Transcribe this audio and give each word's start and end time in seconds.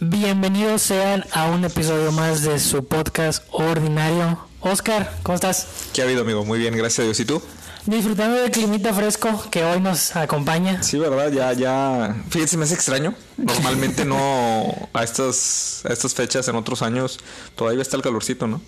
Bienvenidos 0.00 0.82
sean 0.82 1.24
a 1.32 1.46
un 1.46 1.64
episodio 1.64 2.12
más 2.12 2.42
de 2.42 2.58
su 2.60 2.84
podcast 2.86 3.44
ordinario. 3.50 4.38
Oscar, 4.60 5.10
¿cómo 5.22 5.36
estás? 5.36 5.66
¿Qué 5.94 6.02
ha 6.02 6.04
habido, 6.04 6.20
amigo? 6.20 6.44
Muy 6.44 6.58
bien, 6.58 6.76
gracias 6.76 7.00
a 7.00 7.02
Dios. 7.04 7.18
¿Y 7.20 7.24
tú? 7.24 7.40
Disfrutando 7.86 8.36
del 8.36 8.50
climita 8.50 8.92
fresco 8.92 9.46
que 9.50 9.64
hoy 9.64 9.80
nos 9.80 10.14
acompaña. 10.14 10.82
Sí, 10.82 10.98
¿verdad? 10.98 11.32
Ya, 11.32 11.52
ya. 11.54 12.14
Fíjense, 12.28 12.58
me 12.58 12.64
hace 12.64 12.74
extraño. 12.74 13.14
Normalmente 13.38 14.04
no. 14.04 14.90
A 14.92 15.02
estas, 15.02 15.82
a 15.88 15.92
estas 15.92 16.14
fechas, 16.14 16.46
en 16.48 16.56
otros 16.56 16.82
años, 16.82 17.18
todavía 17.56 17.80
está 17.80 17.96
el 17.96 18.02
calorcito, 18.02 18.46
¿no? 18.46 18.60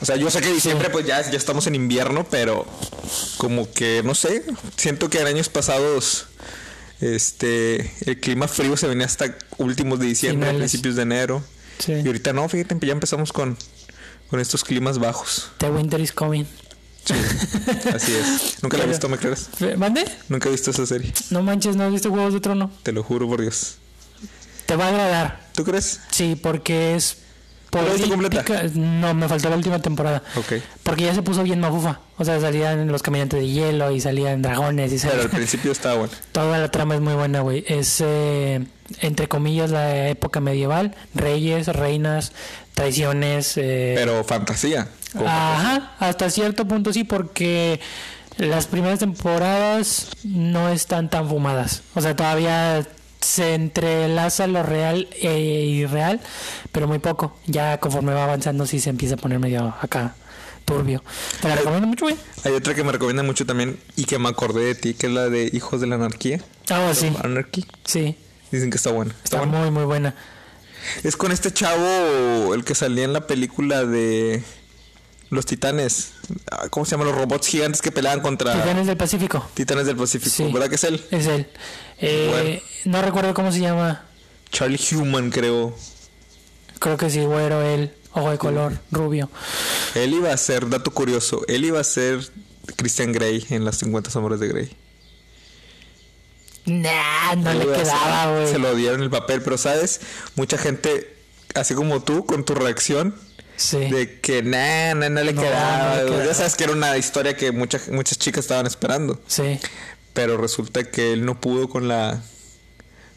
O 0.00 0.04
sea, 0.04 0.16
yo 0.16 0.30
sé 0.30 0.40
que 0.40 0.52
diciembre, 0.52 0.90
pues 0.90 1.06
ya, 1.06 1.20
ya 1.30 1.36
estamos 1.36 1.66
en 1.66 1.74
invierno, 1.74 2.26
pero 2.30 2.66
como 3.36 3.70
que, 3.72 4.02
no 4.04 4.14
sé, 4.14 4.44
siento 4.76 5.10
que 5.10 5.20
en 5.20 5.26
años 5.26 5.48
pasados 5.48 6.26
este 7.00 7.92
el 8.06 8.18
clima 8.18 8.48
frío 8.48 8.76
se 8.76 8.88
venía 8.88 9.06
hasta 9.06 9.36
últimos 9.58 10.00
de 10.00 10.06
diciembre, 10.06 10.48
Finales. 10.48 10.70
principios 10.70 10.96
de 10.96 11.02
enero. 11.02 11.42
Sí. 11.78 11.92
Y 11.92 12.06
ahorita 12.06 12.32
no, 12.32 12.48
fíjate, 12.48 12.76
ya 12.86 12.92
empezamos 12.92 13.32
con, 13.32 13.56
con 14.30 14.40
estos 14.40 14.64
climas 14.64 14.98
bajos. 14.98 15.50
The 15.58 15.70
winter 15.70 16.00
is 16.00 16.12
coming. 16.12 16.44
Sí, 17.04 17.14
así 17.94 18.12
es. 18.14 18.62
Nunca 18.62 18.76
la 18.76 18.84
he 18.84 18.86
visto, 18.88 19.08
¿me 19.08 19.16
crees? 19.16 19.48
¿Mande? 19.78 20.04
Nunca 20.28 20.48
he 20.48 20.52
visto 20.52 20.70
esa 20.70 20.84
serie. 20.84 21.12
No 21.30 21.42
manches, 21.42 21.74
¿no 21.76 21.84
has 21.84 21.92
visto 21.92 22.10
Juegos 22.10 22.34
de 22.34 22.40
Trono? 22.40 22.70
Te 22.82 22.92
lo 22.92 23.02
juro 23.02 23.26
por 23.26 23.40
Dios. 23.40 23.76
Te 24.66 24.76
va 24.76 24.86
a 24.86 24.88
agradar. 24.88 25.48
¿Tú 25.54 25.64
crees? 25.64 26.00
Sí, 26.10 26.36
porque 26.40 26.94
es... 26.96 27.16
¿La 27.72 27.82
viste 27.82 28.08
completa? 28.08 28.42
política- 28.42 28.70
No, 28.80 29.12
me 29.14 29.28
faltó 29.28 29.50
la 29.50 29.56
última 29.56 29.78
temporada. 29.80 30.22
Porque 30.82 31.04
ya 31.04 31.14
se 31.14 31.22
puso 31.22 31.42
bien 31.42 31.60
mafufa. 31.60 32.00
O 32.16 32.24
sea, 32.24 32.40
salían 32.40 32.88
los 32.88 33.02
caminantes 33.02 33.40
de 33.40 33.48
hielo 33.48 33.90
y 33.90 34.00
salían 34.00 34.40
dragones 34.42 34.92
y 34.92 34.98
Pero 35.06 35.22
al 35.22 35.30
principio 35.30 35.72
estaba 35.72 35.96
bueno. 35.96 36.12
Toda 36.32 36.58
la 36.58 36.70
trama 36.70 36.94
es 36.94 37.00
muy 37.00 37.14
buena, 37.14 37.40
güey. 37.40 37.64
Es, 37.68 38.00
eh, 38.04 38.64
entre 39.00 39.28
comillas, 39.28 39.70
la 39.70 40.08
época 40.08 40.40
medieval. 40.40 40.94
Reyes, 41.14 41.66
reinas, 41.68 42.32
traiciones. 42.74 43.56
eh, 43.56 43.94
Pero 43.96 44.24
fantasía. 44.24 44.88
Ajá, 45.26 45.92
hasta 45.98 46.30
cierto 46.30 46.66
punto 46.66 46.92
sí, 46.92 47.04
porque 47.04 47.80
las 48.36 48.66
primeras 48.66 48.98
temporadas 49.00 50.08
no 50.24 50.68
están 50.70 51.08
tan 51.10 51.28
fumadas. 51.28 51.82
O 51.94 52.00
sea, 52.00 52.14
todavía 52.16 52.86
se 53.20 53.54
entrelaza 53.54 54.46
lo 54.46 54.62
real 54.62 55.08
e 55.20 55.38
irreal, 55.40 56.20
pero 56.72 56.86
muy 56.88 56.98
poco. 56.98 57.36
Ya 57.46 57.78
conforme 57.78 58.12
va 58.14 58.24
avanzando 58.24 58.66
sí 58.66 58.80
se 58.80 58.90
empieza 58.90 59.14
a 59.14 59.18
poner 59.18 59.38
medio 59.38 59.74
acá 59.80 60.14
turbio. 60.64 61.02
Te 61.40 61.48
la 61.48 61.56
recomiendo 61.56 61.86
mucho, 61.88 62.04
güey. 62.04 62.16
Hay 62.44 62.52
otra 62.52 62.74
que 62.74 62.84
me 62.84 62.92
recomienda 62.92 63.22
mucho 63.22 63.46
también 63.46 63.78
y 63.96 64.04
que 64.04 64.18
me 64.18 64.28
acordé 64.28 64.64
de 64.66 64.74
ti, 64.74 64.92
que 64.94 65.06
es 65.06 65.12
la 65.12 65.28
de 65.30 65.48
Hijos 65.52 65.80
de 65.80 65.86
la 65.86 65.94
Anarquía. 65.94 66.40
Ah, 66.68 66.92
sí, 66.94 67.10
Anarchy. 67.24 67.66
sí. 67.84 68.16
Dicen 68.50 68.70
que 68.70 68.76
está 68.76 68.90
buena. 68.90 69.12
Está 69.24 69.38
Está 69.38 69.38
buena. 69.38 69.58
muy, 69.60 69.70
muy 69.70 69.84
buena. 69.84 70.14
Es 71.02 71.16
con 71.16 71.32
este 71.32 71.52
chavo, 71.52 72.54
el 72.54 72.64
que 72.64 72.74
salía 72.74 73.04
en 73.04 73.12
la 73.14 73.26
película 73.26 73.84
de 73.84 74.42
Los 75.30 75.46
Titanes. 75.46 76.12
Ah, 76.50 76.68
¿Cómo 76.70 76.86
se 76.86 76.92
llama? 76.92 77.04
Los 77.04 77.14
robots 77.14 77.46
gigantes 77.48 77.82
que 77.82 77.92
peleaban 77.92 78.20
contra 78.20 78.54
Titanes 78.54 78.86
del 78.86 78.96
Pacífico. 78.96 79.46
Titanes 79.54 79.86
del 79.86 79.96
Pacífico. 79.96 80.34
Sí. 80.34 80.50
¿Verdad 80.52 80.68
que 80.68 80.76
es 80.76 80.84
él? 80.84 81.04
Es 81.10 81.26
él. 81.26 81.48
Eh, 81.98 82.62
No 82.84 83.02
recuerdo 83.02 83.34
cómo 83.34 83.52
se 83.52 83.60
llama. 83.60 84.04
Charlie 84.50 84.80
Human, 84.92 85.30
creo. 85.30 85.76
Creo 86.78 86.96
que 86.96 87.10
sí, 87.10 87.24
güero, 87.24 87.62
él. 87.62 87.92
Ojo 88.12 88.30
de 88.30 88.38
color, 88.38 88.78
rubio. 88.90 89.28
Él 89.94 90.14
iba 90.14 90.32
a 90.32 90.36
ser, 90.36 90.68
dato 90.68 90.90
curioso, 90.92 91.42
él 91.46 91.64
iba 91.64 91.78
a 91.78 91.84
ser 91.84 92.26
Christian 92.76 93.12
Grey 93.12 93.44
en 93.50 93.64
las 93.64 93.76
50 93.78 94.10
sombras 94.10 94.40
de 94.40 94.48
Grey. 94.48 94.76
Nah, 96.64 97.34
no 97.36 97.50
Él 97.50 97.58
le 97.60 97.66
quedaba, 97.66 98.32
güey. 98.32 98.50
Se 98.50 98.58
lo 98.58 98.74
dieron 98.74 99.02
el 99.02 99.10
papel, 99.10 99.42
pero 99.42 99.56
sabes, 99.58 100.00
mucha 100.36 100.58
gente, 100.58 101.14
así 101.54 101.74
como 101.74 102.02
tú, 102.02 102.24
con 102.26 102.44
tu 102.44 102.54
reacción, 102.54 103.14
Sí. 103.58 103.78
de 103.78 104.20
que 104.20 104.42
nah, 104.42 104.94
nah, 104.94 105.08
no 105.10 105.22
le 105.22 105.32
No, 105.34 105.42
quedaba. 105.42 105.88
no 105.96 106.02
le 106.04 106.06
quedaba. 106.10 106.24
Ya 106.24 106.34
sabes 106.34 106.54
que 106.54 106.64
era 106.64 106.72
una 106.72 106.96
historia 106.96 107.36
que 107.36 107.52
muchas 107.52 107.88
muchas 107.88 108.16
chicas 108.18 108.44
estaban 108.44 108.66
esperando. 108.66 109.20
Sí. 109.26 109.58
Pero 110.14 110.36
resulta 110.38 110.84
que 110.84 111.12
él 111.12 111.24
no 111.26 111.40
pudo 111.40 111.68
con 111.68 111.88
la. 111.88 112.22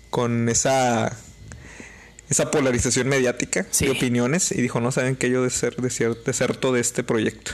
con 0.10 0.50
esa. 0.50 1.16
esa 2.30 2.50
polarización 2.52 3.08
mediática 3.08 3.66
Sí. 3.72 3.86
de 3.86 3.92
opiniones 3.92 4.52
y 4.52 4.62
dijo, 4.62 4.80
no 4.80 4.92
saben 4.92 5.16
que 5.16 5.30
yo 5.30 5.44
de 5.44 5.50
ser 5.50 5.76
deser- 5.78 6.22
deserto 6.24 6.72
de 6.74 6.80
este 6.82 7.04
proyecto. 7.04 7.52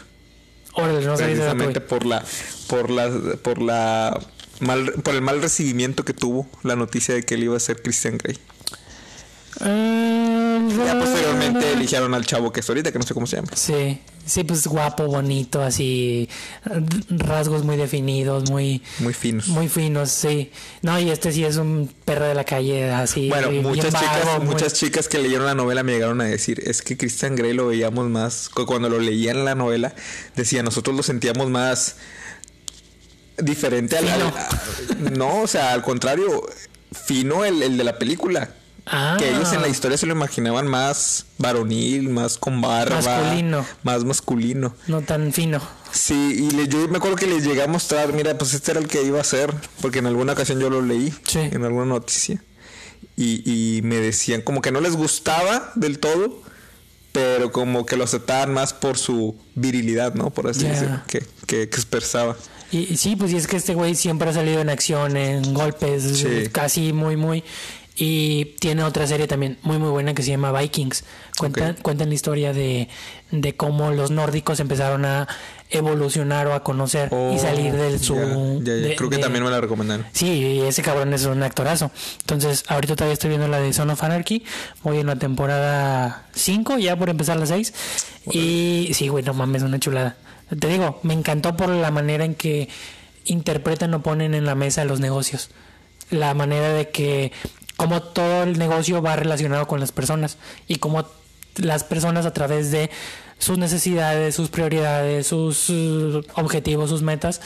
Órale, 0.74 1.04
no 1.06 1.16
Precisamente 1.16 1.82
por 1.82 2.06
la. 2.06 2.24
por 2.68 2.90
la. 2.90 3.10
por 3.42 3.62
la. 3.62 4.20
Mal, 4.60 4.92
por 5.04 5.14
el 5.14 5.22
mal 5.22 5.40
recibimiento 5.42 6.04
que 6.04 6.14
tuvo 6.14 6.48
la 6.64 6.76
noticia 6.76 7.14
de 7.14 7.22
que 7.24 7.36
él 7.36 7.44
iba 7.44 7.56
a 7.56 7.60
ser 7.60 7.82
Christian 7.84 8.18
Grey. 8.18 8.38
Ah, 9.60 10.60
Ya 10.86 11.00
posteriormente 11.00 11.74
eligieron 11.74 12.14
al 12.14 12.26
chavo 12.26 12.52
que 12.52 12.60
es 12.60 12.70
ahorita, 12.70 12.92
que 12.92 13.00
no 13.00 13.06
sé 13.06 13.14
cómo 13.14 13.26
se 13.28 13.38
llama. 13.38 13.50
Sí, 13.56 14.00
sí, 14.26 14.44
pues 14.44 14.68
guapo, 14.68 15.06
bonito, 15.08 15.62
así, 15.62 16.30
rasgos 17.10 17.64
muy 17.64 17.76
definidos, 17.78 18.50
muy, 18.52 18.84
Muy 19.00 19.14
finos. 19.14 19.48
muy 19.48 19.68
finos, 19.68 20.12
sí. 20.12 20.52
No, 20.82 21.00
y 21.00 21.10
este 21.10 21.32
sí 21.32 21.44
es 21.44 21.58
un 21.58 21.92
perro 22.06 22.26
de 22.28 22.36
la 22.36 22.44
calle, 22.44 22.92
así. 22.92 23.30
Bueno, 23.30 23.52
muchas 23.52 23.94
vago, 23.94 24.06
chicas, 24.06 24.38
muy- 24.40 24.48
muchas 24.54 24.74
chicas 24.74 25.08
que 25.08 25.18
leyeron 25.18 25.46
la 25.48 25.56
novela 25.56 25.82
me 25.84 25.94
llegaron 25.94 26.22
a 26.22 26.26
decir, 26.26 26.62
es 26.66 26.82
que 26.82 26.98
Christian 26.98 27.36
Grey 27.36 27.54
lo 27.54 27.68
veíamos 27.68 28.08
más, 28.10 28.50
cu- 28.50 28.66
cuando 28.66 28.90
lo 28.90 29.00
leían 29.00 29.44
la 29.46 29.56
novela, 29.56 29.94
decía, 30.36 30.62
nosotros 30.64 30.96
lo 30.96 31.04
sentíamos 31.04 31.50
más 31.50 31.96
diferente 33.38 33.98
al, 33.98 34.06
Fino. 34.06 34.34
al- 34.36 35.14
no, 35.18 35.42
o 35.42 35.48
sea, 35.48 35.74
al 35.74 35.82
contrario, 35.84 36.46
fino 36.92 37.46
el, 37.46 37.62
el 37.64 37.78
de 37.78 37.84
la 37.84 37.98
película. 38.00 38.52
Ah. 38.90 39.16
Que 39.20 39.30
ellos 39.30 39.52
en 39.54 39.62
la 39.62 39.68
historia 39.68 39.98
se 39.98 40.06
lo 40.06 40.14
imaginaban 40.14 40.68
más 40.68 41.26
varonil, 41.38 42.10
más 42.10 42.38
con 42.38 42.62
barba. 42.62 43.02
Masculino. 43.02 43.66
Más 43.84 44.04
masculino. 44.06 44.76
No 44.88 45.02
tan 45.02 45.34
fino. 45.34 45.62
Sí, 45.92 46.48
y 46.50 46.52
le- 46.56 46.68
yo 46.68 46.88
me 46.88 46.98
acuerdo 46.98 47.16
que 47.18 47.28
les 47.28 47.44
llegué 47.44 47.64
a 47.64 47.68
mostrar, 47.68 48.14
mira, 48.14 48.38
pues 48.38 48.54
este 48.54 48.72
era 48.72 48.80
el 48.80 48.88
que 48.88 49.04
iba 49.04 49.20
a 49.20 49.24
ser, 49.24 49.54
porque 49.82 50.00
en 50.00 50.06
alguna 50.08 50.34
ocasión 50.34 50.60
yo 50.60 50.70
lo 50.70 50.82
leí, 50.82 51.14
Sí. 51.26 51.40
en 51.40 51.64
alguna 51.64 51.86
noticia, 51.86 52.42
y, 53.16 53.78
y 53.78 53.82
me 53.82 53.96
decían 53.98 54.42
como 54.42 54.62
que 54.62 54.72
no 54.72 54.80
les 54.82 54.96
gustaba 54.96 55.72
del 55.76 56.00
todo, 56.00 56.42
pero 57.12 57.52
como 57.52 57.86
que 57.86 57.98
lo 57.98 58.04
aceptaban 58.04 58.54
más 58.54 58.74
por 58.74 58.98
su 58.98 59.36
virilidad, 59.56 60.14
¿no? 60.14 60.30
Por 60.30 60.48
así 60.48 60.66
decirlo, 60.66 61.02
que, 61.08 61.20
que, 61.20 61.68
que 61.70 61.76
expresaba. 61.76 62.36
Y, 62.72 62.80
y 62.94 62.98
sí, 62.98 63.16
pues 63.16 63.32
y 63.32 63.38
es 63.38 63.48
que 63.48 63.56
este 63.58 63.74
güey 63.74 63.96
siempre 63.96 64.30
ha 64.30 64.34
salido 64.34 64.60
en 64.62 64.70
acción, 64.70 65.16
en 65.18 65.54
golpes, 65.54 66.04
Sí. 66.20 66.50
casi 66.52 66.94
muy, 66.94 67.16
muy. 67.16 67.44
Y 68.00 68.46
tiene 68.60 68.84
otra 68.84 69.08
serie 69.08 69.26
también 69.28 69.58
muy, 69.64 69.80
muy 69.80 69.90
buena 69.90 70.14
que 70.14 70.22
se 70.22 70.30
llama 70.30 70.52
Vikings. 70.52 71.04
Cuentan, 71.38 71.72
Ok. 71.72 71.82
cuentan 71.82 72.10
la 72.10 72.16
historia 72.16 72.54
de, 72.54 72.90
de 73.32 73.56
cómo 73.56 73.90
los 73.90 74.12
nórdicos 74.12 74.60
empezaron 74.60 75.04
a 75.06 75.28
evolucionar 75.72 76.46
o 76.48 76.54
a 76.54 76.64
conocer 76.64 77.10
y 77.12 77.16
Oh, 77.16 77.38
salir 77.40 77.74
de 77.74 77.98
su. 77.98 78.14
ya, 78.16 78.22
ya, 78.22 78.28
ya. 78.82 78.88
de- 78.90 78.96
Creo 78.96 79.10
que 79.10 79.16
de- 79.18 79.22
también 79.24 79.44
me 79.44 79.50
la 79.50 79.60
recomendaron. 79.60 80.06
Sí, 80.14 80.28
y 80.28 80.62
ese 80.62 80.84
cabrón 80.84 81.12
es 81.14 81.26
un 81.26 81.42
actorazo. 81.42 81.90
Entonces, 82.22 82.64
ahorita 82.68 82.96
todavía 82.96 83.14
estoy 83.14 83.30
viendo 83.30 83.48
la 83.48 83.60
de 83.60 83.74
Son 83.74 83.90
of 83.90 84.04
Anarchy. 84.04 84.44
Voy 84.84 85.00
en 85.00 85.08
la 85.08 85.16
temporada 85.16 86.28
5, 86.36 86.78
ya 86.78 86.96
por 86.96 87.10
empezar 87.10 87.38
la 87.38 87.48
6. 87.48 87.74
Y 88.32 88.92
sí, 88.94 89.08
güey, 89.08 89.24
no 89.24 89.34
mames, 89.34 89.64
una 89.64 89.80
chulada. 89.80 90.18
Te 90.60 90.68
digo, 90.68 91.00
me 91.04 91.14
encantó 91.16 91.58
por 91.58 91.70
la 91.70 91.90
manera 91.92 92.24
en 92.26 92.36
que 92.36 92.70
interpretan 93.26 93.94
o 93.96 94.04
ponen 94.04 94.36
en 94.36 94.46
la 94.46 94.54
mesa 94.56 94.86
los 94.86 95.00
negocios. 95.00 95.50
La 96.12 96.34
manera 96.34 96.70
de 96.74 96.90
que, 96.90 97.34
como 97.78 98.02
todo 98.02 98.44
el 98.44 98.60
negocio 98.60 99.02
va 99.02 99.16
relacionado 99.16 99.68
con 99.68 99.80
las 99.80 99.92
personas 99.92 100.38
y 100.68 100.78
como 100.78 101.06
las 101.56 101.84
personas 101.84 102.26
a 102.26 102.34
través 102.34 102.72
de 102.72 102.90
sus 103.40 103.58
necesidades, 103.58 104.36
sus 104.36 104.50
prioridades, 104.50 105.28
sus 105.28 105.70
uh, 105.70 106.24
objetivos, 106.36 106.90
sus 106.90 107.04
metas, 107.04 107.42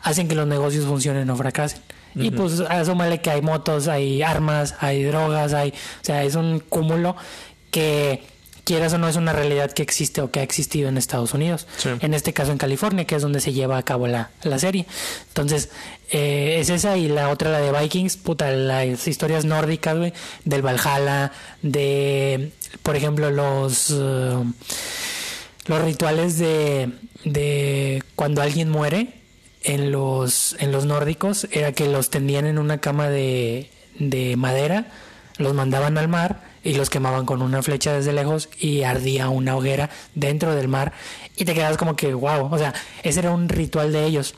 hacen 0.00 0.28
que 0.28 0.34
los 0.34 0.46
negocios 0.46 0.86
funcionen 0.86 1.28
o 1.30 1.36
fracasen. 1.36 1.80
Y 2.14 2.30
pues 2.30 2.60
asúmale 2.60 3.22
que 3.22 3.30
hay 3.30 3.40
motos, 3.40 3.88
hay 3.88 4.22
armas, 4.22 4.74
hay 4.80 5.02
drogas, 5.02 5.54
hay, 5.54 5.70
o 5.70 6.04
sea, 6.04 6.24
es 6.24 6.34
un 6.34 6.60
cúmulo 6.60 7.16
que 7.70 8.22
quieras 8.64 8.92
o 8.92 8.98
no 8.98 9.08
es 9.08 9.16
una 9.16 9.32
realidad 9.32 9.72
que 9.72 9.82
existe 9.82 10.20
o 10.20 10.30
que 10.30 10.40
ha 10.40 10.42
existido 10.42 10.88
en 10.88 10.96
Estados 10.96 11.34
Unidos. 11.34 11.66
Sí. 11.76 11.90
En 12.00 12.14
este 12.14 12.32
caso 12.32 12.52
en 12.52 12.58
California, 12.58 13.04
que 13.04 13.16
es 13.16 13.22
donde 13.22 13.40
se 13.40 13.52
lleva 13.52 13.76
a 13.78 13.82
cabo 13.82 14.06
la, 14.06 14.30
la 14.42 14.58
serie. 14.58 14.86
Entonces, 15.28 15.70
eh, 16.10 16.58
es 16.60 16.70
esa 16.70 16.96
y 16.96 17.08
la 17.08 17.28
otra, 17.30 17.50
la 17.50 17.60
de 17.60 17.72
Vikings, 17.72 18.16
puta, 18.16 18.50
las 18.52 19.06
historias 19.08 19.44
nórdicas, 19.44 19.96
güey, 19.96 20.12
del 20.44 20.62
Valhalla, 20.62 21.32
de, 21.62 22.52
por 22.82 22.96
ejemplo, 22.96 23.30
los... 23.30 23.90
eh, 23.90 24.44
los 25.66 25.80
rituales 25.80 26.38
de, 26.38 26.90
de 27.24 28.02
cuando 28.16 28.42
alguien 28.42 28.68
muere 28.68 29.14
en 29.62 29.92
los, 29.92 30.56
en 30.58 30.72
los 30.72 30.86
nórdicos 30.86 31.46
era 31.52 31.70
que 31.70 31.86
los 31.86 32.10
tendían 32.10 32.46
en 32.46 32.58
una 32.58 32.78
cama 32.78 33.08
de, 33.08 33.70
de 33.96 34.34
madera, 34.34 34.86
los 35.38 35.54
mandaban 35.54 35.98
al 35.98 36.08
mar 36.08 36.51
y 36.62 36.74
los 36.74 36.90
quemaban 36.90 37.26
con 37.26 37.42
una 37.42 37.62
flecha 37.62 37.92
desde 37.92 38.12
lejos 38.12 38.48
y 38.58 38.82
ardía 38.82 39.28
una 39.28 39.56
hoguera 39.56 39.90
dentro 40.14 40.54
del 40.54 40.68
mar 40.68 40.92
y 41.36 41.44
te 41.44 41.54
quedabas 41.54 41.76
como 41.76 41.96
que 41.96 42.14
wow, 42.14 42.52
o 42.52 42.58
sea, 42.58 42.74
ese 43.02 43.20
era 43.20 43.30
un 43.30 43.48
ritual 43.48 43.92
de 43.92 44.04
ellos. 44.04 44.34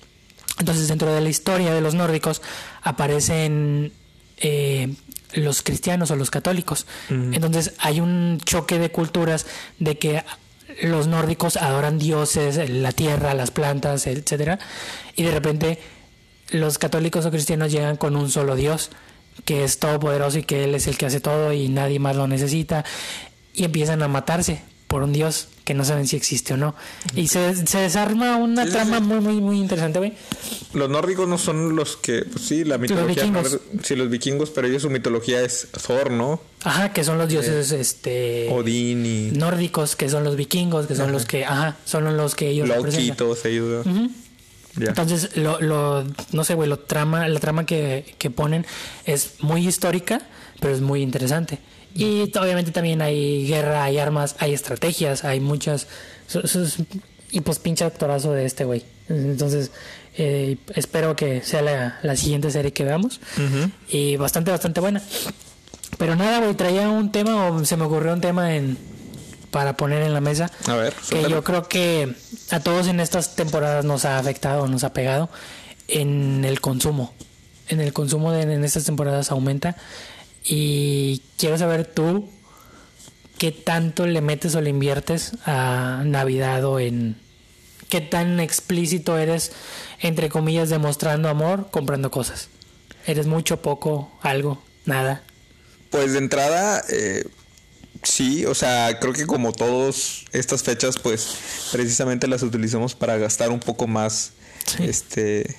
Entonces 0.58 0.88
dentro 0.88 1.12
de 1.12 1.20
la 1.20 1.28
historia 1.28 1.74
de 1.74 1.80
los 1.80 1.94
nórdicos 1.94 2.40
aparecen 2.82 3.92
eh, 4.38 4.94
los 5.32 5.62
cristianos 5.62 6.10
o 6.10 6.16
los 6.16 6.30
católicos. 6.30 6.86
Entonces 7.08 7.74
hay 7.78 8.00
un 8.00 8.38
choque 8.44 8.78
de 8.78 8.90
culturas 8.90 9.46
de 9.78 9.98
que 9.98 10.24
los 10.82 11.06
nórdicos 11.06 11.56
adoran 11.56 11.98
dioses, 11.98 12.70
la 12.70 12.92
tierra, 12.92 13.34
las 13.34 13.50
plantas, 13.50 14.06
etcétera, 14.06 14.58
y 15.16 15.24
de 15.24 15.30
repente 15.30 15.78
los 16.50 16.78
católicos 16.78 17.26
o 17.26 17.30
cristianos 17.30 17.72
llegan 17.72 17.96
con 17.96 18.16
un 18.16 18.30
solo 18.30 18.54
Dios 18.54 18.90
que 19.44 19.64
es 19.64 19.78
todopoderoso 19.78 20.38
y 20.38 20.42
que 20.44 20.64
él 20.64 20.74
es 20.74 20.86
el 20.86 20.96
que 20.96 21.06
hace 21.06 21.20
todo 21.20 21.52
y 21.52 21.68
nadie 21.68 21.98
más 21.98 22.16
lo 22.16 22.26
necesita 22.26 22.84
y 23.54 23.64
empiezan 23.64 24.02
a 24.02 24.08
matarse 24.08 24.62
por 24.88 25.02
un 25.02 25.12
Dios 25.12 25.48
que 25.64 25.74
no 25.74 25.82
saben 25.84 26.06
si 26.06 26.14
existe 26.14 26.54
o 26.54 26.56
no. 26.56 26.74
Y 27.16 27.26
se, 27.28 27.66
se 27.66 27.78
desarma 27.78 28.36
una 28.36 28.64
Sí, 28.66 28.72
trama 28.72 28.98
sí. 28.98 29.02
muy, 29.04 29.18
muy, 29.20 29.40
muy 29.40 29.58
interesante, 29.58 29.98
güey. 29.98 30.12
Los 30.74 30.90
nórdicos 30.90 31.26
no 31.26 31.38
son 31.38 31.74
los 31.74 31.96
que, 31.96 32.22
pues 32.30 32.44
sí, 32.44 32.64
la 32.64 32.76
mitología. 32.78 33.24
vikingos. 33.24 33.58
Sí, 33.82 33.96
los 33.96 34.10
vikingos, 34.10 34.50
pero 34.50 34.68
ellos 34.68 34.82
su 34.82 34.90
mitología 34.90 35.40
es 35.40 35.68
Thor, 35.86 36.10
¿no? 36.10 36.40
Ajá, 36.64 36.92
que 36.92 37.02
son 37.02 37.16
los 37.18 37.28
dioses 37.28 37.72
este 37.72 38.48
Odín 38.52 39.04
y 39.06 39.30
nórdicos, 39.32 39.96
que 39.96 40.08
son 40.10 40.22
los 40.22 40.36
vikingos, 40.36 40.86
que 40.86 40.94
son 40.94 41.12
los 41.12 41.24
que, 41.24 41.44
ajá, 41.46 41.76
son 41.86 42.14
los 42.16 42.34
que 42.34 42.50
ellos 42.50 42.68
Loki, 42.68 42.82
representan. 42.82 43.16
todos 43.16 43.44
ellos. 43.46 43.86
Entonces, 44.78 45.36
lo, 45.36 45.60
lo, 45.60 46.04
no 46.32 46.44
sé, 46.44 46.54
güey, 46.54 46.68
lo 46.68 46.78
trama, 46.78 47.28
la 47.28 47.40
trama 47.40 47.64
que, 47.64 48.14
que 48.18 48.30
ponen 48.30 48.66
es 49.04 49.34
muy 49.40 49.66
histórica, 49.66 50.22
pero 50.60 50.74
es 50.74 50.80
muy 50.80 51.02
interesante. 51.02 51.58
Y 51.94 52.22
obviamente 52.36 52.72
también 52.72 53.00
hay 53.02 53.46
guerra, 53.46 53.84
hay 53.84 53.98
armas, 53.98 54.34
hay 54.40 54.52
estrategias, 54.52 55.24
hay 55.24 55.40
muchas... 55.40 55.86
y 57.30 57.40
pues 57.40 57.58
pinche 57.60 57.84
actorazo 57.84 58.32
de 58.32 58.46
este 58.46 58.64
güey. 58.64 58.84
Entonces, 59.08 59.70
eh, 60.16 60.56
espero 60.74 61.14
que 61.14 61.42
sea 61.42 61.62
la, 61.62 61.98
la 62.02 62.16
siguiente 62.16 62.50
serie 62.50 62.72
que 62.72 62.84
veamos. 62.84 63.20
Y 63.88 64.16
bastante, 64.16 64.50
bastante 64.50 64.80
buena. 64.80 65.02
Pero 65.98 66.16
nada, 66.16 66.40
güey, 66.40 66.54
traía 66.54 66.88
un 66.88 67.12
tema 67.12 67.46
o 67.46 67.64
se 67.64 67.76
me 67.76 67.84
ocurrió 67.84 68.12
un 68.12 68.20
tema 68.20 68.56
en 68.56 68.76
para 69.54 69.76
poner 69.76 70.02
en 70.02 70.12
la 70.12 70.20
mesa 70.20 70.50
A 70.66 70.74
ver, 70.74 70.92
que 71.08 71.30
yo 71.30 71.44
creo 71.44 71.68
que 71.68 72.12
a 72.50 72.58
todos 72.58 72.88
en 72.88 72.98
estas 72.98 73.36
temporadas 73.36 73.84
nos 73.84 74.04
ha 74.04 74.18
afectado, 74.18 74.66
nos 74.66 74.82
ha 74.82 74.92
pegado 74.92 75.30
en 75.86 76.44
el 76.44 76.60
consumo. 76.60 77.14
En 77.68 77.80
el 77.80 77.92
consumo 77.92 78.32
de, 78.32 78.42
en 78.42 78.64
estas 78.64 78.82
temporadas 78.82 79.30
aumenta 79.30 79.76
y 80.42 81.22
quiero 81.38 81.56
saber 81.56 81.86
tú 81.86 82.28
qué 83.38 83.52
tanto 83.52 84.08
le 84.08 84.20
metes 84.22 84.56
o 84.56 84.60
le 84.60 84.70
inviertes 84.70 85.34
a 85.46 86.02
Navidad 86.04 86.64
o 86.64 86.80
en 86.80 87.16
qué 87.88 88.00
tan 88.00 88.40
explícito 88.40 89.18
eres 89.18 89.52
entre 90.00 90.30
comillas 90.30 90.68
demostrando 90.68 91.28
amor 91.28 91.68
comprando 91.70 92.10
cosas. 92.10 92.48
Eres 93.06 93.28
mucho, 93.28 93.62
poco, 93.62 94.10
algo, 94.20 94.60
nada. 94.84 95.22
Pues 95.90 96.12
de 96.12 96.18
entrada, 96.18 96.82
eh, 96.88 97.24
sí, 98.02 98.44
o 98.46 98.54
sea, 98.54 98.98
creo 99.00 99.12
que 99.12 99.26
como 99.26 99.52
todos 99.52 100.24
estas 100.32 100.62
fechas, 100.62 100.96
pues 100.98 101.36
precisamente 101.72 102.26
las 102.26 102.42
utilizamos 102.42 102.94
para 102.94 103.16
gastar 103.16 103.50
un 103.50 103.60
poco 103.60 103.86
más, 103.86 104.32
Sí. 104.66 104.84
este, 104.84 105.56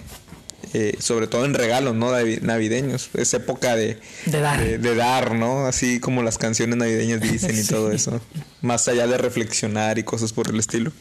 eh, 0.73 0.97
sobre 0.99 1.27
todo 1.27 1.45
en 1.45 1.53
regalos, 1.53 1.95
¿no? 1.95 2.11
Navi- 2.11 2.41
Navideños. 2.41 3.09
Es 3.13 3.33
época 3.35 3.75
de, 3.75 3.99
De 4.25 4.39
dar. 4.41 4.59
de, 4.63 4.77
de 4.79 4.95
dar, 4.95 5.35
¿no? 5.35 5.67
Así 5.67 5.99
como 5.99 6.23
las 6.23 6.37
canciones 6.37 6.75
navideñas 6.77 7.21
dicen 7.21 7.55
y 7.57 7.61
Sí. 7.63 7.69
todo 7.69 7.91
eso. 7.91 8.19
Más 8.61 8.88
allá 8.88 9.05
de 9.07 9.17
reflexionar 9.17 9.99
y 9.99 10.03
cosas 10.03 10.33
por 10.33 10.49
el 10.49 10.59
estilo. 10.59 10.91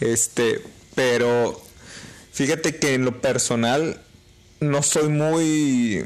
Este, 0.00 0.62
pero 0.94 1.60
fíjate 2.32 2.76
que 2.76 2.94
en 2.94 3.04
lo 3.06 3.20
personal 3.22 4.00
no 4.60 4.82
soy 4.82 5.08
muy, 5.08 6.04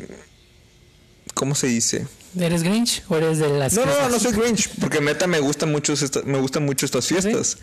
¿cómo 1.34 1.54
se 1.54 1.66
dice? 1.66 2.06
¿Eres 2.38 2.62
Grinch 2.62 3.02
o 3.08 3.16
eres 3.16 3.38
de 3.38 3.48
las 3.48 3.72
No, 3.74 3.86
no, 3.86 4.08
no 4.08 4.18
soy 4.20 4.32
Grinch, 4.32 4.68
porque 4.80 5.00
neta 5.00 5.26
me 5.26 5.40
gustan 5.40 5.72
mucho 5.72 5.92
esta- 5.94 6.22
me 6.22 6.38
gustan 6.38 6.64
mucho 6.64 6.84
estas 6.86 7.06
fiestas. 7.06 7.58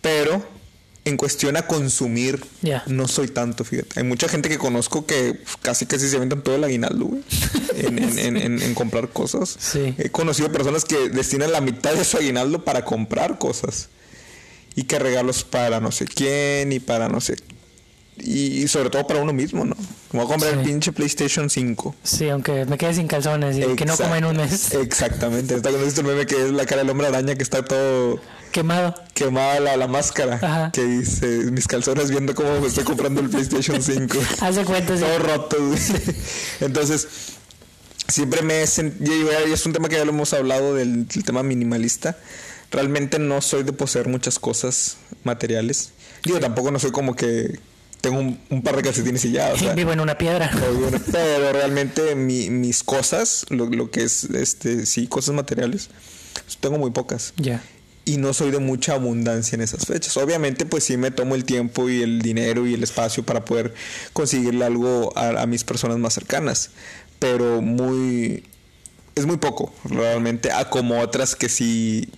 Pero 0.00 0.46
en 1.06 1.16
cuestión 1.16 1.56
a 1.56 1.66
consumir, 1.66 2.44
no 2.86 3.08
soy 3.08 3.28
tanto, 3.28 3.64
fíjate. 3.64 4.00
Hay 4.00 4.04
mucha 4.06 4.28
gente 4.28 4.48
que 4.50 4.58
conozco 4.58 5.06
que 5.06 5.34
pues, 5.34 5.56
casi 5.62 5.86
casi 5.86 6.08
se 6.08 6.16
aventan 6.16 6.42
todo 6.42 6.56
el 6.56 6.64
aguinaldo, 6.64 7.06
güey. 7.06 7.22
En, 7.80 7.98
en- 7.98 8.18
en- 8.18 8.36
en- 8.36 8.62
en 8.62 8.74
comprar 8.74 9.08
cosas. 9.08 9.56
Sí. 9.58 9.94
He 9.96 10.10
conocido 10.10 10.52
personas 10.52 10.84
que 10.84 11.08
destinan 11.08 11.50
la 11.52 11.62
mitad 11.62 11.94
de 11.94 12.04
su 12.04 12.18
aguinaldo 12.18 12.62
para 12.64 12.84
comprar 12.84 13.38
cosas. 13.38 13.88
Y 14.76 14.84
que 14.84 14.98
regalos 14.98 15.44
para 15.44 15.80
no 15.80 15.90
sé 15.90 16.04
quién 16.06 16.72
y 16.72 16.78
para 16.80 17.08
no 17.08 17.20
sé. 17.22 17.36
Y, 18.22 18.66
sobre 18.68 18.90
todo 18.90 19.06
para 19.06 19.20
uno 19.20 19.32
mismo, 19.32 19.64
¿no? 19.64 19.76
Como 20.10 20.22
a 20.22 20.26
comprar 20.26 20.54
el 20.54 20.60
pinche 20.64 20.92
PlayStation 20.92 21.48
5. 21.48 21.94
Sí, 22.02 22.28
aunque 22.28 22.64
me 22.66 22.76
quede 22.78 22.94
sin 22.94 23.06
calzones 23.06 23.56
y 23.56 23.76
que 23.76 23.84
no 23.84 23.96
coma 23.96 24.18
en 24.18 24.24
un 24.24 24.36
mes. 24.36 24.74
Exactamente. 24.74 25.54
Está 25.54 25.70
con 25.70 25.82
este 25.82 26.02
meme 26.02 26.26
que 26.26 26.46
es 26.46 26.50
la 26.52 26.66
cara 26.66 26.82
del 26.82 26.90
hombre 26.90 27.06
araña 27.06 27.34
que 27.34 27.42
está 27.42 27.64
todo 27.64 28.20
Quemado. 28.52 28.94
quemada 29.14 29.60
la, 29.60 29.76
la 29.76 29.86
máscara. 29.86 30.38
Ajá. 30.42 30.70
Que 30.72 30.84
dice, 30.84 31.26
mis 31.50 31.66
calzones 31.66 32.10
viendo 32.10 32.34
cómo 32.34 32.60
me 32.60 32.66
estoy 32.66 32.84
comprando 32.84 33.20
el 33.20 33.30
PlayStation 33.30 33.82
5. 33.82 34.18
Haz 34.40 34.56
de 34.56 34.64
cuenta, 34.64 34.96
sí. 34.96 35.02
todo 35.02 35.18
roto. 35.18 35.56
Entonces, 36.60 37.08
siempre 38.08 38.42
me 38.42 38.60
y 38.60 39.52
es 39.52 39.66
un 39.66 39.72
tema 39.72 39.88
que 39.88 39.96
ya 39.96 40.04
lo 40.04 40.10
hemos 40.10 40.32
hablado 40.32 40.74
del, 40.74 41.06
del 41.06 41.24
tema 41.24 41.42
minimalista. 41.42 42.16
Realmente 42.70 43.18
no 43.18 43.40
soy 43.40 43.62
de 43.62 43.72
poseer 43.72 44.08
muchas 44.08 44.38
cosas 44.38 44.96
materiales. 45.24 45.90
Digo, 46.24 46.38
tampoco 46.38 46.70
no 46.70 46.78
soy 46.78 46.90
como 46.90 47.16
que 47.16 47.58
tengo 48.00 48.18
un, 48.18 48.38
un 48.50 48.62
par 48.62 48.76
de 48.76 48.82
calcetines 48.82 49.24
y 49.24 49.32
ya. 49.32 49.52
O 49.52 49.58
sea, 49.58 49.74
Vivo 49.74 49.92
en 49.92 50.00
una 50.00 50.16
piedra. 50.18 50.50
Pero 51.12 51.52
realmente 51.52 52.14
mi- 52.14 52.50
mis 52.50 52.82
cosas, 52.82 53.44
lo, 53.50 53.66
lo 53.66 53.90
que 53.90 54.02
es, 54.04 54.24
este, 54.24 54.86
sí, 54.86 55.06
cosas 55.06 55.34
materiales, 55.34 55.90
tengo 56.60 56.78
muy 56.78 56.90
pocas. 56.90 57.32
Ya. 57.36 57.62
Y 58.06 58.16
no 58.16 58.32
soy 58.32 58.50
de 58.50 58.58
mucha 58.58 58.94
abundancia 58.94 59.54
en 59.56 59.60
esas 59.62 59.86
fechas. 59.86 60.16
Obviamente, 60.16 60.64
pues 60.66 60.84
sí 60.84 60.96
me 60.96 61.10
tomo 61.10 61.34
el 61.34 61.44
tiempo 61.44 61.88
y 61.90 62.02
el 62.02 62.22
dinero 62.22 62.66
y 62.66 62.74
el 62.74 62.82
espacio 62.82 63.22
para 63.24 63.44
poder 63.44 63.74
conseguirle 64.14 64.64
algo 64.64 65.12
a, 65.16 65.42
a 65.42 65.46
mis 65.46 65.64
personas 65.64 65.98
más 65.98 66.14
cercanas. 66.14 66.70
Pero 67.18 67.60
muy... 67.60 68.44
Es 69.14 69.26
muy 69.26 69.36
poco, 69.36 69.74
realmente, 69.84 70.50
a 70.50 70.70
como 70.70 71.00
otras 71.00 71.36
que 71.36 71.48
sí... 71.48 72.08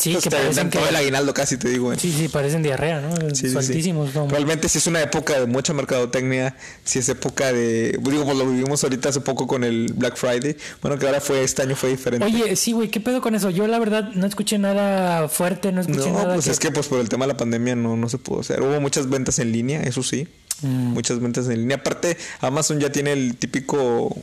Sí, 0.00 0.14
que 0.14 0.20
te 0.20 0.30
parecen 0.30 0.48
venden 0.56 0.70
que... 0.70 0.78
todo 0.78 0.88
el 0.88 0.96
aguinaldo 0.96 1.34
casi, 1.34 1.56
te 1.58 1.68
digo. 1.68 1.92
¿eh? 1.92 1.96
Sí, 1.98 2.10
sí, 2.12 2.28
parecen 2.28 2.62
diarrea, 2.62 3.00
¿no? 3.00 3.14
Sí, 3.34 3.50
sí. 3.50 3.92
¿no? 3.92 4.28
Realmente 4.28 4.68
sí 4.68 4.78
es 4.78 4.86
una 4.86 5.02
época 5.02 5.38
de 5.38 5.46
mucha 5.46 5.74
mercadotecnia, 5.74 6.56
sí 6.84 7.00
es 7.00 7.08
época 7.08 7.52
de, 7.52 7.98
digo, 8.00 8.24
pues 8.24 8.36
lo 8.36 8.46
vivimos 8.46 8.82
ahorita 8.82 9.10
hace 9.10 9.20
poco 9.20 9.46
con 9.46 9.62
el 9.62 9.92
Black 9.94 10.16
Friday, 10.16 10.56
bueno 10.80 10.98
que 10.98 11.06
ahora 11.06 11.20
fue, 11.20 11.42
este 11.42 11.62
año 11.62 11.76
fue 11.76 11.90
diferente. 11.90 12.24
Oye, 12.24 12.56
sí, 12.56 12.72
güey, 12.72 12.88
¿qué 12.88 13.00
pedo 13.00 13.20
con 13.20 13.34
eso? 13.34 13.50
Yo 13.50 13.66
la 13.66 13.78
verdad 13.78 14.10
no 14.14 14.26
escuché 14.26 14.58
nada 14.58 15.28
fuerte, 15.28 15.72
no 15.72 15.80
escuché 15.82 16.10
no, 16.10 16.18
nada 16.22 16.34
pues 16.34 16.46
es 16.46 16.58
que 16.58 16.70
pues 16.70 16.86
por 16.88 17.00
el 17.00 17.08
tema 17.08 17.26
de 17.26 17.32
la 17.32 17.36
pandemia 17.36 17.76
no, 17.76 17.96
no 17.96 18.08
se 18.08 18.18
pudo 18.18 18.40
hacer. 18.40 18.62
Hubo 18.62 18.80
muchas 18.80 19.08
ventas 19.08 19.38
en 19.38 19.52
línea, 19.52 19.82
eso 19.82 20.02
sí, 20.02 20.26
Mm. 20.62 20.92
muchas 20.92 21.20
ventas 21.20 21.48
en 21.48 21.58
línea. 21.60 21.78
Aparte, 21.78 22.18
Amazon 22.40 22.80
ya 22.80 22.92
tiene 22.92 23.12
el 23.12 23.36
típico 23.36 24.14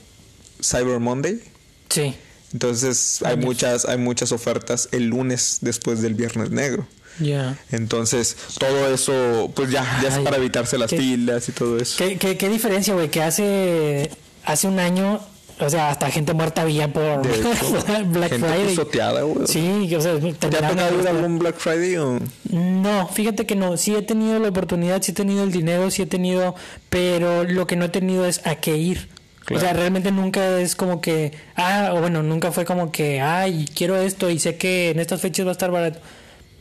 Cyber 0.61 0.99
Monday. 0.99 1.41
Sí. 1.89 2.15
Entonces 2.53 3.21
hay 3.23 3.37
muchas, 3.37 3.85
hay 3.85 3.97
muchas 3.97 4.31
ofertas 4.31 4.89
el 4.91 5.07
lunes 5.07 5.57
después 5.61 6.01
del 6.01 6.13
Viernes 6.15 6.49
Negro. 6.51 6.87
Ya. 7.19 7.57
Entonces, 7.71 8.37
todo 8.59 8.93
eso, 8.93 9.51
pues 9.55 9.71
ya, 9.71 9.83
ya 10.03 10.09
es 10.09 10.15
Ay, 10.15 10.23
para 10.23 10.37
evitarse 10.37 10.77
las 10.77 10.91
filas 10.91 11.49
y 11.49 11.51
todo 11.51 11.77
eso. 11.79 11.95
¿Qué, 11.97 12.17
qué, 12.17 12.37
qué 12.37 12.47
diferencia, 12.47 12.93
güey? 12.93 13.09
Que 13.09 13.23
hace, 13.23 14.11
hace 14.45 14.67
un 14.67 14.77
año, 14.77 15.19
o 15.59 15.69
sea, 15.69 15.89
hasta 15.89 16.11
gente 16.11 16.33
muerta 16.33 16.61
había 16.61 16.93
por 16.93 17.23
Black 18.07 18.29
gente 18.29 18.47
Friday. 18.47 18.67
pisoteada, 18.67 19.23
güey. 19.23 19.47
Sí, 19.47 19.95
o 19.95 19.99
sea, 19.99 20.19
¿Te 20.19 20.45
ha 20.45 20.69
tocado 20.69 21.09
algún 21.09 21.39
Black 21.39 21.57
Friday 21.57 21.97
o...? 21.97 22.19
No, 22.51 23.07
fíjate 23.07 23.47
que 23.47 23.55
no. 23.55 23.77
Sí 23.77 23.95
he 23.95 24.03
tenido 24.03 24.37
la 24.37 24.49
oportunidad, 24.49 25.01
sí 25.01 25.11
he 25.11 25.15
tenido 25.15 25.43
el 25.43 25.51
dinero, 25.51 25.89
sí 25.89 26.03
he 26.03 26.07
tenido, 26.07 26.53
pero 26.89 27.43
lo 27.45 27.65
que 27.65 27.75
no 27.75 27.85
he 27.85 27.89
tenido 27.89 28.27
es 28.27 28.45
a 28.45 28.55
qué 28.57 28.77
ir. 28.77 29.09
Claro. 29.47 29.57
O 29.57 29.65
sea, 29.65 29.73
realmente 29.73 30.11
nunca 30.11 30.59
es 30.59 30.75
como 30.75 30.99
que, 31.01 31.31
ah, 31.55 31.91
o 31.93 32.01
bueno, 32.01 32.21
nunca 32.21 32.51
fue 32.51 32.65
como 32.65 32.91
que, 32.91 33.21
ay, 33.21 33.65
quiero 33.73 33.95
esto 33.97 34.29
y 34.29 34.39
sé 34.39 34.57
que 34.57 34.89
en 34.91 34.99
estas 34.99 35.21
fechas 35.21 35.45
va 35.45 35.49
a 35.49 35.53
estar 35.53 35.71
barato. 35.71 35.99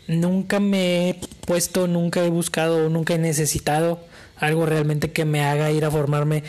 Nunca 0.07 0.61
me 0.61 1.11
he 1.11 1.21
puesto, 1.47 1.89
nunca 1.89 2.25
he 2.25 2.29
buscado, 2.31 2.89
nunca 2.89 3.15
he 3.15 3.19
necesitado 3.19 3.99
algo 4.37 4.67
realmente 4.67 5.11
que 5.11 5.25
me 5.25 5.43
haga 5.45 5.71
ir 5.73 5.85
a 5.85 5.91
formarme 5.91 6.45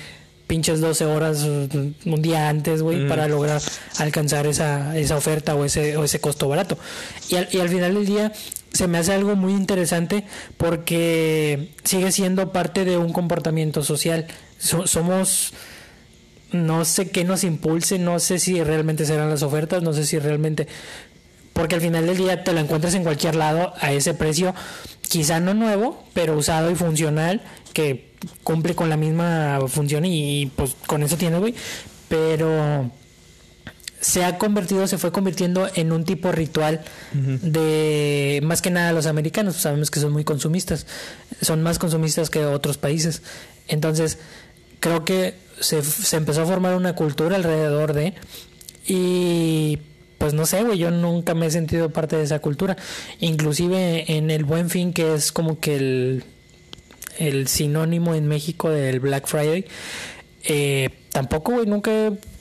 pinches 0.45 0.79
12 0.79 1.05
horas 1.05 1.41
un 1.43 2.21
día 2.21 2.47
antes, 2.49 2.81
güey, 2.83 3.07
para 3.09 3.27
lograr 3.27 3.61
alcanzar 3.97 4.45
esa, 4.45 4.95
esa 4.97 5.17
oferta 5.17 5.55
o 5.55 5.65
ese, 5.65 5.97
o 5.97 6.03
ese 6.03 6.21
costo 6.21 6.47
barato. 6.47 6.77
Y 7.29 7.35
al, 7.35 7.49
y 7.51 7.59
al 7.59 7.67
final 7.69 7.95
del 7.95 8.05
día 8.05 8.31
se 8.71 8.87
me 8.87 8.99
hace 8.99 9.11
algo 9.13 9.35
muy 9.35 9.53
interesante 9.53 10.23
porque 10.57 11.71
sigue 11.83 12.11
siendo 12.11 12.51
parte 12.51 12.85
de 12.85 12.97
un 12.97 13.11
comportamiento 13.11 13.83
social. 13.83 14.27
So- 14.59 14.85
somos 14.87 15.53
no 16.51 16.85
sé 16.85 17.09
qué 17.09 17.23
nos 17.23 17.43
impulse, 17.43 17.99
no 17.99 18.19
sé 18.19 18.39
si 18.39 18.63
realmente 18.63 19.05
serán 19.05 19.29
las 19.29 19.43
ofertas, 19.43 19.83
no 19.83 19.93
sé 19.93 20.05
si 20.05 20.19
realmente... 20.19 20.67
Porque 21.53 21.73
al 21.73 21.81
final 21.81 22.05
del 22.05 22.17
día 22.17 22.43
te 22.43 22.53
lo 22.53 22.59
encuentras 22.59 22.93
en 22.93 23.01
cualquier 23.01 23.35
lado 23.35 23.73
a 23.79 23.91
ese 23.91 24.13
precio, 24.13 24.53
quizá 25.01 25.39
no 25.39 25.55
nuevo, 25.55 26.03
pero 26.13 26.37
usado 26.37 26.69
y 26.69 26.75
funcional, 26.75 27.41
que 27.73 28.11
cumple 28.43 28.75
con 28.75 28.89
la 28.89 28.97
misma 28.97 29.59
función 29.67 30.05
y, 30.05 30.51
pues 30.55 30.75
con 30.85 31.01
eso 31.01 31.17
tiene, 31.17 31.39
güey. 31.39 31.55
Pero 32.09 32.91
se 33.99 34.23
ha 34.23 34.37
convertido, 34.37 34.85
se 34.85 34.99
fue 34.99 35.11
convirtiendo 35.11 35.67
en 35.73 35.91
un 35.91 36.05
tipo 36.05 36.31
ritual 36.31 36.81
de 37.13 38.39
más 38.43 38.61
que 38.61 38.69
nada 38.69 38.93
los 38.93 39.07
americanos, 39.07 39.55
sabemos 39.55 39.89
que 39.89 39.99
son 39.99 40.13
muy 40.13 40.23
consumistas, 40.23 40.85
son 41.41 41.63
más 41.63 41.79
consumistas 41.79 42.29
que 42.29 42.45
otros 42.45 42.77
países. 42.77 43.23
Entonces, 43.67 44.19
creo 44.79 45.05
que 45.05 45.35
se, 45.59 45.81
se 45.83 46.17
empezó 46.17 46.43
a 46.43 46.45
formar 46.45 46.75
una 46.75 46.93
cultura 46.93 47.35
alrededor 47.35 47.93
de 47.93 48.13
y 48.87 49.79
pues 50.17 50.33
no 50.33 50.45
sé, 50.45 50.63
güey, 50.63 50.79
yo 50.79 50.89
nunca 50.89 51.35
me 51.35 51.45
he 51.45 51.51
sentido 51.51 51.91
parte 51.91 52.15
de 52.15 52.23
esa 52.23 52.39
cultura. 52.39 52.77
Inclusive 53.19 54.05
en 54.17 54.31
el 54.31 54.45
Buen 54.45 54.69
Fin, 54.69 54.93
que 54.93 55.13
es 55.13 55.31
como 55.31 55.59
que 55.59 55.75
el, 55.75 56.23
el 57.19 57.47
sinónimo 57.47 58.15
en 58.15 58.27
México 58.27 58.69
del 58.69 58.99
Black 58.99 59.27
Friday, 59.27 59.65
eh, 60.43 60.89
tampoco, 61.11 61.53
güey, 61.53 61.67
nunca, 61.67 61.91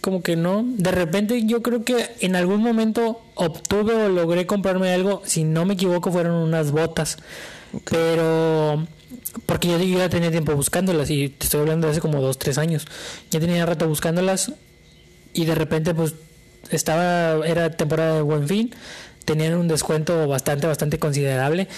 como 0.01 0.23
que 0.23 0.37
no. 0.37 0.65
De 0.67 0.91
repente 0.91 1.45
yo 1.45 1.63
creo 1.63 1.85
que 1.85 2.09
en 2.21 2.37
algún 2.37 2.63
momento 2.63 3.21
obtuve 3.35 3.95
o 3.95 4.09
logré 4.09 4.47
comprarme 4.47 4.93
algo, 4.93 5.23
si 5.25 5.45
no 5.45 5.67
me 5.67 5.75
equivoco, 5.75 6.11
fueron 6.13 6.35
unas 6.35 6.71
botas. 6.71 7.19
Pero 7.91 8.87
porque 9.47 9.69
yo, 9.69 9.79
ya 9.79 10.09
tenía 10.09 10.31
tiempo 10.31 10.55
buscándolas 10.55 11.11
y 11.11 11.29
te 11.29 11.45
estoy 11.45 11.61
hablando 11.61 11.87
de 11.87 11.93
hace 11.93 12.01
como 12.01 12.21
dos, 12.21 12.39
tres 12.39 12.59
años. 12.59 12.87
Ya 13.31 13.41
tenía 13.41 13.65
rato 13.67 13.89
buscándolas 13.89 14.53
y 15.33 15.45
de 15.45 15.55
repente 15.55 15.95
pues 15.95 16.15
estaba, 16.71 17.47
era 17.47 17.71
temporada 17.71 18.17
de 18.17 18.23
buen 18.23 18.49
fin, 18.49 18.75
tenían 19.25 19.55
un 19.55 19.69
descuento 19.69 20.27
bastante, 20.27 20.67
bastante 20.67 20.99
considerable 20.99 21.69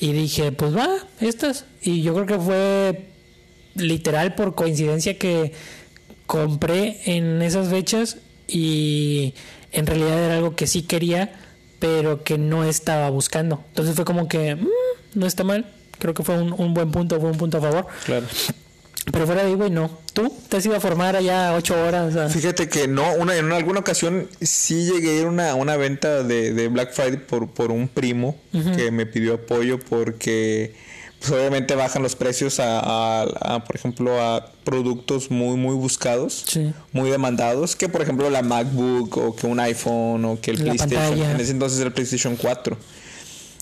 y 0.00 0.12
dije 0.12 0.52
pues 0.52 0.76
va, 0.76 0.88
estas. 1.20 1.66
Y 1.82 2.02
yo 2.02 2.14
creo 2.14 2.26
que 2.26 2.38
fue 2.38 3.08
literal 3.74 4.34
por 4.34 4.54
coincidencia 4.54 5.18
que 5.18 5.52
compré 6.26 7.00
en 7.04 7.42
esas 7.42 7.68
fechas 7.68 8.18
y 8.46 9.34
en 9.72 9.86
realidad 9.86 10.22
era 10.24 10.36
algo 10.36 10.56
que 10.56 10.66
sí 10.66 10.82
quería 10.82 11.32
pero 11.78 12.24
que 12.24 12.38
no 12.38 12.64
estaba 12.64 13.08
buscando. 13.10 13.62
Entonces 13.68 13.94
fue 13.94 14.04
como 14.04 14.26
que 14.26 14.56
mm, 14.56 14.68
no 15.14 15.26
está 15.26 15.44
mal 15.44 15.66
creo 15.98 16.14
que 16.14 16.22
fue 16.22 16.38
un, 16.40 16.52
un, 16.52 16.74
buen 16.74 16.90
punto, 16.90 17.20
fue 17.20 17.30
un 17.30 17.38
punto 17.38 17.58
a 17.58 17.60
favor. 17.60 17.86
Claro. 18.04 18.26
Pero 19.12 19.26
fuera 19.26 19.42
de 19.42 19.48
ahí, 19.48 19.54
güey, 19.54 19.70
no. 19.70 19.90
¿Tú 20.12 20.32
te 20.48 20.56
has 20.58 20.66
ido 20.66 20.76
a 20.76 20.80
formar 20.80 21.16
allá 21.16 21.54
ocho 21.54 21.74
horas? 21.80 22.08
O 22.08 22.12
sea? 22.12 22.28
Fíjate 22.28 22.68
que 22.68 22.88
no, 22.88 23.14
una, 23.14 23.36
en 23.36 23.50
alguna 23.52 23.80
ocasión 23.80 24.28
sí 24.40 24.84
llegué 24.84 25.10
a 25.10 25.20
ir 25.20 25.24
a 25.26 25.28
una, 25.28 25.54
una 25.54 25.76
venta 25.76 26.22
de, 26.22 26.52
de, 26.52 26.68
Black 26.68 26.92
Friday 26.92 27.18
por, 27.18 27.48
por 27.48 27.70
un 27.70 27.88
primo 27.88 28.36
uh 28.52 28.58
-huh. 28.58 28.76
que 28.76 28.90
me 28.90 29.06
pidió 29.06 29.34
apoyo 29.34 29.78
porque 29.78 30.74
pues 31.18 31.32
obviamente 31.32 31.74
bajan 31.74 32.02
los 32.02 32.14
precios 32.14 32.60
a, 32.60 32.78
a, 32.78 33.22
a, 33.22 33.64
por 33.64 33.74
ejemplo, 33.74 34.22
a 34.22 34.52
productos 34.62 35.30
muy, 35.30 35.56
muy 35.56 35.74
buscados, 35.74 36.44
sí. 36.46 36.72
muy 36.92 37.10
demandados, 37.10 37.74
que 37.74 37.88
por 37.88 38.02
ejemplo 38.02 38.30
la 38.30 38.42
MacBook 38.42 39.16
o 39.16 39.34
que 39.34 39.46
un 39.46 39.58
iPhone 39.58 40.24
o 40.24 40.40
que 40.40 40.52
el 40.52 40.58
la 40.58 40.74
PlayStation, 40.74 41.00
pantalla. 41.00 41.32
en 41.32 41.40
ese 41.40 41.52
entonces 41.52 41.80
el 41.80 41.92
PlayStation 41.92 42.36
4. 42.36 42.76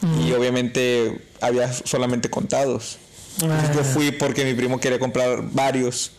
Y 0.02 0.32
obviamente 0.32 1.20
había 1.40 1.72
solamente 1.72 2.28
contados. 2.30 2.98
Ah. 3.42 3.72
Yo 3.74 3.84
fui 3.84 4.12
porque 4.12 4.44
mi 4.44 4.54
primo 4.54 4.80
quería 4.80 4.98
comprar 4.98 5.42
varios 5.52 6.12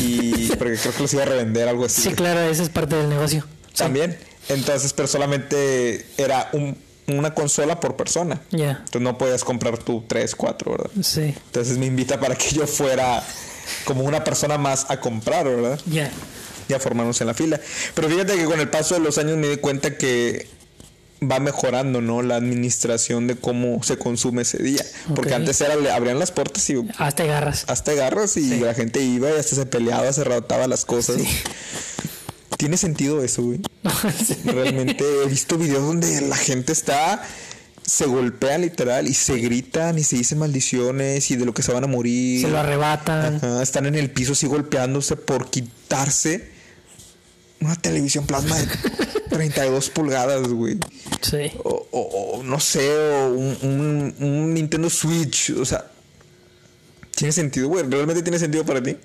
y 0.00 0.48
porque 0.58 0.76
creo 0.76 0.94
que 0.94 1.02
los 1.02 1.12
iba 1.14 1.22
a 1.22 1.26
revender, 1.26 1.68
algo 1.68 1.84
así. 1.84 2.02
Sí, 2.02 2.12
claro, 2.12 2.40
esa 2.40 2.62
es 2.62 2.68
parte 2.68 2.96
del 2.96 3.08
negocio. 3.08 3.44
También. 3.76 4.18
Entonces, 4.48 4.92
pero 4.92 5.08
solamente 5.08 6.06
era 6.16 6.48
un, 6.52 6.76
una 7.06 7.34
consola 7.34 7.80
por 7.80 7.96
persona. 7.96 8.40
Ya. 8.50 8.58
Yeah. 8.58 8.70
Entonces 8.70 9.02
no 9.02 9.18
podías 9.18 9.44
comprar 9.44 9.78
tú 9.78 10.04
tres, 10.06 10.34
cuatro, 10.34 10.72
¿verdad? 10.72 10.90
Sí. 11.02 11.34
Entonces 11.46 11.78
me 11.78 11.86
invita 11.86 12.18
para 12.18 12.34
que 12.34 12.50
yo 12.50 12.66
fuera 12.66 13.22
como 13.84 14.04
una 14.04 14.24
persona 14.24 14.58
más 14.58 14.86
a 14.90 15.00
comprar, 15.00 15.46
¿verdad? 15.46 15.78
Ya. 15.86 15.92
Yeah. 15.92 16.12
Y 16.68 16.74
a 16.74 16.80
formarnos 16.80 17.20
en 17.20 17.26
la 17.26 17.34
fila. 17.34 17.58
Pero 17.94 18.08
fíjate 18.08 18.36
que 18.36 18.44
con 18.44 18.60
el 18.60 18.68
paso 18.68 18.94
de 18.94 19.00
los 19.00 19.16
años 19.16 19.38
me 19.38 19.48
di 19.48 19.56
cuenta 19.56 19.96
que 19.96 20.48
va 21.22 21.40
mejorando, 21.40 22.00
¿no? 22.00 22.22
La 22.22 22.36
administración 22.36 23.26
de 23.26 23.36
cómo 23.36 23.82
se 23.82 23.98
consume 23.98 24.42
ese 24.42 24.62
día. 24.62 24.82
Okay. 25.04 25.16
Porque 25.16 25.34
antes 25.34 25.60
era, 25.60 25.74
abrían 25.94 26.18
las 26.18 26.32
puertas 26.32 26.68
y... 26.70 26.76
Hasta 26.98 27.24
garras. 27.24 27.64
Hasta 27.68 27.92
garras 27.94 28.36
y 28.36 28.48
sí. 28.48 28.60
la 28.60 28.74
gente 28.74 29.02
iba 29.02 29.30
y 29.30 29.38
hasta 29.38 29.56
se 29.56 29.66
peleaba, 29.66 30.12
se 30.12 30.24
rotaba 30.24 30.66
las 30.66 30.84
cosas. 30.84 31.16
Sí. 31.16 31.28
¿Tiene 32.56 32.76
sentido 32.76 33.22
eso, 33.22 33.42
güey? 33.42 33.60
sí. 34.26 34.36
Realmente 34.44 35.04
he 35.24 35.28
visto 35.28 35.58
videos 35.58 35.84
donde 35.86 36.20
la 36.22 36.36
gente 36.36 36.72
está... 36.72 37.22
Se 37.84 38.04
golpean 38.04 38.60
literal 38.60 39.08
y 39.08 39.14
se 39.14 39.38
gritan 39.38 39.98
y 39.98 40.04
se 40.04 40.16
dicen 40.16 40.36
maldiciones 40.38 41.30
y 41.30 41.36
de 41.36 41.46
lo 41.46 41.54
que 41.54 41.62
se 41.62 41.72
van 41.72 41.84
a 41.84 41.86
morir. 41.86 42.42
Se 42.42 42.48
lo 42.50 42.58
arrebatan. 42.58 43.36
Ajá, 43.36 43.62
están 43.62 43.86
en 43.86 43.94
el 43.94 44.10
piso 44.10 44.32
así 44.32 44.46
golpeándose 44.46 45.16
por 45.16 45.48
quitarse 45.48 46.57
una 47.60 47.76
televisión 47.76 48.26
plasma 48.26 48.56
de 48.56 48.66
32 49.30 49.90
pulgadas, 49.90 50.48
güey. 50.48 50.78
Sí. 51.20 51.52
O, 51.64 51.86
o, 51.90 52.00
o, 52.00 52.42
no 52.42 52.60
sé, 52.60 52.88
o 52.90 53.28
un, 53.28 53.56
un, 53.62 54.14
un, 54.20 54.54
Nintendo 54.54 54.88
Switch. 54.88 55.50
O 55.50 55.64
sea, 55.64 55.86
¿tiene 57.14 57.32
sentido, 57.32 57.68
güey? 57.68 57.84
¿Realmente 57.88 58.22
tiene 58.22 58.38
sentido 58.38 58.64
para 58.64 58.82
ti? 58.82 58.96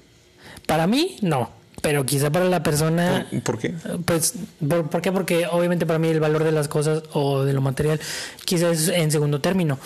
Para 0.66 0.88
mí, 0.88 1.18
no. 1.22 1.50
Pero 1.82 2.06
quizá 2.06 2.32
para 2.32 2.46
la 2.46 2.64
persona. 2.64 3.28
¿Por, 3.30 3.42
¿por 3.44 3.60
qué? 3.60 3.74
Pues, 4.06 4.36
¿por, 4.68 4.90
¿por, 4.90 5.02
qué? 5.02 5.12
Porque 5.12 5.48
obviamente 5.48 5.86
para 5.86 6.00
mí 6.00 6.08
el 6.08 6.22
valor 6.22 6.44
de 6.44 6.52
las 6.52 6.68
cosas 6.68 7.04
o 7.12 7.44
de 7.44 7.54
lo 7.54 7.62
material 7.62 8.00
quizás 8.46 8.84
es 8.84 8.88
en 8.90 9.12
segundo 9.12 9.42
término. 9.42 9.80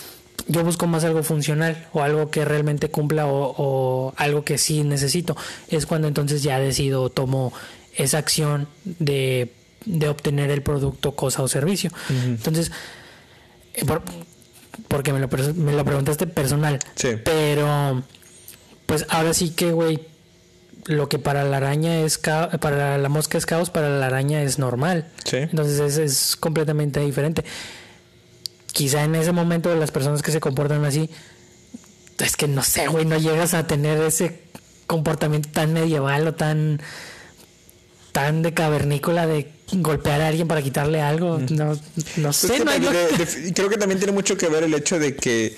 Yo 0.48 0.64
busco 0.64 0.86
más 0.86 1.04
algo 1.04 1.24
funcional 1.24 1.88
o 1.94 2.04
algo 2.04 2.30
que 2.30 2.46
realmente 2.46 2.90
cumpla 2.90 3.26
o, 3.26 3.56
o 3.58 4.14
algo 4.16 4.44
que 4.44 4.58
sí 4.60 4.84
necesito. 4.84 5.36
Es 5.68 5.86
cuando 5.88 6.08
entonces 6.08 6.44
ya 6.44 6.60
decido, 6.60 7.10
tomo 7.10 7.52
esa 7.98 8.20
acción 8.20 8.68
de, 8.86 9.54
de 9.86 10.08
obtener 10.08 10.50
el 10.52 10.62
producto, 10.62 11.16
cosa 11.16 11.42
o 11.42 11.48
servicio. 11.48 11.92
Uh 12.10 12.14
-huh. 12.14 12.26
Entonces, 12.26 12.72
eh, 13.74 13.84
por, 13.86 14.04
porque 14.88 15.12
me 15.12 15.20
lo, 15.20 15.28
me 15.56 15.74
lo 15.74 15.84
preguntaste 15.84 16.28
personal. 16.28 16.80
Sí. 16.96 17.10
Pero, 17.24 18.04
pues 18.86 19.06
ahora 19.10 19.34
sí 19.34 19.50
que, 19.50 19.72
güey, 19.72 20.00
lo 20.86 21.10
que 21.10 21.20
para 21.20 21.44
la 21.44 21.58
araña 21.58 22.00
es 22.02 22.18
para 22.18 22.98
la 22.98 23.10
mosca 23.10 23.38
es 23.38 23.46
caos, 23.46 23.70
para 23.70 23.90
la 23.90 24.06
araña 24.06 24.42
es 24.44 24.58
normal. 24.58 25.10
Sí. 25.26 25.38
Entonces 25.38 25.80
es, 25.80 25.98
es 25.98 26.36
completamente 26.38 27.00
diferente. 27.02 27.44
Quizá 28.72 29.04
en 29.04 29.16
ese 29.16 29.32
momento 29.32 29.74
las 29.76 29.92
personas 29.92 30.22
que 30.22 30.32
se 30.32 30.40
comportan 30.40 30.86
así, 30.86 31.10
es 32.20 32.38
que 32.38 32.48
no 32.48 32.64
sé, 32.64 32.88
güey, 32.88 33.06
no 33.06 33.18
llegas 33.18 33.54
a 33.54 33.68
tener 33.68 34.02
ese 34.02 34.44
comportamiento 34.86 35.50
tan 35.52 35.74
medieval 35.74 36.28
o 36.28 36.34
tan 36.34 36.80
tan 38.18 38.42
de 38.42 38.52
cavernícola 38.52 39.28
de 39.28 39.48
golpear 39.74 40.22
a 40.22 40.30
alguien 40.30 40.48
para 40.48 40.64
quitarle 40.64 41.02
algo. 41.02 41.38
No, 41.52 41.80
no 42.16 42.34
sé. 42.34 42.48
Pues 42.48 42.66
no 42.66 42.72
de, 42.72 42.80
de, 42.80 43.26
de, 43.26 43.54
creo 43.54 43.70
que 43.70 43.78
también 43.78 44.00
tiene 44.00 44.12
mucho 44.12 44.36
que 44.36 44.48
ver 44.48 44.64
el 44.64 44.74
hecho 44.74 44.98
de 44.98 45.16
que 45.16 45.56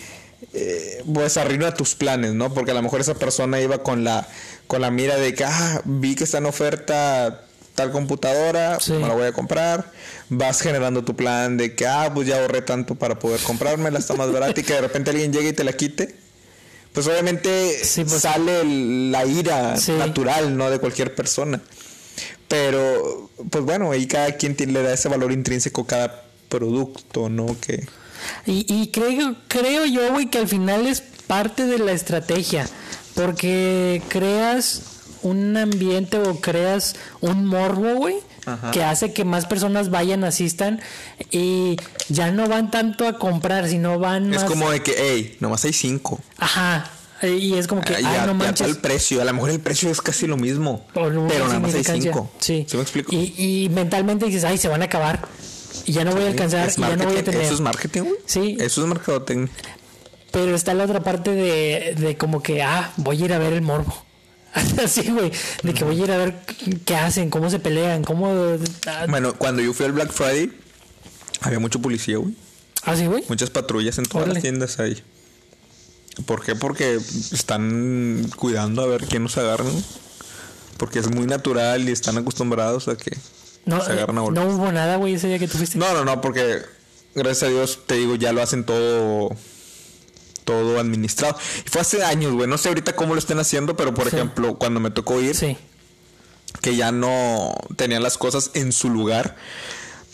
eh, 0.52 1.02
pues 1.14 1.38
arruina 1.38 1.74
tus 1.74 1.96
planes, 1.96 2.34
¿no? 2.34 2.54
Porque 2.54 2.72
a 2.72 2.74
lo 2.74 2.82
mejor 2.82 3.00
esa 3.00 3.14
persona 3.14 3.62
iba 3.62 3.82
con 3.82 4.04
la 4.04 4.28
con 4.68 4.82
la 4.82 4.92
mira 4.92 5.16
de 5.16 5.34
que 5.34 5.46
ah, 5.46 5.82
vi 5.86 6.16
que 6.16 6.26
está 6.26 6.40
en 6.40 6.48
oferta 6.48 7.46
tal 7.76 7.94
computadora, 7.94 8.78
sí. 8.82 8.92
me 8.92 9.08
la 9.08 9.14
voy 9.14 9.28
a 9.28 9.32
comprar. 9.32 9.90
Vas 10.28 10.60
generando 10.60 11.06
tu 11.06 11.16
plan 11.16 11.56
de 11.56 11.76
que 11.76 11.88
ah, 11.88 12.12
pues 12.14 12.28
ya 12.28 12.42
ahorré 12.42 12.62
tanto 12.62 12.96
para 12.96 13.20
poder 13.20 13.40
comprármela, 13.40 14.00
está 14.00 14.16
más 14.16 14.34
barata 14.34 14.60
y 14.60 14.66
que 14.66 14.74
de 14.74 14.82
repente 14.82 15.12
alguien 15.12 15.32
llegue 15.32 15.48
y 15.48 15.54
te 15.54 15.64
la 15.64 15.72
quite. 15.72 16.14
Pues 16.92 17.08
obviamente 17.08 17.86
sí, 17.86 18.04
pues, 18.04 18.22
sale 18.22 18.66
la 18.66 19.26
ira 19.26 19.78
sí. 19.78 19.94
natural, 19.94 20.58
¿no? 20.58 20.70
De 20.70 20.80
cualquier 20.80 21.16
persona. 21.16 21.62
Pero, 22.50 23.30
pues 23.50 23.64
bueno, 23.64 23.92
ahí 23.92 24.08
cada 24.08 24.34
quien 24.34 24.56
le 24.74 24.84
da 24.84 24.94
ese 24.94 25.08
valor 25.08 25.32
intrínseco 25.32 25.82
a 25.82 25.88
cada 25.88 26.24
producto, 26.50 27.30
¿no? 27.30 27.56
Que... 27.62 27.88
Y, 28.46 28.66
y 28.68 28.88
creo, 28.88 29.36
creo 29.48 29.86
yo, 29.86 30.12
güey, 30.12 30.30
que 30.30 30.40
al 30.40 30.48
final 30.48 30.86
es 30.88 31.02
parte 31.28 31.66
de 31.66 31.80
la 31.80 31.94
estrategia. 31.94 32.68
Porque 33.16 34.02
creas 34.10 34.82
un 35.22 35.56
ambiente 35.58 36.18
o 36.18 36.40
creas 36.42 36.96
un 37.22 37.46
morbo, 37.46 37.96
güey, 37.96 38.16
que 38.72 38.84
hace 38.84 39.14
que 39.14 39.26
más 39.26 39.46
personas 39.46 39.90
vayan, 39.90 40.24
asistan 40.24 40.82
y 41.30 41.78
ya 42.08 42.32
no 42.32 42.48
van 42.48 42.72
tanto 42.72 43.08
a 43.08 43.20
comprar, 43.20 43.68
sino 43.68 44.00
van 44.00 44.34
Es 44.34 44.42
más... 44.42 44.50
como 44.50 44.72
de 44.72 44.82
que, 44.82 44.96
hey, 44.98 45.38
nomás 45.40 45.66
hay 45.66 45.74
cinco. 45.74 46.20
Ajá. 46.38 46.90
Y 47.22 47.54
es 47.56 47.68
como 47.68 47.82
que, 47.82 47.96
ay, 47.96 48.04
ya, 48.04 48.26
no 48.26 48.34
manches. 48.34 48.60
Ya 48.60 48.66
el 48.74 48.78
precio, 48.78 49.22
a 49.22 49.26
lo 49.26 49.34
mejor 49.34 49.50
el 49.50 49.60
precio 49.60 49.90
es 49.90 50.02
casi 50.02 50.26
lo 50.28 50.38
mismo, 50.38 50.86
no, 50.96 51.28
pero 51.28 51.48
nada 51.48 51.60
más 51.60 51.74
hay 51.74 51.84
cinco. 51.84 52.32
Sí. 52.40 52.66
¿Sí 52.68 52.78
me 52.78 52.84
explico? 52.84 53.14
Y, 53.14 53.34
y, 53.38 53.70
mentalmente 53.70 54.26
dices, 54.26 54.44
ay, 54.46 54.58
se 54.58 54.68
van 54.70 54.82
a 54.82 54.86
acabar. 54.86 55.28
Y 55.86 55.92
ya 55.92 56.04
no 56.04 56.14
voy 56.14 56.24
a 56.24 56.28
alcanzar, 56.28 56.70
y 56.76 56.82
ya 56.82 56.96
no 56.96 57.06
voy 57.06 57.18
a 57.18 57.24
tener. 57.24 57.42
Eso 57.42 57.54
es 57.56 57.62
marketing, 57.62 58.02
güey. 58.04 58.16
Sí. 58.26 58.58
Eso 58.60 58.82
es 58.82 58.88
mercadotecnia. 58.88 59.50
Pero 60.32 60.56
está 60.56 60.74
la 60.74 60.84
otra 60.84 61.02
parte 61.02 61.32
de, 61.32 61.96
de 61.98 62.16
como 62.16 62.42
que, 62.42 62.62
ah, 62.64 62.94
voy 62.98 63.22
a 63.22 63.26
ir 63.26 63.34
a 63.34 63.40
ver 63.40 63.54
el 63.54 63.62
morbo. 63.62 64.06
Así, 64.84 65.10
güey. 65.12 65.32
De 65.64 65.74
que 65.74 65.84
voy 65.84 66.00
a 66.02 66.04
ir 66.06 66.12
a 66.12 66.18
ver 66.18 66.36
qué 66.86 66.96
hacen, 66.96 67.30
cómo 67.30 67.50
se 67.50 67.60
pelean, 67.60 68.04
cómo. 68.04 68.32
ah, 68.88 69.06
Bueno, 69.10 69.34
cuando 69.34 69.62
yo 69.62 69.74
fui 69.74 69.86
al 69.86 69.92
Black 69.92 70.12
Friday, 70.12 70.52
había 71.42 71.60
mucho 71.60 71.82
policía, 71.82 72.18
güey. 72.18 72.34
Así, 72.84 73.08
güey. 73.08 73.24
Muchas 73.28 73.50
patrullas 73.50 73.98
en 73.98 74.06
todas 74.06 74.24
Órale. 74.24 74.36
las 74.36 74.42
tiendas 74.44 74.80
ahí. 74.80 75.02
¿Por 76.26 76.44
qué? 76.44 76.56
Porque 76.56 76.96
están 76.96 78.30
cuidando 78.36 78.82
a 78.84 78.88
ver 78.88 79.06
quién 79.06 79.24
nos 79.24 79.38
agarra, 79.38 79.66
¿no? 79.66 79.82
Porque 80.78 81.00
es 81.00 81.10
muy 81.10 81.26
natural 81.26 81.88
y 81.88 81.92
están 81.92 82.18
acostumbrados 82.18 82.88
a 82.88 82.96
que 82.96 83.18
No, 83.66 83.84
se 83.84 83.92
agarran 83.92 84.18
a 84.18 84.24
eh, 84.26 84.32
no 84.32 84.44
hubo 84.48 84.72
nada, 84.72 84.96
güey, 84.98 85.14
ese 85.16 85.28
día 85.28 85.40
que 85.40 85.48
tú 85.48 85.58
fuiste. 85.58 85.78
No, 85.78 85.94
no, 85.94 86.06
no, 86.06 86.22
porque 86.22 86.62
gracias 87.16 87.44
a 87.44 87.52
Dios, 87.54 87.80
te 87.86 87.96
digo, 87.96 88.16
ya 88.16 88.32
lo 88.34 88.42
hacen 88.42 88.64
todo 88.64 89.30
todo 90.46 90.80
administrado. 90.80 91.38
Y 91.66 91.70
fue 91.70 91.82
hace 91.82 92.04
años, 92.04 92.34
güey. 92.34 92.48
No 92.48 92.58
sé 92.58 92.70
ahorita 92.70 92.96
cómo 92.96 93.14
lo 93.14 93.20
estén 93.20 93.38
haciendo, 93.40 93.76
pero 93.78 93.94
por 93.94 94.10
Sí. 94.10 94.16
ejemplo, 94.16 94.58
cuando 94.58 94.80
me 94.80 94.90
tocó 94.90 95.22
ir, 95.22 95.36
Sí. 95.36 95.58
que 96.62 96.76
ya 96.76 96.92
no 96.92 97.54
tenían 97.76 98.02
las 98.02 98.18
cosas 98.18 98.50
en 98.56 98.72
su 98.72 98.90
lugar. 98.90 99.36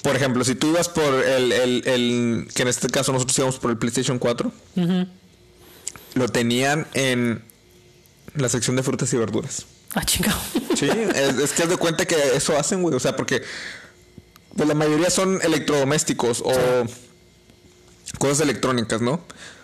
Por 0.02 0.16
ejemplo, 0.16 0.44
si 0.44 0.54
tú 0.56 0.68
ibas 0.68 0.90
por 0.90 1.14
el, 1.24 1.52
el, 1.54 1.88
el- 1.88 2.48
que 2.54 2.64
en 2.64 2.68
este 2.68 2.90
caso 2.90 3.14
nosotros 3.14 3.38
íbamos 3.38 3.60
por 3.60 3.72
el 3.72 3.78
PlayStation 3.78 4.20
4, 4.20 4.52
Ujú. 4.76 5.08
Lo 6.16 6.28
tenían 6.30 6.88
en 6.94 7.44
la 8.36 8.50
sección 8.50 8.76
de 8.76 8.84
frutas 8.84 9.14
y 9.14 9.18
verduras. 9.18 9.66
Ah, 9.94 10.04
chingado. 10.04 10.38
Sí, 10.76 10.90
es, 10.90 11.38
es 11.38 11.52
que 11.54 11.64
haz 11.64 11.70
de 11.70 11.78
cuenta 11.78 12.06
que 12.06 12.16
eso 12.36 12.58
hacen, 12.58 12.82
güey. 12.82 12.94
O 12.96 13.00
sea, 13.00 13.16
porque 13.16 13.42
pues 14.58 14.68
la 14.68 14.74
mayoría 14.76 15.10
son 15.10 15.40
electrodomésticos 15.42 16.42
o 16.46 16.54
cosas 18.20 18.42
electrónicas, 18.42 19.02
¿no? 19.02 19.22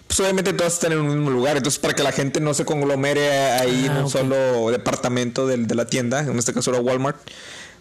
Pues 0.07 0.19
obviamente 0.19 0.51
todas 0.53 0.73
están 0.73 0.91
en 0.91 0.99
un 0.99 1.07
mismo 1.15 1.31
lugar. 1.31 1.57
Entonces, 1.57 1.79
para 1.79 1.93
que 1.93 2.03
la 2.03 2.11
gente 2.11 2.39
no 2.41 2.53
se 2.53 2.65
conglomere 2.65 3.29
ahí 3.51 3.85
en 3.85 3.91
Ah, 3.93 4.03
un 4.03 4.09
solo 4.09 4.69
departamento 4.71 5.47
del- 5.47 5.67
de 5.67 5.75
la 5.75 5.85
tienda, 5.87 6.19
en 6.21 6.37
este 6.37 6.53
caso 6.53 6.71
era 6.71 6.79
Walmart, 6.81 7.17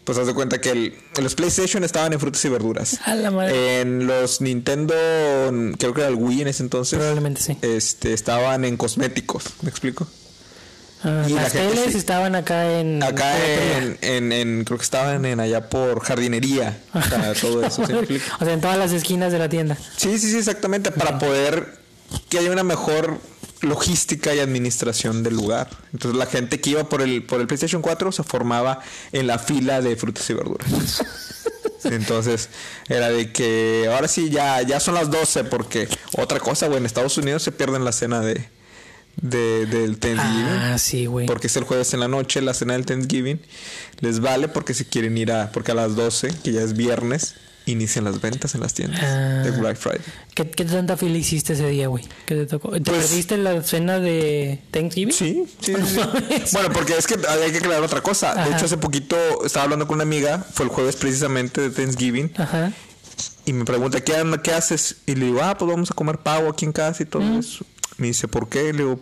pues 0.04 0.18
haz 0.18 0.26
de 0.26 0.34
cuenta 0.34 0.60
que 0.60 0.70
el- 0.70 0.94
los 1.22 1.34
PlayStation 1.34 1.84
estaban 1.84 2.12
en 2.12 2.20
frutas 2.20 2.44
y 2.44 2.48
verduras. 2.48 2.98
A 3.04 3.14
la 3.14 3.30
madre. 3.30 3.80
En 3.80 4.06
los 4.06 4.40
Nintendo, 4.40 4.94
creo 5.78 5.94
que 5.94 6.00
era 6.00 6.08
el 6.08 6.14
Wii 6.16 6.42
en 6.42 6.48
ese 6.48 6.62
entonces, 6.62 6.98
Probablemente 6.98 7.40
sí. 7.42 7.56
este, 7.62 8.12
estaban 8.12 8.64
en 8.64 8.76
cosméticos. 8.76 9.44
¿Me 9.62 9.70
explico? 9.70 10.06
Ah, 11.02 11.24
y 11.26 11.32
la 11.32 11.42
las 11.44 11.52
gente 11.52 11.74
teles 11.76 11.94
estaban 11.94 12.34
acá 12.34 12.78
en. 12.78 13.02
Acá 13.02 13.34
en, 13.78 13.98
en, 14.02 14.32
en- 14.32 14.64
creo 14.64 14.76
que 14.76 14.84
estaban 14.84 15.24
en 15.24 15.40
allá 15.40 15.70
por 15.70 16.00
jardinería. 16.04 16.78
O 16.92 17.00
sea, 17.00 17.32
todo 17.34 17.64
eso. 17.64 17.86
¿sí 17.86 17.92
o 18.40 18.44
sea, 18.44 18.52
en 18.52 18.60
todas 18.60 18.76
las 18.76 18.92
esquinas 18.92 19.32
de 19.32 19.38
la 19.38 19.48
tienda. 19.48 19.78
Sí, 19.96 20.18
sí, 20.18 20.30
sí, 20.30 20.36
exactamente. 20.36 20.90
Para 20.90 21.18
poder 21.18 21.78
que 22.28 22.38
haya 22.38 22.50
una 22.50 22.64
mejor 22.64 23.18
logística 23.62 24.34
y 24.34 24.38
administración 24.38 25.22
del 25.22 25.34
lugar. 25.34 25.68
Entonces 25.92 26.18
la 26.18 26.26
gente 26.26 26.60
que 26.60 26.70
iba 26.70 26.88
por 26.88 27.02
el, 27.02 27.22
por 27.22 27.40
el 27.40 27.46
PlayStation 27.46 27.82
4 27.82 28.12
se 28.12 28.22
formaba 28.22 28.80
en 29.12 29.26
la 29.26 29.38
fila 29.38 29.80
de 29.80 29.96
frutas 29.96 30.28
y 30.30 30.34
verduras. 30.34 31.04
Entonces 31.84 32.48
era 32.88 33.10
de 33.10 33.32
que 33.32 33.90
ahora 33.92 34.08
sí 34.08 34.30
ya, 34.30 34.60
ya 34.62 34.80
son 34.80 34.94
las 34.94 35.10
12 35.10 35.44
porque 35.44 35.88
otra 36.16 36.40
cosa, 36.40 36.66
güey, 36.66 36.78
en 36.78 36.86
Estados 36.86 37.16
Unidos 37.18 37.42
se 37.42 37.52
pierden 37.52 37.84
la 37.84 37.92
cena 37.92 38.20
de, 38.20 38.48
de 39.16 39.66
del 39.66 39.98
Thanksgiving. 39.98 40.46
Ah, 40.46 40.78
sí, 40.78 41.06
güey. 41.06 41.26
Porque 41.26 41.46
es 41.46 41.56
el 41.56 41.64
jueves 41.64 41.92
en 41.94 42.00
la 42.00 42.08
noche, 42.08 42.40
la 42.40 42.54
cena 42.54 42.74
del 42.74 42.86
Thanksgiving. 42.86 43.40
Les 44.00 44.20
vale 44.20 44.48
porque 44.48 44.74
si 44.74 44.84
quieren 44.84 45.16
ir 45.18 45.32
a... 45.32 45.52
Porque 45.52 45.72
a 45.72 45.74
las 45.74 45.96
12, 45.96 46.28
que 46.42 46.52
ya 46.52 46.62
es 46.62 46.74
viernes, 46.74 47.34
inician 47.70 48.04
las 48.04 48.20
ventas 48.20 48.54
en 48.54 48.60
las 48.60 48.74
tiendas 48.74 49.00
Ah. 49.02 49.42
de 49.44 49.50
Black 49.52 49.76
Friday. 49.76 50.00
¿Qué, 50.34 50.50
qué 50.50 50.64
tanta 50.64 50.96
fila 50.96 51.16
hiciste 51.18 51.54
ese 51.54 51.68
día, 51.68 51.88
güey? 51.88 52.04
¿Qué 52.26 52.34
te 52.34 52.46
tocó? 52.46 52.70
¿Te 52.72 52.80
Pues- 52.80 53.06
perdiste 53.08 53.36
la 53.38 53.62
cena 53.62 53.98
de 53.98 54.60
Thanksgiving? 54.70 55.12
Sí, 55.14 55.44
sí, 55.60 55.74
sí. 55.74 55.96
No. 55.96 56.12
Bueno, 56.52 56.72
porque 56.72 56.96
es 56.98 57.06
que 57.06 57.14
hay 57.26 57.50
que 57.52 57.58
aclarar 57.58 57.82
otra 57.82 58.02
cosa. 58.02 58.34
De 58.34 58.54
hecho, 58.54 58.64
hace 58.66 58.76
poquito 58.78 59.16
estaba 59.44 59.64
hablando 59.64 59.86
con 59.86 59.94
una 59.96 60.02
amiga, 60.04 60.44
fue 60.52 60.66
el 60.66 60.70
jueves 60.70 60.96
precisamente 60.96 61.60
de 61.60 61.70
Thanksgiving, 61.70 62.32
Ajá. 62.36 62.72
y 63.44 63.52
me 63.52 63.64
pregunta, 63.64 64.00
¿qué, 64.02 64.14
qué 64.42 64.52
haces? 64.52 64.96
Y 65.06 65.14
le 65.14 65.26
digo, 65.26 65.40
ah, 65.42 65.56
pues 65.58 65.70
vamos 65.70 65.90
a 65.90 65.94
comer 65.94 66.18
pavo 66.18 66.48
aquí 66.48 66.64
en 66.64 66.72
casa 66.72 67.02
y 67.02 67.06
todo 67.06 67.22
Mm. 67.22 67.38
eso. 67.40 67.64
Me 67.98 68.06
dice, 68.08 68.28
¿por 68.28 68.48
qué? 68.48 68.72
Le 68.72 68.78
digo, 68.84 69.00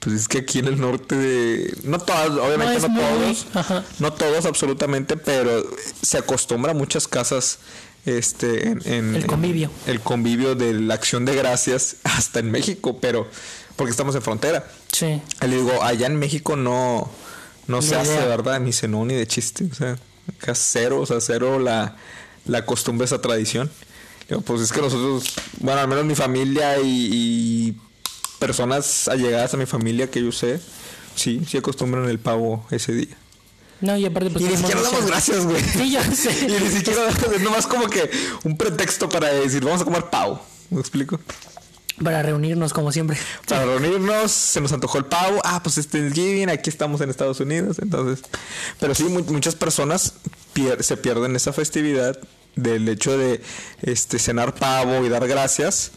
pues 0.00 0.16
es 0.16 0.28
que 0.28 0.38
aquí 0.38 0.58
en 0.58 0.66
el 0.66 0.78
norte 0.80 1.16
de... 1.16 1.72
No 1.84 1.98
todas, 1.98 2.28
obviamente 2.30 2.78
no, 2.80 2.88
muy- 2.90 3.00
todos. 3.02 3.46
ajá. 3.54 3.84
No 4.00 4.12
todos 4.12 4.44
absolutamente, 4.44 5.16
pero 5.16 5.64
se 6.02 6.18
acostumbra 6.18 6.72
a 6.72 6.74
muchas 6.74 7.08
casas 7.08 7.58
este 8.06 8.68
en, 8.68 8.82
en- 8.84 9.16
El 9.16 9.26
convivio. 9.26 9.70
en- 9.86 9.92
el 9.92 10.00
convivio 10.00 10.54
de 10.54 10.74
la 10.74 10.94
acción 10.94 11.24
de 11.24 11.34
gracias 11.34 11.96
hasta 12.04 12.38
en 12.40 12.50
México, 12.50 12.98
pero 13.00 13.28
porque 13.76 13.90
estamos 13.90 14.14
en 14.14 14.22
frontera. 14.22 14.66
Sí. 14.92 15.20
Y 15.42 15.46
Le 15.46 15.56
digo, 15.56 15.82
allá 15.82 16.06
en 16.06 16.16
México 16.16 16.56
no, 16.56 17.10
no 17.66 17.82
se 17.82 17.96
hace, 17.96 18.14
idea. 18.14 18.26
¿verdad? 18.26 18.60
Ni 18.60 18.72
se 18.72 18.86
no, 18.88 19.04
ni 19.04 19.14
de 19.14 19.26
chiste. 19.26 19.68
O 19.70 19.74
sea, 19.74 19.96
cero, 20.54 21.00
o 21.00 21.06
sea, 21.06 21.20
cero 21.20 21.58
la, 21.58 21.96
la 22.46 22.64
costumbre, 22.66 23.04
esa 23.04 23.20
tradición. 23.20 23.70
Digo, 24.28 24.40
pues 24.42 24.60
es 24.62 24.72
que 24.72 24.80
nosotros, 24.80 25.34
bueno, 25.58 25.80
al 25.80 25.88
menos 25.88 26.04
mi 26.04 26.14
familia 26.14 26.78
y, 26.80 27.08
y 27.12 27.76
personas 28.38 29.08
allegadas 29.08 29.52
a 29.54 29.56
mi 29.56 29.66
familia 29.66 30.10
que 30.10 30.22
yo 30.22 30.32
sé, 30.32 30.60
sí, 31.16 31.42
sí 31.48 31.56
acostumbran 31.58 32.08
el 32.08 32.18
pavo 32.18 32.66
ese 32.70 32.92
día. 32.92 33.16
No, 33.84 33.96
y 33.96 34.06
aparte, 34.06 34.30
pues. 34.30 34.44
y 34.44 34.48
ni 34.48 34.56
siquiera 34.56 34.82
damos 34.82 35.06
gracias, 35.06 35.44
güey. 35.44 35.62
Sí, 35.62 35.90
ya 35.90 36.02
sé. 36.14 36.30
y 36.48 36.62
ni 36.62 36.70
siquiera 36.70 37.08
es 37.08 37.40
nomás 37.42 37.66
como 37.66 37.88
que 37.88 38.10
un 38.44 38.56
pretexto 38.56 39.08
para 39.08 39.28
decir, 39.28 39.62
vamos 39.64 39.82
a 39.82 39.84
comer 39.84 40.04
pavo. 40.10 40.40
¿Me 40.70 40.80
explico? 40.80 41.20
Para 42.02 42.22
reunirnos, 42.22 42.72
como 42.72 42.90
siempre. 42.90 43.16
Para 43.46 43.66
reunirnos, 43.66 44.32
se 44.32 44.60
nos 44.60 44.72
antojó 44.72 44.98
el 44.98 45.04
pavo. 45.04 45.40
Ah, 45.44 45.62
pues 45.62 45.78
es 45.78 45.86
Thanksgiving, 45.88 46.48
aquí 46.48 46.68
estamos 46.70 47.00
en 47.02 47.10
Estados 47.10 47.38
Unidos. 47.40 47.78
Entonces, 47.80 48.24
pero 48.80 48.94
sí, 48.94 49.04
mu- 49.04 49.22
muchas 49.24 49.54
personas 49.54 50.14
pier- 50.54 50.82
se 50.82 50.96
pierden 50.96 51.36
esa 51.36 51.52
festividad 51.52 52.18
del 52.56 52.88
hecho 52.88 53.16
de 53.18 53.42
este 53.82 54.18
cenar 54.18 54.54
pavo 54.54 55.04
y 55.04 55.08
dar 55.08 55.28
gracias 55.28 55.92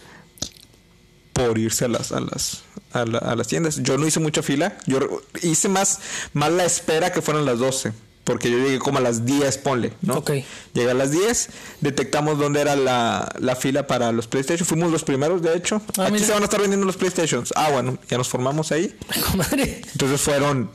por 1.34 1.58
irse 1.58 1.86
a 1.86 1.88
las 1.88 2.12
a 2.12 2.20
las 2.20 2.64
a, 2.98 3.06
la- 3.06 3.18
a 3.20 3.36
las 3.36 3.48
tiendas. 3.48 3.82
Yo 3.84 3.98
no 3.98 4.06
hice 4.08 4.20
mucha 4.20 4.42
fila, 4.42 4.78
yo 4.86 5.22
hice 5.42 5.70
más 5.70 6.00
más 6.34 6.52
la 6.52 6.66
espera 6.66 7.12
que 7.12 7.22
fueron 7.22 7.46
las 7.46 7.60
12, 7.60 7.94
porque 8.24 8.52
yo 8.52 8.58
llegué 8.58 8.80
como 8.80 8.98
a 8.98 9.02
las 9.02 9.26
10, 9.26 9.58
ponle, 9.60 9.94
¿no? 10.02 10.16
Ok. 10.18 10.32
Llegué 10.74 10.92
a 10.92 10.94
las 10.94 11.12
10, 11.12 11.50
detectamos 11.82 12.38
dónde 12.38 12.62
era 12.62 12.76
la, 12.76 13.30
la 13.40 13.56
fila 13.56 13.88
para 13.88 14.12
los 14.12 14.28
PlayStation, 14.28 14.66
fuimos 14.68 14.92
los 14.92 15.04
primeros, 15.04 15.42
de 15.42 15.56
hecho. 15.56 15.82
Ah, 15.98 16.04
Aquí 16.04 16.14
mira. 16.14 16.26
se 16.26 16.34
van 16.34 16.42
a 16.42 16.46
estar 16.46 16.60
vendiendo 16.60 16.86
los 16.86 16.98
PlayStations. 16.98 17.54
Ah, 17.56 17.70
bueno, 17.72 17.98
ya 18.10 18.18
nos 18.18 18.28
formamos 18.28 18.72
ahí. 18.72 18.96
Comadre. 19.32 19.82
Entonces 19.92 20.20
fueron 20.22 20.70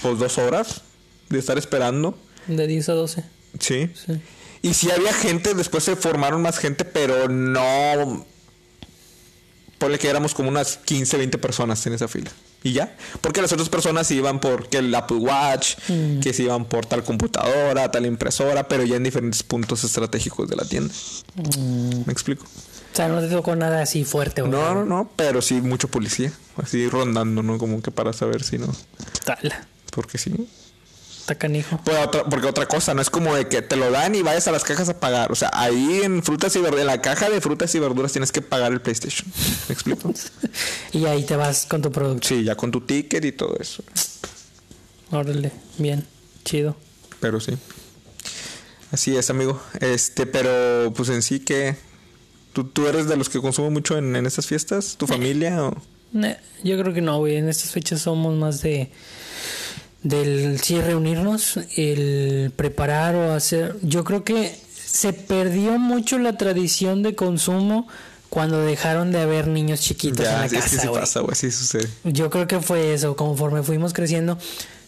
pues 0.00 0.18
dos 0.18 0.38
horas 0.38 0.82
de 1.28 1.38
estar 1.38 1.58
esperando, 1.58 2.16
De 2.46 2.66
10 2.66 2.88
a 2.88 2.92
12. 2.92 3.24
sí. 3.58 3.90
Sí. 3.94 4.20
Y 4.62 4.74
sí 4.74 4.90
había 4.90 5.14
gente, 5.14 5.54
después 5.54 5.84
se 5.84 5.96
formaron 5.96 6.42
más 6.42 6.58
gente, 6.58 6.84
pero 6.84 7.28
no. 7.30 8.26
Ponle 9.80 9.98
que 9.98 10.08
éramos 10.08 10.34
como 10.34 10.48
unas 10.50 10.76
15, 10.76 11.16
20 11.16 11.38
personas 11.38 11.84
en 11.86 11.94
esa 11.94 12.06
fila. 12.06 12.30
Y 12.62 12.74
ya. 12.74 12.94
Porque 13.22 13.40
las 13.42 13.50
otras 13.52 13.68
personas 13.70 14.08
iban 14.10 14.38
por 14.38 14.68
que 14.68 14.76
el 14.78 14.94
Apple 14.94 15.16
Watch, 15.16 15.76
Mm. 15.88 16.20
que 16.20 16.32
se 16.34 16.42
iban 16.44 16.66
por 16.66 16.84
tal 16.86 17.02
computadora, 17.02 17.90
tal 17.90 18.04
impresora, 18.06 18.68
pero 18.68 18.84
ya 18.84 18.96
en 18.96 19.02
diferentes 19.04 19.42
puntos 19.42 19.82
estratégicos 19.82 20.48
de 20.48 20.56
la 20.56 20.64
tienda. 20.66 20.94
Mm. 21.34 22.02
¿Me 22.06 22.12
explico? 22.12 22.44
O 22.44 22.96
sea, 22.96 23.08
no 23.08 23.20
te 23.20 23.28
tocó 23.28 23.56
nada 23.56 23.80
así 23.82 24.04
fuerte, 24.04 24.42
güey. 24.42 24.52
No, 24.52 24.74
no, 24.74 24.84
no, 24.84 25.10
pero 25.16 25.40
sí 25.40 25.54
mucho 25.62 25.88
policía. 25.88 26.30
Así 26.56 26.88
rondando, 26.88 27.42
¿no? 27.42 27.56
Como 27.56 27.80
que 27.80 27.90
para 27.90 28.12
saber 28.12 28.42
si 28.44 28.58
no. 28.58 28.70
Tal. 29.24 29.54
Porque 29.92 30.18
sí. 30.18 30.46
Está 31.30 31.38
canijo. 31.38 31.78
Pues 31.84 31.96
otra- 31.98 32.24
porque 32.24 32.48
otra 32.48 32.66
cosa, 32.66 32.92
no 32.92 33.00
es 33.02 33.08
como 33.08 33.36
de 33.36 33.46
que 33.46 33.62
te 33.62 33.76
lo 33.76 33.88
dan 33.92 34.16
y 34.16 34.22
vayas 34.22 34.48
a 34.48 34.52
las 34.52 34.64
cajas 34.64 34.88
a 34.88 34.98
pagar. 34.98 35.30
O 35.30 35.36
sea, 35.36 35.48
ahí 35.52 36.00
en 36.02 36.24
frutas 36.24 36.56
y 36.56 36.58
verduras, 36.60 36.80
en 36.80 36.86
la 36.88 37.00
caja 37.00 37.30
de 37.30 37.40
frutas 37.40 37.72
y 37.74 37.78
verduras 37.78 38.10
tienes 38.10 38.32
que 38.32 38.42
pagar 38.42 38.72
el 38.72 38.80
PlayStation. 38.80 39.30
¿Me 39.68 39.72
explico? 39.74 40.12
Y 40.92 41.04
ahí 41.06 41.22
te 41.22 41.36
vas 41.36 41.66
con 41.66 41.82
tu 41.82 41.92
producto. 41.92 42.26
Sí, 42.26 42.42
ya 42.42 42.56
con 42.56 42.72
tu 42.72 42.80
ticket 42.80 43.24
y 43.24 43.30
todo 43.30 43.56
eso. 43.60 43.84
Órale. 45.12 45.52
Bien. 45.78 46.04
Chido. 46.44 46.76
Pero 47.20 47.38
sí. 47.38 47.52
Así 48.90 49.16
es, 49.16 49.30
amigo. 49.30 49.60
Este, 49.80 50.26
pero 50.26 50.92
pues 50.96 51.08
en 51.10 51.22
sí 51.22 51.40
que. 51.40 51.76
¿Tú, 52.52 52.64
tú 52.64 52.88
eres 52.88 53.06
de 53.06 53.16
los 53.16 53.28
que 53.28 53.40
consume 53.40 53.70
mucho 53.70 53.96
en, 53.96 54.16
en 54.16 54.26
estas 54.26 54.46
fiestas? 54.46 54.96
¿Tu 54.96 55.06
familia? 55.06 55.62
O? 55.62 55.80
Ne- 56.12 56.38
Yo 56.64 56.76
creo 56.80 56.92
que 56.92 57.00
no, 57.00 57.18
güey. 57.18 57.36
En 57.36 57.48
estas 57.48 57.70
fechas 57.70 58.00
somos 58.02 58.34
más 58.36 58.62
de 58.62 58.90
del 60.02 60.60
sí 60.60 60.80
reunirnos, 60.80 61.58
el 61.76 62.52
preparar 62.56 63.14
o 63.14 63.32
hacer. 63.32 63.76
Yo 63.82 64.04
creo 64.04 64.24
que 64.24 64.58
se 64.84 65.12
perdió 65.12 65.78
mucho 65.78 66.18
la 66.18 66.36
tradición 66.36 67.02
de 67.02 67.14
consumo 67.14 67.86
cuando 68.28 68.60
dejaron 68.60 69.12
de 69.12 69.20
haber 69.20 69.48
niños 69.48 69.80
chiquitos 69.80 70.20
en 70.20 70.32
Ya, 70.32 70.38
la 70.38 70.46
es 70.46 70.52
que 70.52 70.58
casa, 70.58 70.80
sí 70.80 70.88
pasa, 70.88 71.20
güey, 71.20 71.34
sí 71.34 71.50
sucede. 71.50 71.88
Yo 72.04 72.30
creo 72.30 72.46
que 72.46 72.60
fue 72.60 72.94
eso, 72.94 73.16
conforme 73.16 73.62
fuimos 73.62 73.92
creciendo, 73.92 74.38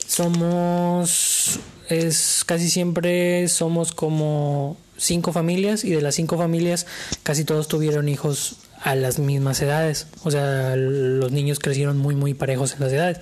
somos, 0.07 1.59
es 1.89 2.45
casi 2.47 2.71
siempre 2.71 3.49
somos 3.49 3.93
como 3.93 4.77
cinco 4.97 5.33
familias 5.33 5.85
y 5.85 5.91
de 5.91 6.01
las 6.01 6.15
cinco 6.15 6.39
familias 6.39 6.87
casi 7.25 7.45
todos 7.45 7.67
tuvieron 7.67 8.09
hijos 8.09 8.57
a 8.83 8.95
las 8.95 9.19
mismas 9.19 9.61
edades. 9.63 10.07
O 10.25 10.31
sea, 10.31 10.75
los 10.77 11.31
niños 11.33 11.59
crecieron 11.59 11.99
muy, 11.99 12.15
muy 12.15 12.35
parejos 12.35 12.75
en 12.75 12.81
las 12.81 12.93
edades. 12.93 13.21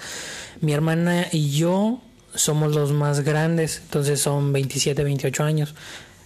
Mi 0.61 0.73
hermana 0.73 1.27
y 1.31 1.51
yo 1.51 2.01
somos 2.35 2.75
los 2.75 2.93
más 2.93 3.21
grandes, 3.21 3.81
entonces 3.85 4.21
son 4.21 4.53
27, 4.53 5.03
28 5.05 5.45
años. 5.45 5.75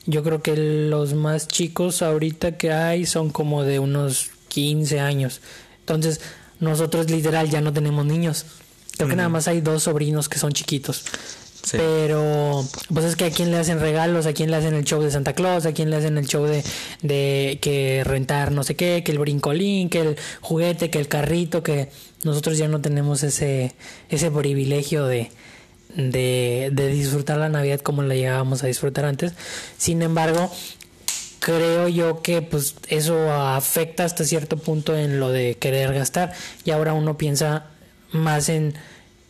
Yo 0.06 0.22
creo 0.22 0.42
que 0.42 0.56
los 0.56 1.14
más 1.14 1.48
chicos 1.48 2.02
ahorita 2.02 2.58
que 2.58 2.72
hay 2.72 3.06
son 3.06 3.30
como 3.30 3.64
de 3.64 3.78
unos 3.78 4.30
15 4.48 5.00
años. 5.00 5.40
Entonces, 5.80 6.20
nosotros 6.60 7.10
literal 7.10 7.50
ya 7.50 7.60
no 7.60 7.72
tenemos 7.72 8.04
niños. 8.04 8.44
Creo 8.96 9.08
que 9.08 9.16
nada 9.16 9.28
más 9.28 9.48
hay 9.48 9.60
dos 9.60 9.84
sobrinos 9.84 10.28
que 10.28 10.38
son 10.38 10.52
chiquitos. 10.52 11.04
Pero, 11.72 12.64
pues 12.92 13.04
es 13.06 13.16
que 13.16 13.24
a 13.26 13.30
quién 13.30 13.50
le 13.50 13.56
hacen 13.56 13.80
regalos, 13.80 14.26
a 14.26 14.32
quién 14.32 14.50
le 14.50 14.56
hacen 14.56 14.74
el 14.74 14.84
show 14.84 15.02
de 15.02 15.10
Santa 15.10 15.32
Claus, 15.32 15.66
a 15.66 15.72
quién 15.72 15.90
le 15.90 15.96
hacen 15.96 16.18
el 16.18 16.26
show 16.26 16.44
de, 16.44 16.62
de 17.02 17.58
que 17.60 18.02
rentar 18.04 18.52
no 18.52 18.64
sé 18.64 18.76
qué, 18.76 19.02
que 19.04 19.12
el 19.12 19.18
brincolín, 19.18 19.88
que 19.88 20.00
el 20.00 20.16
juguete, 20.40 20.90
que 20.90 20.98
el 20.98 21.08
carrito, 21.08 21.62
que 21.62 21.88
nosotros 22.24 22.58
ya 22.58 22.68
no 22.68 22.80
tenemos 22.80 23.22
ese, 23.22 23.74
ese 24.08 24.30
privilegio 24.30 25.06
de, 25.06 25.30
de, 25.96 26.88
disfrutar 26.92 27.38
la 27.38 27.48
Navidad 27.48 27.80
como 27.80 28.02
la 28.02 28.14
llegábamos 28.14 28.62
a 28.62 28.66
disfrutar 28.66 29.04
antes. 29.04 29.32
Sin 29.78 30.02
embargo, 30.02 30.50
creo 31.38 31.88
yo 31.88 32.22
que 32.22 32.42
pues 32.42 32.74
eso 32.88 33.30
afecta 33.32 34.04
hasta 34.04 34.24
cierto 34.24 34.56
punto 34.56 34.96
en 34.96 35.20
lo 35.20 35.30
de 35.30 35.56
querer 35.56 35.92
gastar 35.94 36.32
y 36.64 36.70
ahora 36.70 36.94
uno 36.94 37.16
piensa 37.16 37.66
más 38.12 38.48
en 38.48 38.74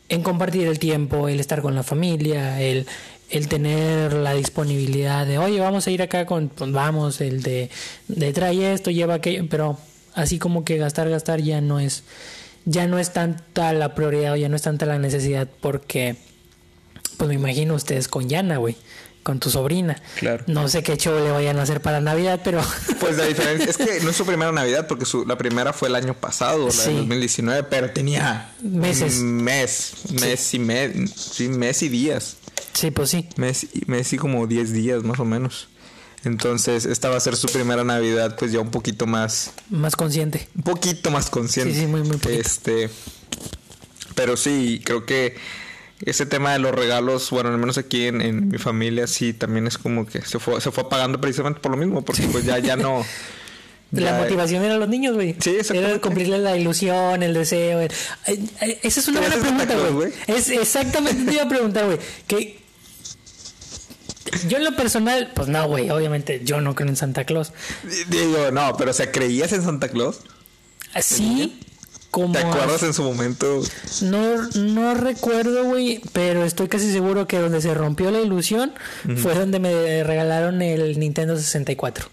en 0.08 0.22
compartir 0.22 0.66
el 0.66 0.78
tiempo, 0.78 1.28
el 1.28 1.40
estar 1.40 1.62
con 1.62 1.74
la 1.74 1.82
familia, 1.82 2.60
el, 2.60 2.86
el 3.30 3.48
tener 3.48 4.12
la 4.12 4.34
disponibilidad 4.34 5.26
de, 5.26 5.38
oye, 5.38 5.60
vamos 5.60 5.86
a 5.86 5.90
ir 5.90 6.02
acá 6.02 6.26
con, 6.26 6.48
pues, 6.48 6.72
vamos, 6.72 7.20
el 7.20 7.42
de, 7.42 7.70
de 8.08 8.32
trae 8.32 8.72
esto, 8.72 8.90
lleva 8.90 9.14
aquello, 9.14 9.46
pero 9.48 9.78
así 10.14 10.38
como 10.38 10.64
que 10.64 10.76
gastar, 10.76 11.08
gastar 11.08 11.40
ya 11.40 11.60
no 11.60 11.80
es, 11.80 12.04
ya 12.64 12.86
no 12.86 12.98
es 12.98 13.12
tanta 13.12 13.72
la 13.72 13.94
prioridad 13.94 14.34
o 14.34 14.36
ya 14.36 14.48
no 14.48 14.56
es 14.56 14.62
tanta 14.62 14.86
la 14.86 14.98
necesidad 14.98 15.48
porque, 15.60 16.16
pues 17.16 17.28
me 17.28 17.34
imagino 17.34 17.74
ustedes 17.74 18.08
con 18.08 18.28
Yana, 18.28 18.58
güey 18.58 18.76
con 19.24 19.40
tu 19.40 19.50
sobrina. 19.50 20.00
Claro. 20.20 20.44
No 20.46 20.68
sé 20.68 20.84
qué 20.84 20.96
show 20.96 21.18
le 21.18 21.32
vayan 21.32 21.58
a 21.58 21.62
hacer 21.62 21.80
para 21.80 22.00
Navidad, 22.00 22.40
pero. 22.44 22.62
Pues 23.00 23.16
la 23.18 23.24
diferencia 23.24 23.68
es 23.68 23.76
que 23.76 24.00
no 24.00 24.10
es 24.10 24.16
su 24.16 24.24
primera 24.24 24.50
Navidad, 24.52 24.86
porque 24.86 25.04
su, 25.04 25.26
la 25.26 25.36
primera 25.36 25.72
fue 25.72 25.88
el 25.88 25.94
año 25.94 26.14
pasado, 26.14 26.68
la 26.68 26.84
de 26.84 26.94
2019, 26.94 27.64
pero 27.64 27.90
tenía. 27.90 28.52
Meses. 28.62 29.16
Mes, 29.16 29.92
mes 30.22 30.54
y 30.54 30.58
mes, 30.58 31.10
sí, 31.14 31.48
mes 31.48 31.82
y 31.82 31.88
días. 31.88 32.36
Sí, 32.72 32.90
pues 32.90 33.10
sí. 33.10 33.28
Mes, 33.36 33.66
mes 33.86 34.12
y 34.12 34.16
como 34.16 34.46
10 34.46 34.72
días 34.72 35.02
más 35.02 35.18
o 35.20 35.24
menos. 35.24 35.68
Entonces, 36.24 36.86
esta 36.86 37.10
va 37.10 37.16
a 37.16 37.20
ser 37.20 37.36
su 37.36 37.48
primera 37.48 37.84
Navidad, 37.84 38.36
pues 38.38 38.52
ya 38.52 38.60
un 38.60 38.70
poquito 38.70 39.06
más. 39.06 39.52
Más 39.68 39.96
consciente. 39.96 40.48
Un 40.56 40.62
poquito 40.62 41.10
más 41.10 41.28
consciente. 41.28 41.74
Sí, 41.74 41.80
sí, 41.80 41.86
muy, 41.86 42.00
muy 42.02 42.16
poquito. 42.16 42.40
Este. 42.40 42.88
Pero 44.14 44.36
sí, 44.36 44.80
creo 44.84 45.04
que 45.04 45.36
ese 46.04 46.26
tema 46.26 46.52
de 46.52 46.58
los 46.58 46.74
regalos, 46.74 47.30
bueno, 47.30 47.50
al 47.50 47.58
menos 47.58 47.78
aquí 47.78 48.06
en, 48.06 48.48
mi 48.48 48.58
familia 48.58 49.06
sí 49.06 49.32
también 49.32 49.66
es 49.66 49.78
como 49.78 50.06
que 50.06 50.22
se 50.22 50.38
fue, 50.38 50.60
se 50.60 50.70
fue 50.70 50.84
apagando 50.84 51.20
precisamente 51.20 51.60
por 51.60 51.72
lo 51.72 51.78
mismo, 51.78 52.02
porque 52.02 52.22
pues 52.24 52.44
ya, 52.44 52.58
ya 52.58 52.76
no. 52.76 53.04
la 53.90 54.18
motivación 54.18 54.64
era 54.64 54.76
los 54.76 54.88
niños, 54.88 55.14
güey. 55.14 55.36
Sí, 55.40 55.56
Era 55.72 55.98
cumplirles 56.00 56.40
la 56.40 56.56
ilusión, 56.56 57.22
el 57.22 57.32
deseo. 57.32 57.80
Esa 57.80 59.00
es 59.00 59.08
una 59.08 59.20
buena 59.20 59.36
pregunta, 59.36 59.76
güey. 59.90 60.12
Es 60.26 60.50
exactamente 60.50 61.24
te 61.24 61.32
iba 61.32 61.44
a 61.44 61.48
preguntar, 61.48 61.86
güey. 61.86 61.98
Que 62.26 62.64
yo 64.48 64.58
en 64.58 64.64
lo 64.64 64.74
personal, 64.74 65.32
pues 65.34 65.48
no, 65.48 65.66
güey. 65.68 65.90
Obviamente 65.90 66.42
yo 66.44 66.60
no 66.60 66.74
creo 66.74 66.88
en 66.88 66.96
Santa 66.96 67.24
Claus. 67.24 67.52
Digo, 68.08 68.50
no, 68.50 68.76
pero 68.76 68.90
o 68.90 68.94
sea, 68.94 69.10
¿creías 69.10 69.52
en 69.52 69.62
Santa 69.62 69.88
Claus? 69.88 70.20
Sí, 71.00 71.60
¿Te 72.32 72.38
acuerdas 72.38 72.82
en 72.82 72.94
su 72.94 73.02
momento? 73.02 73.62
No, 74.02 74.42
no 74.54 74.94
recuerdo, 74.94 75.64
güey, 75.64 76.00
pero 76.12 76.44
estoy 76.44 76.68
casi 76.68 76.90
seguro 76.92 77.26
que 77.26 77.38
donde 77.38 77.60
se 77.60 77.74
rompió 77.74 78.10
la 78.10 78.20
ilusión 78.20 78.72
fue 79.16 79.34
donde 79.34 79.58
me 79.58 80.04
regalaron 80.04 80.62
el 80.62 80.98
Nintendo 80.98 81.36
64. 81.36 82.08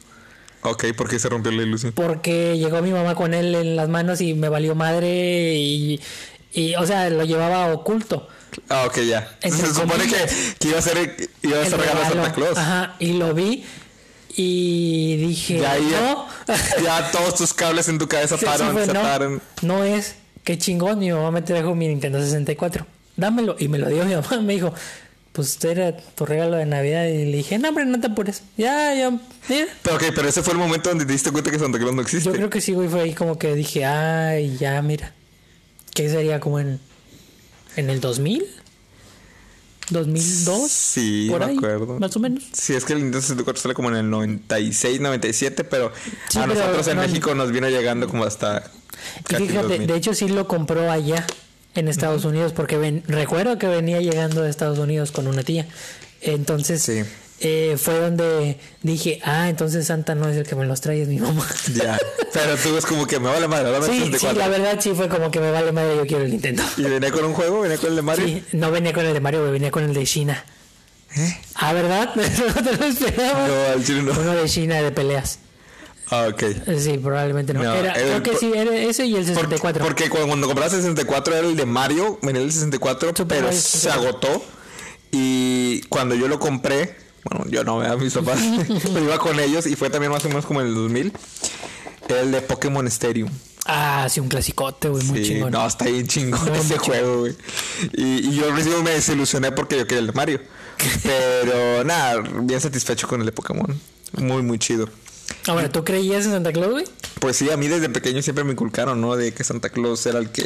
Ok, 0.64 0.86
¿por 0.96 1.10
qué 1.10 1.18
se 1.18 1.30
rompió 1.30 1.52
la 1.52 1.64
ilusión? 1.64 1.92
Porque 1.94 2.58
llegó 2.58 2.82
mi 2.82 2.92
mamá 2.92 3.16
con 3.16 3.34
él 3.34 3.56
en 3.56 3.76
las 3.76 3.90
manos 3.90 4.22
y 4.22 4.34
me 4.34 4.50
valió 4.50 4.76
madre 4.76 5.56
y, 5.56 6.00
o 6.78 6.86
sea, 6.86 7.10
lo 7.10 7.24
llevaba 7.24 7.74
oculto. 7.74 8.28
Ah, 8.70 8.86
ok, 8.86 9.00
ya. 9.00 9.38
se 9.42 9.74
supone 9.74 10.06
que, 10.08 10.68
iba 10.68 10.78
a 10.78 10.82
ser, 10.82 11.30
iba 11.42 11.62
a 11.62 11.66
ser 11.66 11.80
regalo, 11.80 12.00
regalo 12.02 12.24
Santa 12.24 12.34
Claus. 12.34 12.58
Ajá, 12.58 12.96
y 13.00 13.14
lo 13.14 13.34
vi 13.34 13.64
y 14.36 15.18
dije, 15.18 15.60
ya, 15.60 15.78
¿no? 15.80 16.28
ya 16.84 17.12
todos 17.12 17.36
tus 17.36 17.54
cables 17.54 17.88
en 17.90 17.98
tu 17.98 18.08
cabeza 18.08 18.38
paran, 18.92 19.42
no, 19.62 19.84
es, 19.84 20.16
qué 20.44 20.58
chingón, 20.58 21.00
mi 21.00 21.12
mamá 21.12 21.32
me 21.32 21.42
trajo 21.42 21.76
mi 21.76 21.88
Nintendo 21.88 22.22
64, 22.22 22.86
dámelo. 23.18 23.56
Y 23.60 23.68
me 23.68 23.78
lo 23.78 23.90
dio 23.90 24.06
mi 24.06 24.16
mamá, 24.16 24.42
me 24.42 24.54
dijo, 24.54 24.74
pues 25.32 25.64
era 25.64 25.96
tu 25.96 26.26
regalo 26.26 26.58
de 26.58 26.66
Navidad. 26.66 27.06
Y 27.06 27.26
le 27.26 27.38
dije, 27.38 27.58
no, 27.58 27.70
hombre, 27.70 27.86
no 27.86 28.00
te 28.00 28.08
apures. 28.08 28.44
Ya, 28.58 28.94
ya, 28.94 29.18
Pero, 29.48 29.96
ok, 29.96 30.04
pero 30.16 30.28
ese 30.28 30.44
fue 30.44 30.54
el 30.54 30.60
momento 30.60 30.90
donde 30.90 31.06
te 31.06 31.14
diste 31.14 31.32
cuenta 31.32 31.52
que 31.52 31.60
Santa 31.60 31.80
Claus 31.80 31.96
no 31.96 32.02
existe. 32.02 32.30
Yo 32.30 32.36
creo 32.36 32.50
que 32.50 32.62
sí, 32.62 32.74
güey, 32.74 32.88
fue 32.88 33.02
ahí 33.02 33.14
como 33.14 33.38
que 33.38 33.56
dije, 33.56 33.86
ay, 33.86 34.58
ya, 34.58 34.82
mira. 34.82 35.14
¿Qué 35.94 36.10
sería 36.10 36.40
como 36.40 36.60
en, 36.60 36.80
en 37.76 37.90
el 37.90 38.00
2000? 38.02 38.46
2002. 39.92 40.72
Sí, 40.72 41.28
por 41.30 41.46
me 41.46 41.58
acuerdo. 41.58 42.00
Más 42.00 42.16
o 42.16 42.20
menos. 42.20 42.44
Sí, 42.54 42.74
es 42.74 42.86
que 42.86 42.94
el 42.94 43.00
Nintendo 43.00 43.22
64 43.22 43.62
sale 43.62 43.74
como 43.74 43.90
en 43.90 43.98
el 43.98 44.10
96, 44.10 45.00
97, 45.02 45.64
pero 45.64 45.92
a 46.36 46.48
nosotros 46.48 46.88
en 46.88 46.98
México 46.98 47.36
nos 47.36 47.52
vino 47.52 47.70
llegando 47.70 48.08
como 48.08 48.24
hasta. 48.24 48.72
Y 49.30 49.36
fíjate, 49.36 49.80
de 49.80 49.96
hecho 49.96 50.14
sí 50.14 50.28
lo 50.28 50.48
compró 50.48 50.92
allá 50.92 51.26
en 51.76 51.88
Estados 51.88 52.26
Unidos 52.26 52.54
porque 52.54 52.78
ven, 52.78 53.04
recuerdo 53.08 53.58
que 53.58 53.68
venía 53.68 54.02
llegando 54.02 54.42
de 54.42 54.50
Estados 54.50 54.80
Unidos 54.80 55.12
con 55.12 55.28
una 55.28 55.44
tía. 55.44 55.68
Entonces, 56.22 56.82
sí. 56.82 57.04
Eh, 57.44 57.76
fue 57.76 58.00
donde 58.00 58.60
dije, 58.84 59.20
ah, 59.24 59.50
entonces 59.50 59.88
Santa 59.88 60.14
no 60.14 60.30
es 60.30 60.38
el 60.38 60.46
que 60.46 60.56
me 60.56 60.66
los 60.68 60.80
trae, 60.80 61.02
es 61.02 61.08
mi 61.08 61.20
mamá. 61.20 61.46
Ya, 61.74 61.98
pero 62.32 62.56
tú 62.56 62.78
es 62.78 62.86
como 62.86 63.08
que 63.08 63.20
me 63.20 63.30
vale 63.30 63.48
madre, 63.48 63.72
dame 63.72 63.88
sí, 63.88 64.12
sí, 64.16 64.28
la 64.36 64.48
verdad 64.48 64.78
sí 64.80 64.92
fue 64.94 65.10
como 65.10 65.32
que 65.32 65.40
me 65.40 65.50
vale 65.50 65.72
madre, 65.72 65.96
yo 65.96 66.06
quiero 66.06 66.24
el 66.24 66.32
Nintendo. 66.32 66.62
¿Y 66.78 66.84
venía 66.84 67.12
con 67.12 67.26
un 67.26 67.34
juego? 67.34 67.62
¿Venía 67.62 67.78
con 67.78 67.90
el 67.90 67.96
de 67.96 68.02
Mario? 68.04 68.28
Sí, 68.28 68.44
no 68.52 68.70
venía 68.70 68.94
con 68.94 69.06
el 69.06 69.14
de 69.14 69.20
Mario, 69.20 69.52
venía 69.52 69.72
con 69.72 69.84
el 69.84 69.94
de 69.94 70.04
China. 70.04 70.46
¿Eh? 71.18 71.38
Ah, 71.56 71.74
¿verdad? 71.74 72.12
no 72.16 72.64
te 72.64 72.78
lo 72.78 72.86
esperaba. 72.86 73.48
No, 73.48 73.74
al 73.74 73.84
chino 73.84 74.04
no. 74.04 74.20
Uno 74.20 74.36
de 74.36 74.48
China 74.48 74.82
de 74.82 74.92
peleas. 74.92 75.40
Ah, 76.12 76.28
ok. 76.30 76.44
Sí, 76.78 76.98
probablemente 76.98 77.54
no. 77.54 77.64
era, 77.74 77.94
creo 77.94 78.22
que 78.22 78.36
sí, 78.36 78.52
era 78.54 78.76
ese 78.76 79.06
y 79.06 79.16
el 79.16 79.26
64. 79.26 79.84
porque 79.84 80.10
cuando, 80.10 80.46
compraste 80.46 80.76
el 80.76 80.84
64 80.84 81.38
era 81.38 81.48
el 81.48 81.56
de 81.56 81.66
Mario, 81.66 82.20
venía 82.22 82.42
el 82.42 82.52
64, 82.52 83.14
pero 83.28 83.52
se 83.52 83.90
agotó. 83.90 84.44
Y 85.12 85.82
cuando 85.84 86.14
yo 86.16 86.28
lo 86.28 86.40
compré, 86.40 86.96
bueno, 87.24 87.46
yo 87.50 87.64
no, 87.64 87.80
veo 87.80 87.94
a 87.94 87.98
mis 87.98 88.14
papás, 88.14 88.40
pero 88.94 89.04
iba 89.04 89.18
con 89.20 89.40
ellos 89.40 89.68
y 89.68 89.76
fue 89.76 89.90
también 89.90 90.12
más 90.12 90.24
o 90.26 90.30
menos 90.30 90.46
como 90.46 90.62
en 90.62 90.68
el 90.68 90.76
2000. 90.76 91.14
el 92.10 92.32
de 92.32 92.42
Pokémon 92.42 92.86
Stadium. 92.88 93.30
Ah, 93.66 94.08
sí, 94.10 94.20
un 94.20 94.28
clasicote, 94.28 94.90
güey, 94.90 95.04
muy 95.06 95.24
chingón. 95.24 95.52
No, 95.52 95.66
está 95.66 95.86
bien 95.86 96.08
chingón 96.08 96.56
ese 96.56 96.78
juego, 96.78 97.20
güey. 97.22 97.36
Y, 97.94 98.30
y, 98.30 98.36
yo 98.36 98.52
recién 98.52 98.84
me 98.84 98.92
desilusioné 98.92 99.52
porque 99.52 99.78
yo 99.78 99.86
quería 99.86 100.00
el 100.00 100.08
de 100.08 100.14
Mario. 100.14 100.42
Pero 101.04 101.84
nada, 101.84 102.22
bien 102.42 102.60
satisfecho 102.60 103.08
con 103.08 103.20
el 103.20 103.28
de 103.28 103.32
Pokémon. 103.32 103.80
Muy, 104.14 104.42
muy 104.42 104.58
chido. 104.58 104.90
Ahora, 105.48 105.72
¿tú 105.72 105.84
creías 105.84 106.26
en 106.26 106.32
Santa 106.32 106.52
Claus, 106.52 106.72
güey? 106.72 106.86
Pues 107.20 107.38
sí, 107.38 107.50
a 107.50 107.58
mí 107.58 107.68
desde 107.68 107.90
pequeño 107.90 108.22
siempre 108.22 108.44
me 108.44 108.52
inculcaron, 108.52 109.00
¿no? 109.00 109.16
De 109.16 109.34
que 109.34 109.44
Santa 109.44 109.70
Claus 109.70 110.06
era 110.06 110.20
el 110.20 110.30
que 110.32 110.46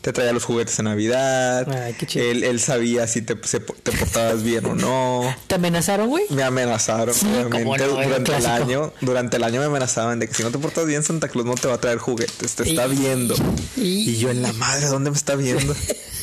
te 0.00 0.12
traía 0.12 0.32
los 0.32 0.44
juguetes 0.44 0.78
en 0.78 0.86
Navidad. 0.86 1.68
Ay, 1.70 1.94
qué 1.94 2.06
chido. 2.06 2.24
Él, 2.24 2.44
él 2.44 2.60
sabía 2.60 3.06
si 3.06 3.22
te, 3.22 3.34
te 3.34 3.92
portabas 3.92 4.42
bien 4.42 4.64
o 4.66 4.74
no. 4.74 5.34
¿Te 5.46 5.56
amenazaron, 5.56 6.08
güey? 6.08 6.24
Me 6.30 6.42
amenazaron, 6.42 7.14
obviamente. 7.14 7.84
durante 7.84 8.36
el 8.36 8.46
año, 8.46 8.92
durante 9.00 9.36
el 9.36 9.44
año 9.44 9.60
me 9.60 9.66
amenazaban 9.66 10.18
de 10.18 10.28
que 10.28 10.34
si 10.34 10.42
no 10.42 10.50
te 10.50 10.58
portas 10.58 10.86
bien, 10.86 11.02
Santa 11.02 11.28
Claus 11.28 11.46
no 11.46 11.54
te 11.54 11.68
va 11.68 11.74
a 11.74 11.80
traer 11.80 11.98
juguetes, 11.98 12.54
te 12.54 12.62
está 12.62 12.86
viendo. 12.86 13.34
Y, 13.76 14.16
yo 14.16 14.30
en 14.30 14.42
la 14.42 14.52
madre, 14.52 14.86
¿dónde 14.86 15.10
me 15.10 15.16
está 15.16 15.34
viendo? 15.34 15.74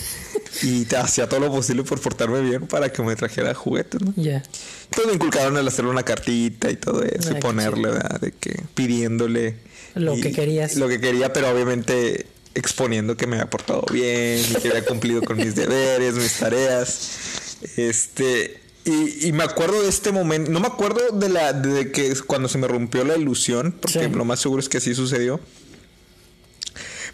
y 0.62 0.86
te 0.86 0.98
hacía 0.98 1.28
todo 1.28 1.42
lo 1.42 1.52
posible 1.52 1.84
por 1.84 2.00
portarme 2.00 2.42
bien 2.42 2.68
para 2.68 2.92
que 2.92 3.02
me 3.02 3.16
trajera 3.16 3.54
juguetes, 3.54 4.02
¿no? 4.02 4.14
Ya. 4.16 4.42
Entonces 4.86 5.08
me 5.08 5.14
inculcaron 5.14 5.58
el 5.58 5.68
hacerle 5.68 5.92
una 5.92 6.04
cartita 6.04 6.72
y 6.72 6.78
todo 6.78 7.04
eso, 7.04 7.32
y 7.32 7.42
ponerle, 7.42 7.90
¿verdad? 7.90 8.20
De 8.22 8.32
que 8.32 8.64
pidiéndole. 8.74 9.58
Lo 9.96 10.16
que 10.16 10.32
querías. 10.32 10.76
Lo 10.76 10.88
que 10.88 11.00
quería, 11.00 11.34
pero 11.34 11.50
obviamente 11.50 12.26
exponiendo 12.56 13.16
que 13.16 13.28
me 13.28 13.36
había 13.36 13.50
portado 13.50 13.84
bien 13.92 14.40
y 14.40 14.56
que 14.62 14.70
había 14.70 14.86
cumplido 14.86 15.22
con 15.22 15.38
mis 15.38 15.56
deberes, 15.56 16.16
mis 16.16 16.40
tareas. 16.40 17.58
Este, 17.78 18.60
y, 18.86 19.32
me 19.32 19.44
acuerdo 19.44 19.82
de 19.82 19.90
este 19.90 20.12
momento, 20.12 20.52
no 20.52 20.60
me 20.60 20.68
acuerdo 20.68 21.02
de 21.12 21.30
la 21.30 21.54
de 21.54 21.92
que 21.92 22.14
cuando 22.26 22.48
se 22.48 22.58
me 22.58 22.68
rompió 22.68 23.04
la 23.04 23.18
ilusión, 23.18 23.76
porque 23.80 24.08
lo 24.10 24.26
más 24.26 24.40
seguro 24.40 24.60
es 24.60 24.70
que 24.70 24.78
así 24.78 24.96
sucedió. 24.96 25.40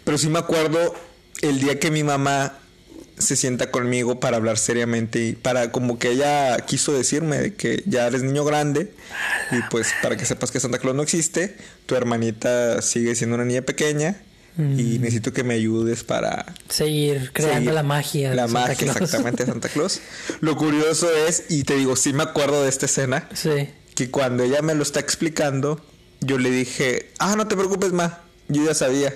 Pero 0.04 0.18
sí 0.18 0.28
me 0.28 0.38
acuerdo 0.38 0.94
el 1.42 1.60
día 1.60 1.78
que 1.78 1.90
mi 1.90 2.02
mamá 2.02 2.58
se 3.18 3.36
sienta 3.36 3.70
conmigo 3.70 4.20
para 4.20 4.36
hablar 4.36 4.58
seriamente 4.58 5.26
y 5.26 5.32
para 5.32 5.70
como 5.70 5.98
que 5.98 6.10
ella 6.10 6.58
quiso 6.66 6.92
decirme 6.92 7.38
de 7.38 7.54
que 7.54 7.82
ya 7.86 8.06
eres 8.06 8.22
niño 8.22 8.44
grande 8.44 8.92
y 9.52 9.60
pues 9.70 9.92
para 10.02 10.16
que 10.16 10.24
sepas 10.24 10.50
que 10.50 10.58
Santa 10.58 10.78
Claus 10.78 10.96
no 10.96 11.02
existe, 11.02 11.56
tu 11.86 11.94
hermanita 11.94 12.82
sigue 12.82 13.14
siendo 13.14 13.36
una 13.36 13.44
niña 13.44 13.62
pequeña 13.62 14.20
y 14.58 14.98
necesito 14.98 15.32
que 15.32 15.44
me 15.44 15.54
ayudes 15.54 16.04
para 16.04 16.54
Seguir 16.68 17.30
creando 17.32 17.56
seguir 17.58 17.72
la 17.74 17.82
magia. 17.82 18.30
de 18.30 18.36
La 18.36 18.42
Santa 18.48 18.60
magia 18.60 18.76
Claus. 18.76 18.96
exactamente 18.96 19.44
de 19.44 19.50
Santa 19.52 19.68
Claus. 19.72 20.00
Lo 20.40 20.56
curioso 20.56 21.08
es, 21.26 21.44
y 21.48 21.64
te 21.64 21.74
digo, 21.76 21.96
sí 21.96 22.12
me 22.12 22.22
acuerdo 22.22 22.62
de 22.62 22.68
esta 22.68 22.86
escena, 22.86 23.28
Sí. 23.34 23.68
que 23.94 24.10
cuando 24.10 24.42
ella 24.42 24.60
me 24.62 24.74
lo 24.74 24.82
está 24.82 25.00
explicando, 25.00 25.80
yo 26.20 26.38
le 26.38 26.50
dije, 26.50 27.10
ah, 27.18 27.34
no 27.36 27.48
te 27.48 27.56
preocupes, 27.56 27.92
ma, 27.92 28.20
yo 28.48 28.64
ya 28.64 28.74
sabía. 28.74 29.14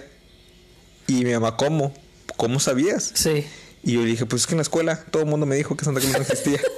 Y 1.07 1.25
mi 1.25 1.33
mamá, 1.33 1.57
¿cómo? 1.57 1.93
¿Cómo 2.37 2.59
sabías? 2.59 3.13
Sí. 3.15 3.45
Y 3.85 3.93
yo 3.93 4.01
le 4.01 4.07
dije, 4.07 4.27
pues 4.27 4.43
es 4.43 4.47
que 4.47 4.55
en 4.55 4.59
la 4.59 4.63
escuela 4.63 5.05
todo 5.11 5.23
el 5.23 5.29
mundo 5.29 5.47
me 5.47 5.55
dijo 5.57 5.77
que 5.77 5.85
Santa 5.85 6.01
Claus 6.01 6.15
no 6.15 6.23
existía. 6.23 6.61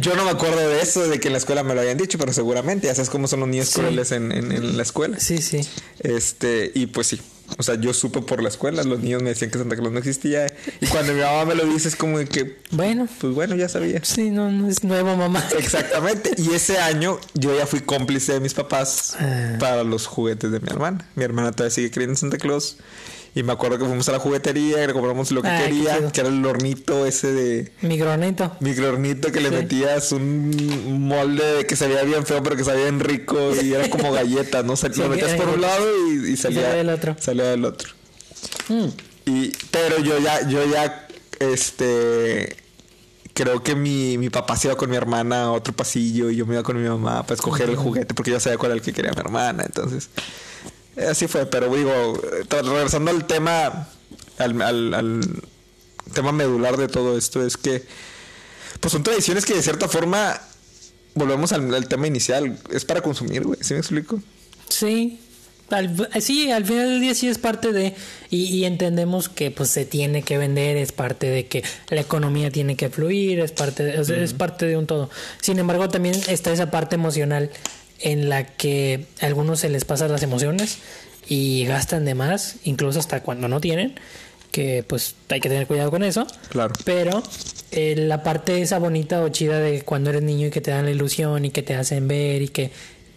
yo 0.00 0.14
no 0.16 0.24
me 0.24 0.30
acuerdo 0.30 0.58
de 0.68 0.80
eso, 0.80 1.06
de 1.08 1.18
que 1.20 1.28
en 1.28 1.32
la 1.32 1.38
escuela 1.38 1.62
me 1.62 1.74
lo 1.74 1.80
hayan 1.80 1.96
dicho, 1.98 2.18
pero 2.18 2.32
seguramente, 2.32 2.86
ya 2.86 2.94
sabes 2.94 3.10
cómo 3.10 3.28
son 3.28 3.40
los 3.40 3.48
niños 3.48 3.68
Sí. 3.68 3.80
crueles 3.80 4.12
en, 4.12 4.32
en- 4.32 4.52
en 4.52 4.76
la 4.76 4.82
escuela. 4.82 5.18
Sí, 5.20 5.38
sí. 5.38 5.60
Este, 6.00 6.70
y 6.74 6.86
pues 6.86 7.06
sí. 7.08 7.20
O 7.58 7.62
sea, 7.62 7.76
yo 7.76 7.94
supe 7.94 8.22
por 8.22 8.42
la 8.42 8.48
escuela, 8.48 8.82
los 8.82 8.98
niños 9.00 9.22
me 9.22 9.28
decían 9.28 9.52
que 9.52 9.58
Santa 9.58 9.76
Claus 9.76 9.92
no 9.92 10.00
existía. 10.00 10.46
Y 10.80 10.86
cuando 10.86 11.12
mi 11.12 11.20
mamá 11.20 11.44
me 11.44 11.54
lo 11.54 11.64
dice, 11.64 11.86
es 11.86 11.94
como 11.94 12.18
de 12.18 12.26
que, 12.26 12.58
Bueno, 12.72 13.06
pues 13.20 13.34
bueno, 13.34 13.54
ya 13.54 13.68
sabía. 13.68 14.00
sí, 14.04 14.30
no, 14.30 14.50
no 14.50 14.68
es 14.68 14.82
nuevo, 14.82 15.16
mamá. 15.16 15.44
Exactamente. 15.56 16.32
Y 16.38 16.52
ese 16.54 16.78
año 16.78 17.20
yo 17.34 17.56
ya 17.56 17.66
fui 17.68 17.80
cómplice 17.80 18.32
de 18.32 18.40
mis 18.40 18.52
papás 18.52 19.14
Ah. 19.20 19.58
para 19.60 19.84
los 19.84 20.06
juguetes 20.08 20.50
de 20.50 20.58
mi 20.58 20.68
hermana. 20.68 21.06
Mi 21.14 21.22
hermana 21.22 21.52
todavía 21.52 21.72
sigue 21.72 21.90
creyendo 21.92 22.14
en 22.14 22.16
Santa 22.16 22.38
Claus. 22.38 22.78
Y 23.36 23.42
me 23.42 23.52
acuerdo 23.52 23.78
que 23.78 23.84
fuimos 23.84 24.08
a 24.08 24.12
la 24.12 24.18
juguetería 24.18 24.82
y 24.82 24.86
le 24.86 24.92
compramos 24.94 25.30
lo 25.30 25.42
que 25.42 25.48
Ah, 25.48 25.60
quería, 25.62 26.10
que 26.10 26.20
era 26.20 26.30
el 26.30 26.44
hornito 26.44 27.04
ese 27.06 27.32
de 27.34 27.70
Micronito. 27.82 28.56
microhornito 28.60 29.30
que 29.30 29.40
le 29.40 29.50
metías 29.50 30.10
un 30.12 31.06
molde 31.06 31.44
de 31.58 31.66
que 31.66 31.76
se 31.76 31.86
veía 31.86 32.02
bien 32.04 32.24
feo 32.24 32.42
pero 32.42 32.56
que 32.56 32.64
sabía 32.64 32.84
bien 32.84 32.98
rico 32.98 33.54
y 33.62 33.74
era 33.74 33.90
como 33.90 34.10
galletas, 34.12 34.64
¿no? 34.64 34.74
Sal- 34.74 34.94
Sí, 34.94 35.00
lo 35.02 35.10
metías 35.10 35.34
por 35.34 35.50
un 35.50 35.60
lado 35.60 35.86
y, 36.08 36.32
y 36.32 36.36
salía, 36.38 36.70
del 36.72 36.88
otro. 36.88 37.14
salía 37.20 37.44
del 37.44 37.66
otro. 37.66 37.90
Mm. 38.70 38.86
Y, 39.26 39.52
pero 39.70 39.98
yo 40.00 40.18
ya, 40.18 40.48
yo 40.48 40.64
ya, 40.64 41.06
este, 41.38 42.56
creo 43.34 43.62
que 43.62 43.74
mi, 43.74 44.16
mi 44.16 44.30
papá 44.30 44.56
se 44.56 44.68
iba 44.68 44.76
con 44.78 44.88
mi 44.88 44.96
hermana 44.96 45.42
a 45.42 45.52
otro 45.52 45.74
pasillo 45.74 46.30
y 46.30 46.36
yo 46.36 46.46
me 46.46 46.54
iba 46.54 46.62
con 46.62 46.80
mi 46.82 46.88
mamá 46.88 47.22
para 47.24 47.34
escoger 47.34 47.68
el 47.68 47.76
juguete 47.76 48.14
porque 48.14 48.30
yo 48.30 48.40
sabía 48.40 48.56
cuál 48.56 48.72
era 48.72 48.78
el 48.78 48.82
que 48.82 48.94
quería 48.94 49.12
mi 49.12 49.20
hermana. 49.20 49.64
Entonces, 49.66 50.08
así 50.96 51.26
fue. 51.26 51.46
Pero 51.46 51.74
digo, 51.74 52.20
regresando 52.50 53.10
al 53.10 53.26
tema, 53.26 53.88
al, 54.38 54.62
al- 54.62 54.94
al 54.94 55.20
tema 56.14 56.32
medular 56.32 56.76
de 56.76 56.88
todo 56.88 57.18
esto, 57.18 57.44
es 57.44 57.56
que, 57.56 57.82
pues 58.80 58.92
son 58.92 59.02
tradiciones 59.02 59.44
que 59.44 59.54
de 59.54 59.62
cierta 59.62 59.88
forma, 59.88 60.40
volvemos 61.14 61.52
al, 61.52 61.72
al 61.74 61.88
tema 61.88 62.06
inicial, 62.06 62.58
es 62.72 62.84
para 62.84 63.00
consumir, 63.00 63.42
güey. 63.44 63.58
¿Sí 63.62 63.74
me 63.74 63.80
explico? 63.80 64.20
Sí. 64.68 65.20
Al, 65.68 66.08
sí, 66.20 66.52
al 66.52 66.64
final 66.64 66.90
del 66.90 67.00
día 67.00 67.12
sí 67.12 67.26
es 67.26 67.38
parte 67.38 67.72
de 67.72 67.96
y, 68.30 68.44
y 68.44 68.66
entendemos 68.66 69.28
que 69.28 69.50
pues 69.50 69.68
se 69.68 69.84
tiene 69.84 70.22
que 70.22 70.38
vender, 70.38 70.76
es 70.76 70.92
parte 70.92 71.26
de 71.28 71.46
que 71.48 71.64
la 71.88 72.00
economía 72.02 72.52
tiene 72.52 72.76
que 72.76 72.88
fluir, 72.88 73.40
es 73.40 73.50
parte 73.50 73.82
de, 73.82 73.98
o 73.98 74.04
sea, 74.04 74.16
es 74.22 74.32
parte 74.32 74.66
de 74.66 74.76
un 74.76 74.86
todo. 74.86 75.10
Sin 75.42 75.58
embargo, 75.58 75.88
también 75.88 76.14
está 76.28 76.52
esa 76.52 76.70
parte 76.70 76.94
emocional 76.94 77.50
en 78.00 78.28
la 78.28 78.46
que 78.46 79.06
a 79.20 79.26
algunos 79.26 79.60
se 79.60 79.68
les 79.68 79.84
pasan 79.84 80.12
las 80.12 80.22
emociones 80.22 80.78
y 81.28 81.64
gastan 81.66 82.04
de 82.04 82.14
más, 82.14 82.56
incluso 82.64 82.98
hasta 82.98 83.22
cuando 83.22 83.48
no 83.48 83.60
tienen, 83.60 83.94
que 84.52 84.84
pues 84.86 85.16
hay 85.28 85.40
que 85.40 85.48
tener 85.48 85.66
cuidado 85.66 85.90
con 85.90 86.02
eso. 86.02 86.26
Claro. 86.48 86.72
Pero 86.84 87.22
eh, 87.72 87.94
la 87.96 88.22
parte 88.22 88.62
esa 88.62 88.78
bonita 88.78 89.22
o 89.22 89.28
chida 89.28 89.58
de 89.60 89.82
cuando 89.82 90.10
eres 90.10 90.22
niño 90.22 90.46
y 90.48 90.50
que 90.50 90.60
te 90.60 90.70
dan 90.70 90.84
la 90.84 90.90
ilusión 90.92 91.44
y 91.44 91.50
que 91.50 91.62
te 91.62 91.74
hacen 91.74 92.08
ver 92.08 92.42
y 92.42 92.48
que 92.48 92.70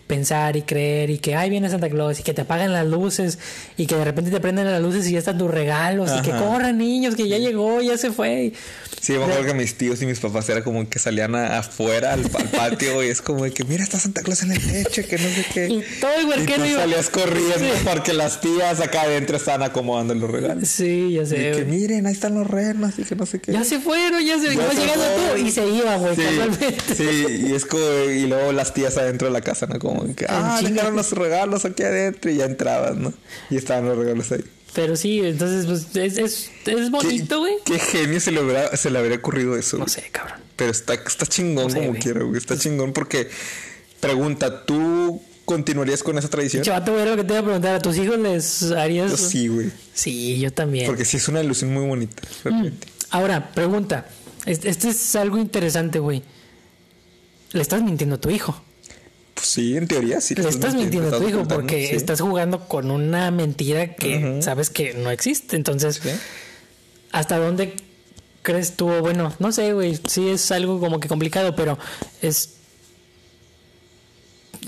pensar 0.10 0.56
y 0.58 0.64
creer 0.64 1.12
y 1.12 1.20
que 1.20 1.36
ay 1.36 1.52
viene 1.52 1.70
Santa 1.70 1.88
Claus 1.88 2.20
y 2.20 2.24
que 2.24 2.34
te 2.34 2.42
apagan 2.42 2.74
las 2.74 2.88
luces 2.88 3.38
y 3.78 3.86
que 3.86 3.94
de 3.96 4.04
repente 4.04 4.32
te 4.32 4.40
prenden 4.40 4.66
las 4.66 4.82
luces 4.82 5.08
y 5.08 5.12
ya 5.12 5.20
están 5.20 5.38
tus 5.38 5.52
regalos 5.52 6.10
y 6.18 6.22
que 6.24 6.32
corran 6.32 6.80
niños 6.80 7.14
que 7.16 7.28
ya 7.30 7.38
llegó 7.38 7.80
ya 7.82 7.96
se 7.98 8.12
fue 8.12 8.52
Sí, 9.00 9.14
me 9.14 9.24
acuerdo 9.24 9.46
que 9.46 9.54
mis 9.54 9.78
tíos 9.78 10.02
y 10.02 10.06
mis 10.06 10.20
papás 10.20 10.50
era 10.50 10.62
como 10.62 10.90
que 10.90 11.00
salían 11.00 11.34
a- 11.34 11.60
afuera 11.60 12.12
al, 12.14 12.22
al 12.38 12.50
patio 12.50 13.02
y 13.02 13.08
es 13.08 13.22
como 13.22 13.46
de 13.46 13.52
que 13.52 13.64
mira 13.64 13.82
está 13.84 13.98
Santa 13.98 14.22
Claus 14.24 14.42
en 14.44 14.52
el 14.52 14.60
techo 14.62 15.04
que 15.08 15.18
no 15.18 15.30
sé 15.30 15.46
qué. 15.54 15.68
y 15.68 15.84
todo 16.02 16.22
Y 16.22 16.26
huerquero 16.26 16.66
tú 16.66 16.74
salías 16.76 17.10
corriendo 17.10 17.58
Sí. 17.60 17.70
porque 17.86 18.12
las 18.14 18.42
tías 18.42 18.82
acá 18.82 19.04
adentro 19.04 19.38
estaban 19.38 19.64
acomodando 19.64 20.16
los 20.16 20.30
regalos. 20.30 20.68
sí 20.68 21.12
ya 21.14 21.22
Y 21.22 21.26
sé 21.28 21.36
que 21.36 21.52
güey. 21.54 21.66
miren, 21.66 22.08
ahí 22.08 22.14
están 22.14 22.34
los 22.36 22.46
renos 22.48 22.98
y 22.98 23.04
que 23.04 23.16
no 23.16 23.26
sé 23.26 23.40
qué. 23.40 23.54
ya 23.54 23.64
se 23.64 23.80
fueron 23.80 24.26
ya 24.26 24.38
se 24.40 24.54
Ya 24.56 24.70
se 24.72 24.76
llegando 24.82 25.06
tú 25.06 25.38
y 25.46 25.52
se 25.52 25.68
iba 25.70 25.96
güey 25.96 26.16
Sí, 26.16 26.24
sí, 26.98 27.46
y 27.48 27.54
es 27.54 27.66
como, 27.66 27.84
y 28.12 28.26
luego 28.28 28.52
las 28.52 28.74
tías 28.74 28.98
adentro 28.98 29.28
de 29.28 29.34
la 29.34 29.42
casa, 29.42 29.66
¿no? 29.68 29.80
Como 29.80 29.99
que, 30.16 30.26
ah, 30.30 30.60
dejaron 30.64 30.96
los 30.96 31.12
regalos 31.12 31.66
aquí 31.66 31.84
adentro 31.84 32.32
y 32.32 32.38
ya 32.38 32.46
entrabas, 32.46 32.96
¿no? 32.96 33.14
Y 33.50 33.58
estaban 33.58 33.86
los 33.86 33.98
regalos 33.98 34.32
ahí. 34.32 34.44
pero 34.74 34.96
sí 34.96 35.20
entonces 35.24 35.66
pues 35.66 35.96
es, 35.96 36.18
es, 36.18 36.52
es 36.68 36.92
bonito 36.92 37.40
güey 37.40 37.56
¿Qué, 37.66 37.74
qué 37.74 37.80
genio 37.80 38.20
se 38.20 38.32
le, 38.32 38.42
hubiera, 38.44 38.76
se 38.78 38.90
le 38.92 39.00
habría 39.00 39.18
ocurrido 39.18 39.56
eso? 39.58 39.78
no 39.80 39.88
sé 39.88 40.04
cabrón 40.12 40.40
Pero 40.56 40.70
está, 40.72 40.94
está 40.94 41.26
chingón 41.26 41.66
No 41.68 41.70
sé, 41.72 41.86
como 41.88 42.00
quiera, 42.00 42.22
güey. 42.24 42.38
Está 42.38 42.58
chingón 42.58 42.94
porque, 42.94 43.30
pregunta, 44.00 44.66
¿tú 44.66 45.22
continuarías 45.46 46.04
con 46.04 46.18
esa 46.20 46.28
tradición? 46.30 46.64
Chavato, 46.64 46.94
güey, 46.94 47.06
lo 47.06 47.16
que 47.16 47.24
te 47.24 47.34
iba 47.34 47.40
a 47.40 47.44
preguntar, 47.44 47.76
¿a 47.76 47.80
tus 47.82 47.98
hijos 47.98 48.20
les 48.20 48.72
harías? 48.72 49.10
Yo 49.12 49.18
sí, 49.18 49.48
güey. 49.48 49.72
Sí, 49.96 50.40
yo 50.40 50.54
también. 50.54 50.86
Porque 50.86 51.06
sí 51.06 51.18
es 51.18 51.28
una 51.28 51.42
ilusión 51.42 51.74
muy 51.74 51.88
bonita, 51.88 52.22
realmente. 52.44 52.88
Ahora, 53.10 53.52
pregunta. 53.52 54.06
Es- 54.46 54.64
Esto 54.66 54.88
es 54.90 55.16
algo 55.16 55.40
interesante, 55.40 55.98
güey. 55.98 56.22
Le 57.54 57.62
estás 57.64 57.82
mintiendo 57.82 58.18
a 58.18 58.22
tu 58.22 58.30
hijo. 58.30 58.62
Pues 59.40 59.48
sí, 59.52 59.78
en 59.78 59.88
teoría 59.88 60.20
sí. 60.20 60.36
Le 60.36 60.50
estás 60.50 60.76
mintiendo 60.76 61.16
a 61.16 61.20
tu 61.20 61.26
hijo 61.30 61.48
porque 61.48 61.88
sí. 61.88 61.96
estás 61.96 62.20
jugando 62.20 62.68
con 62.68 62.92
una 62.92 63.32
mentira 63.32 63.96
que 63.96 64.40
sabes 64.42 64.70
que 64.70 64.94
no 64.96 65.12
existe. 65.12 65.56
Entonces, 65.56 66.02
Sí. 66.04 66.10
¿hasta 67.14 67.38
dónde 67.38 67.74
crees 68.42 68.76
tú? 68.76 68.88
Bueno, 69.00 69.34
no 69.40 69.54
sé, 69.54 69.72
güey. 69.72 69.98
Sí 70.10 70.28
es 70.30 70.52
algo 70.52 70.82
como 70.82 71.00
que 71.00 71.08
complicado, 71.08 71.56
pero 71.56 71.80
es... 72.22 72.56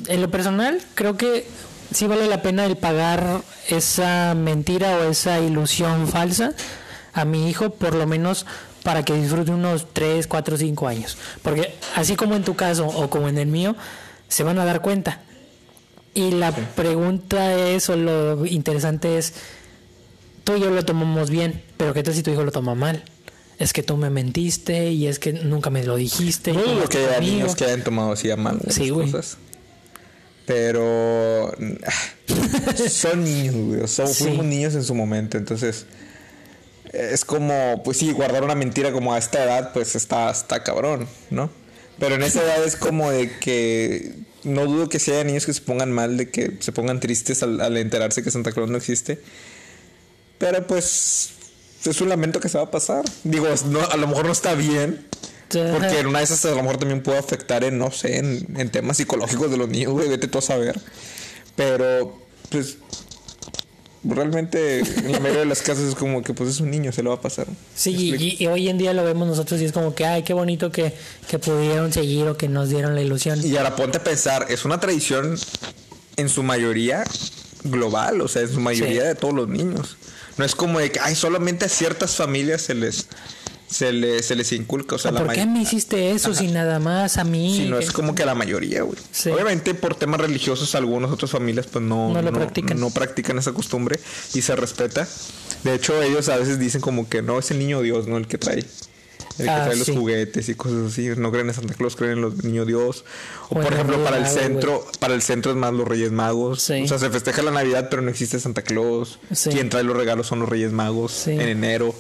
En 0.08 0.22
lo 0.22 0.32
personal, 0.32 0.82
creo 0.96 1.18
que 1.18 1.46
sí 1.94 2.08
vale 2.08 2.28
la 2.28 2.42
pena 2.42 2.66
el 2.66 2.78
pagar 2.78 3.42
esa 3.68 4.34
mentira 4.36 4.96
o 5.00 5.04
esa 5.12 5.42
ilusión 5.42 6.08
falsa 6.08 6.54
a 7.12 7.26
mi 7.26 7.50
hijo, 7.50 7.72
por 7.72 7.94
lo 7.94 8.08
menos 8.08 8.46
para 8.84 9.04
que 9.04 9.14
disfrute 9.14 9.52
unos 9.52 9.88
3, 9.92 10.28
4, 10.28 10.56
5 10.58 10.88
años. 10.88 11.18
Porque 11.42 11.76
así 11.96 12.16
como 12.16 12.36
en 12.38 12.44
tu 12.44 12.56
caso 12.56 12.88
o 12.88 13.10
como 13.10 13.28
en 13.28 13.38
el 13.38 13.48
mío, 13.48 13.76
se 14.32 14.44
van 14.44 14.58
a 14.60 14.66
dar 14.66 14.82
cuenta. 14.82 15.20
Y 16.14 16.32
la 16.32 16.52
pregunta 16.52 17.54
es, 17.54 17.90
o 17.90 17.98
lo 17.98 18.46
interesante 18.46 19.18
es, 19.18 19.34
tú 20.44 20.56
y 20.56 20.62
yo 20.62 20.72
lo 20.72 20.84
tomamos 20.84 21.30
bien, 21.30 21.62
pero 21.78 21.94
¿qué 21.94 22.02
tal 22.02 22.14
si 22.14 22.24
tu 22.24 22.32
hijo 22.32 22.44
lo 22.44 22.52
toma 22.52 22.74
mal? 22.74 23.04
Es 23.60 23.74
que 23.74 23.84
tú 23.84 23.98
me 23.98 24.10
mentiste 24.10 24.90
y 24.92 25.08
es 25.08 25.20
que 25.20 25.34
nunca 25.34 25.70
me 25.70 25.84
lo 25.84 25.98
dijiste. 25.98 26.54
No 26.54 26.88
que 26.90 26.98
haya 26.98 27.20
niños 27.20 27.56
que 27.56 27.66
hayan 27.66 27.84
tomado 27.84 28.14
así 28.14 28.32
a 28.32 28.38
mal 28.38 28.60
Sí, 28.70 28.90
cosas. 28.90 29.38
Pero 30.46 31.54
son 32.90 33.24
niños, 33.24 33.56
güey. 33.56 33.88
Son, 33.88 34.08
Sí. 34.08 34.24
Fuimos 34.24 34.46
niños 34.46 34.76
en 34.76 34.84
su 34.84 34.96
momento, 34.96 35.38
entonces 35.38 35.86
es 36.94 37.24
como, 37.24 37.82
pues 37.84 37.98
sí, 37.98 38.12
guardar 38.12 38.44
una 38.44 38.56
mentira 38.56 38.92
como 38.92 39.14
a 39.14 39.18
esta 39.18 39.44
edad, 39.44 39.72
pues 39.74 39.96
está, 39.96 40.32
está 40.32 40.64
cabrón, 40.64 41.08
¿no? 41.30 41.50
Pero 42.02 42.16
en 42.16 42.24
esa 42.24 42.42
edad 42.42 42.66
es 42.66 42.76
como 42.76 43.12
de 43.12 43.38
que 43.38 44.16
no 44.44 44.66
dudo 44.66 44.90
que 44.90 44.98
si 44.98 45.12
haya 45.12 45.24
niños 45.24 45.46
que 45.46 45.54
se 45.54 45.62
pongan 45.62 45.92
mal, 45.92 46.18
de 46.18 46.32
que 46.32 46.58
se 46.60 46.72
pongan 46.72 47.00
tristes 47.00 47.44
al, 47.44 47.62
al 47.62 47.78
enterarse 47.78 48.24
que 48.24 48.32
Santa 48.32 48.52
Claus 48.52 48.72
no 48.72 48.78
existe. 48.78 49.22
Pero 50.40 50.66
pues 50.66 51.30
es 51.86 52.02
un 52.02 52.10
lamento 52.10 52.40
que 52.40 52.50
se 52.50 52.58
va 52.58 52.64
a 52.64 52.72
pasar. 52.72 53.06
Digo, 53.24 53.48
no, 53.68 53.82
a 53.82 53.98
lo 53.98 54.08
mejor 54.08 54.26
no 54.26 54.32
está 54.32 54.56
bien, 54.56 55.06
porque 55.48 56.00
en 56.00 56.08
una 56.08 56.18
de 56.18 56.26
esas 56.26 56.44
a 56.46 56.50
lo 56.50 56.64
mejor 56.64 56.78
también 56.78 57.04
puede 57.04 57.20
afectar 57.20 57.64
en, 57.64 57.78
no 57.78 57.92
sé, 57.92 58.18
en, 58.18 58.48
en 58.58 58.72
temas 58.72 58.98
psicológicos 58.98 59.52
de 59.52 59.58
los 59.58 59.70
niños, 59.70 59.92
güey, 59.92 60.10
vete 60.10 60.28
tú 60.28 60.40
a 60.40 60.42
saber. 60.42 60.82
Pero, 61.56 62.20
pues, 62.50 62.78
realmente 64.04 64.80
en 64.80 65.12
la 65.12 65.20
mayoría 65.20 65.42
de 65.42 65.46
las 65.46 65.62
casos 65.62 65.90
es 65.90 65.96
como 65.96 66.24
que 66.24 66.34
pues 66.34 66.50
es 66.50 66.60
un 66.60 66.72
niño, 66.72 66.92
se 66.92 67.04
lo 67.04 67.12
va 67.12 67.18
a 67.18 67.22
pasar. 67.22 67.48
Sí, 67.76 68.14
y, 68.18 68.44
y 68.44 68.48
hoy 68.48 68.68
en 68.70 68.78
día 68.78 68.94
lo 68.94 69.04
vemos 69.04 69.28
nosotros 69.28 69.62
y 69.62 69.66
es 69.66 69.72
como 69.72 69.94
que, 69.94 70.06
ay, 70.06 70.24
qué 70.24 70.34
bonito 70.34 70.72
que, 70.72 70.94
que 71.30 71.40
pudieron 71.40 71.94
seguir 71.94 72.28
o 72.28 72.38
que 72.38 72.48
nos 72.48 72.70
dieron 72.70 72.96
la 72.96 73.02
ilusión. 73.02 73.40
Y 73.46 73.56
ahora 73.58 73.76
ponte 73.76 73.98
a 74.00 74.04
pensar, 74.04 74.48
es 74.50 74.66
una 74.66 74.80
tradición 74.80 75.38
en 76.18 76.30
su 76.30 76.44
mayoría 76.44 77.04
global, 77.64 78.22
o 78.22 78.28
sea, 78.28 78.42
en 78.42 78.50
su 78.52 78.60
mayoría 78.60 79.02
Sí. 79.02 79.08
de 79.10 79.16
todos 79.16 79.34
los 79.34 79.48
niños. 79.48 79.98
No 80.38 80.46
es 80.46 80.56
como 80.56 80.80
de 80.80 80.92
que, 80.92 81.00
ay, 81.00 81.14
solamente 81.16 81.66
a 81.66 81.70
ciertas 81.70 82.16
familias 82.16 82.62
se 82.64 82.74
les, 82.74 83.08
se 83.72 83.92
les, 83.94 84.26
se 84.26 84.36
les 84.36 84.52
inculca, 84.52 84.96
o 84.96 85.00
sea, 85.00 85.10
¿O 85.12 85.14
la 85.16 85.24
¿Por 85.24 85.34
qué 85.34 85.46
may- 85.46 85.56
me 85.56 85.62
hiciste 85.64 86.12
eso 86.12 86.34
si 86.36 86.48
nada 86.50 86.78
más 86.80 87.18
a 87.18 87.24
mí? 87.24 87.56
Sí, 87.58 87.70
no 87.70 87.80
es 87.80 87.92
como 87.92 88.14
que 88.14 88.26
la 88.26 88.36
mayoría, 88.36 88.84
güey. 88.84 88.98
Sí. 89.12 89.30
Obviamente 89.30 89.74
por 89.74 89.96
temas 89.96 90.20
religiosos 90.20 90.76
algunas 90.76 91.10
otras 91.10 91.32
familias 91.32 91.68
pues 91.68 91.84
no, 91.84 92.12
No 92.14 92.22
lo 92.22 92.32
practican. 92.34 92.80
no 92.80 92.90
practican 92.90 93.38
esa 93.40 93.54
costumbre 93.54 94.00
y 94.34 94.42
se 94.42 94.56
respeta. 94.56 95.08
De 95.64 95.74
hecho, 95.74 96.02
ellos 96.04 96.28
a 96.30 96.38
veces 96.38 96.60
dicen 96.60 96.82
como 96.82 97.08
que 97.08 97.22
no, 97.22 97.40
es 97.40 97.50
el 97.52 97.60
niño 97.60 97.82
Dios, 97.82 98.08
¿no? 98.08 98.18
El 98.18 98.28
que 98.28 98.38
trae. 98.38 98.66
El 99.40 99.46
que 99.46 99.50
Ah, 99.50 99.64
trae 99.64 99.78
los 99.78 99.90
juguetes 99.90 100.50
y 100.50 100.56
cosas 100.56 100.92
así. 100.92 101.08
No 101.16 101.32
creen 101.32 101.48
en 101.48 101.54
Santa 101.56 101.74
Claus, 101.74 101.96
creen 101.96 102.14
en 102.14 102.22
los 102.22 102.44
niños 102.44 102.68
Dios. 102.68 103.06
O, 103.50 103.56
por 103.56 103.72
ejemplo, 103.74 104.04
para 104.04 104.18
el 104.18 104.28
centro, 104.28 104.86
para 105.00 105.14
el 105.14 105.22
centro 105.22 105.52
es 105.52 105.58
más 105.58 105.72
los 105.74 105.88
Reyes 105.88 106.12
Magos. 106.12 106.62
Sí. 106.62 106.82
O 106.84 106.88
sea, 106.88 107.00
se 107.00 107.10
festeja 107.10 107.42
la 107.42 107.52
Navidad, 107.52 107.88
pero 107.90 108.02
no 108.02 108.10
existe 108.10 108.40
Santa 108.40 108.62
Claus. 108.64 109.20
Sí. 109.34 109.50
Quien 109.52 109.70
trae 109.70 109.84
los 109.84 109.96
regalos 109.96 110.28
son 110.28 110.40
los 110.42 110.50
Reyes 110.50 110.74
Magos 110.74 111.28
en 111.28 111.40
enero. 111.42 111.96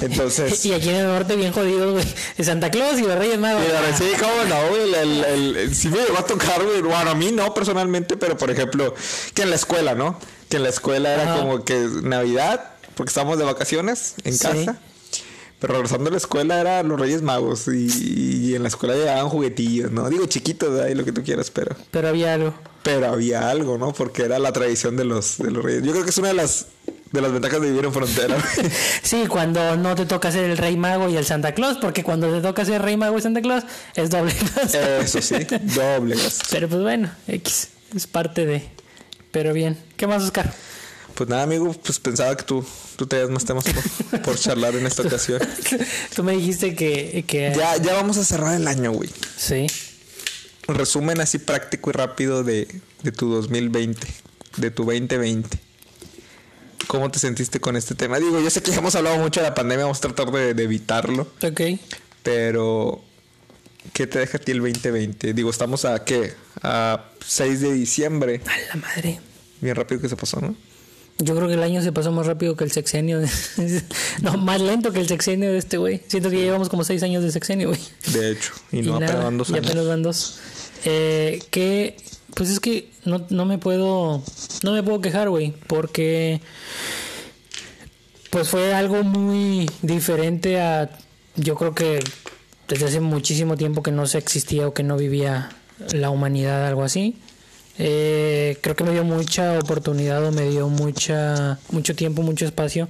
Entonces. 0.00 0.64
Y 0.64 0.72
aquí 0.72 0.88
en 0.88 0.96
el 0.96 1.06
norte, 1.06 1.36
bien 1.36 1.52
jodido, 1.52 1.92
güey. 1.92 2.04
De 2.36 2.44
Santa 2.44 2.70
Claus 2.70 2.98
y 2.98 3.02
los 3.02 3.16
Reyes 3.18 3.38
Magos. 3.38 3.62
Y 3.64 3.96
sí, 3.98 4.10
cómo 4.18 4.32
no, 4.48 4.68
güey. 4.68 4.82
El, 4.82 4.94
el, 4.94 5.24
el- 5.24 5.56
el- 5.56 5.74
sí 5.74 5.88
me 5.88 5.98
llegó 5.98 6.18
a 6.18 6.24
tocar, 6.26 6.62
güey. 6.64 6.80
Bueno, 6.82 7.10
a 7.10 7.14
mí 7.14 7.30
no 7.32 7.52
personalmente, 7.54 8.16
pero 8.16 8.36
por 8.36 8.50
ejemplo, 8.50 8.94
que 9.34 9.42
en 9.42 9.50
la 9.50 9.56
escuela, 9.56 9.94
¿no? 9.94 10.18
Que 10.48 10.56
en 10.56 10.62
la 10.64 10.68
escuela 10.70 11.12
era 11.14 11.22
Ajá. 11.34 11.40
como 11.42 11.64
que 11.64 11.78
Navidad, 12.02 12.70
porque 12.94 13.10
estábamos 13.10 13.38
de 13.38 13.44
vacaciones 13.44 14.14
en 14.24 14.32
Sí. 14.36 14.38
casa. 14.46 14.78
Pero 15.62 15.74
regresando 15.74 16.08
a 16.08 16.10
la 16.10 16.16
escuela 16.16 16.60
era 16.60 16.82
los 16.82 16.98
Reyes 16.98 17.22
Magos 17.22 17.68
y, 17.68 18.48
y 18.48 18.54
en 18.56 18.62
la 18.62 18.68
escuela 18.68 18.94
llegaban 18.94 19.28
juguetillos, 19.28 19.92
¿no? 19.92 20.10
Digo 20.10 20.26
chiquitos. 20.26 20.90
Y 20.90 20.94
lo 20.94 21.04
que 21.04 21.12
tú 21.12 21.22
quieras, 21.22 21.52
pero... 21.52 21.76
Pero 21.92 22.08
había 22.08 22.34
algo. 22.34 22.52
Pero 22.82 23.06
había 23.06 23.48
algo, 23.48 23.78
¿no? 23.78 23.92
Porque 23.92 24.24
era 24.24 24.40
la 24.40 24.52
tradición 24.52 24.96
de 24.96 25.04
los, 25.04 25.38
de 25.38 25.52
los 25.52 25.64
Reyes. 25.64 25.84
Yo 25.84 25.92
creo 25.92 26.02
que 26.02 26.10
es 26.10 26.18
una 26.18 26.28
de 26.28 26.34
las, 26.34 26.66
de 27.12 27.20
las 27.20 27.32
ventajas 27.32 27.60
de 27.60 27.68
vivir 27.70 27.84
en 27.84 27.92
frontera. 27.92 28.36
Sí, 29.02 29.26
cuando 29.28 29.76
no 29.76 29.94
te 29.94 30.04
toca 30.04 30.32
ser 30.32 30.50
el 30.50 30.58
Rey 30.58 30.76
Mago 30.76 31.08
y 31.08 31.16
el 31.16 31.24
Santa 31.24 31.52
Claus, 31.52 31.78
porque 31.80 32.02
cuando 32.02 32.28
te 32.32 32.40
toca 32.40 32.64
ser 32.64 32.82
Rey 32.82 32.96
Mago 32.96 33.16
y 33.18 33.22
Santa 33.22 33.40
Claus 33.40 33.62
es 33.94 34.10
doble 34.10 34.34
gasto. 34.56 34.78
Eso 34.78 35.22
sí, 35.22 35.46
doble 35.76 36.16
gasto. 36.22 36.44
Pero 36.50 36.68
pues 36.68 36.82
bueno, 36.82 37.10
X 37.28 37.68
es 37.94 38.06
parte 38.08 38.46
de. 38.46 38.68
Pero 39.30 39.52
bien, 39.52 39.78
¿qué 39.96 40.08
más, 40.08 40.24
Oscar? 40.24 40.52
Pues 41.14 41.28
nada, 41.28 41.42
amigo, 41.42 41.72
pues 41.72 41.98
pensaba 41.98 42.36
que 42.36 42.42
tú, 42.44 42.64
tú 42.96 43.06
tenías 43.06 43.28
más 43.30 43.44
temas 43.44 43.64
por, 43.64 44.22
por 44.22 44.38
charlar 44.38 44.74
en 44.74 44.86
esta 44.86 45.02
ocasión. 45.02 45.40
Tú 46.16 46.22
me 46.24 46.32
dijiste 46.32 46.74
que. 46.74 47.24
que 47.26 47.52
Ya, 47.56 47.76
ya 47.76 47.92
vamos 47.94 48.16
a 48.16 48.24
cerrar 48.24 48.54
el 48.54 48.66
año, 48.66 48.92
güey. 48.92 49.10
Sí. 49.36 49.66
Resumen 50.68 51.20
así 51.20 51.38
práctico 51.38 51.90
y 51.90 51.92
rápido 51.92 52.44
de, 52.44 52.66
de 53.02 53.12
tu 53.12 53.28
2020, 53.32 54.06
de 54.56 54.70
tu 54.70 54.84
2020. 54.84 55.58
¿Cómo 56.86 57.10
te 57.10 57.18
sentiste 57.18 57.60
con 57.60 57.76
este 57.76 57.94
tema? 57.94 58.18
Digo, 58.18 58.40
yo 58.40 58.50
sé 58.50 58.62
que 58.62 58.70
ya 58.70 58.78
hemos 58.78 58.94
hablado 58.94 59.18
mucho 59.18 59.40
de 59.40 59.46
la 59.48 59.54
pandemia, 59.54 59.84
vamos 59.84 59.98
a 59.98 60.00
tratar 60.02 60.30
de, 60.30 60.54
de 60.54 60.62
evitarlo, 60.62 61.28
Ok. 61.42 61.60
pero 62.22 63.02
¿qué 63.92 64.06
te 64.06 64.18
deja 64.18 64.38
a 64.38 64.40
ti 64.40 64.52
el 64.52 64.60
2020? 64.60 65.32
Digo, 65.34 65.50
estamos 65.50 65.84
a 65.84 66.04
qué? 66.04 66.34
A 66.62 67.04
6 67.26 67.60
de 67.60 67.72
diciembre. 67.72 68.40
A 68.46 68.74
la 68.76 68.80
madre. 68.82 69.20
Bien 69.60 69.74
rápido 69.76 70.00
que 70.00 70.08
se 70.08 70.16
pasó, 70.16 70.40
¿no? 70.40 70.54
Yo 71.18 71.36
creo 71.36 71.46
que 71.46 71.54
el 71.54 71.62
año 71.62 71.82
se 71.82 71.92
pasó 71.92 72.10
más 72.10 72.26
rápido 72.26 72.56
que 72.56 72.64
el 72.64 72.72
sexenio. 72.72 73.20
de- 73.20 73.28
no, 74.22 74.36
más 74.38 74.60
lento 74.60 74.92
que 74.92 75.00
el 75.00 75.06
sexenio 75.08 75.52
de 75.52 75.58
este 75.58 75.76
güey. 75.76 76.00
Siento 76.08 76.30
que 76.30 76.38
ya 76.38 76.42
llevamos 76.44 76.68
como 76.68 76.82
seis 76.84 77.02
años 77.02 77.22
de 77.22 77.30
sexenio, 77.30 77.68
güey. 77.68 77.80
De 78.12 78.30
hecho, 78.32 78.52
y 78.72 78.82
no 78.82 78.98
nada, 78.98 79.06
apenas 79.12 79.24
van 79.24 79.38
dos 79.38 79.50
y 79.50 79.52
años. 79.54 79.66
apenas 79.66 79.86
van 79.86 80.02
dos. 80.02 80.38
Eh, 80.84 81.40
que, 81.50 81.96
pues 82.34 82.50
es 82.50 82.58
que 82.58 82.90
no, 83.04 83.24
no 83.30 83.44
me 83.44 83.58
puedo, 83.58 84.22
no 84.64 84.72
me 84.72 84.82
puedo 84.82 85.00
quejar, 85.00 85.28
güey, 85.28 85.54
porque 85.68 86.40
pues 88.30 88.48
fue 88.48 88.74
algo 88.74 89.04
muy 89.04 89.70
diferente 89.82 90.60
a, 90.60 90.90
yo 91.36 91.54
creo 91.54 91.74
que 91.74 92.00
desde 92.66 92.86
hace 92.86 93.00
muchísimo 93.00 93.56
tiempo 93.56 93.82
que 93.82 93.92
no 93.92 94.06
se 94.06 94.18
existía 94.18 94.66
o 94.66 94.72
que 94.74 94.82
no 94.82 94.96
vivía 94.96 95.50
la 95.92 96.10
humanidad, 96.10 96.66
algo 96.66 96.82
así. 96.82 97.16
Eh, 97.78 98.58
creo 98.60 98.76
que 98.76 98.84
me 98.84 98.92
dio 98.92 99.04
mucha 99.04 99.58
oportunidad 99.58 100.24
o 100.26 100.30
me 100.32 100.48
dio 100.48 100.68
mucha, 100.68 101.58
mucho 101.70 101.94
tiempo, 101.94 102.22
mucho 102.22 102.44
espacio 102.44 102.88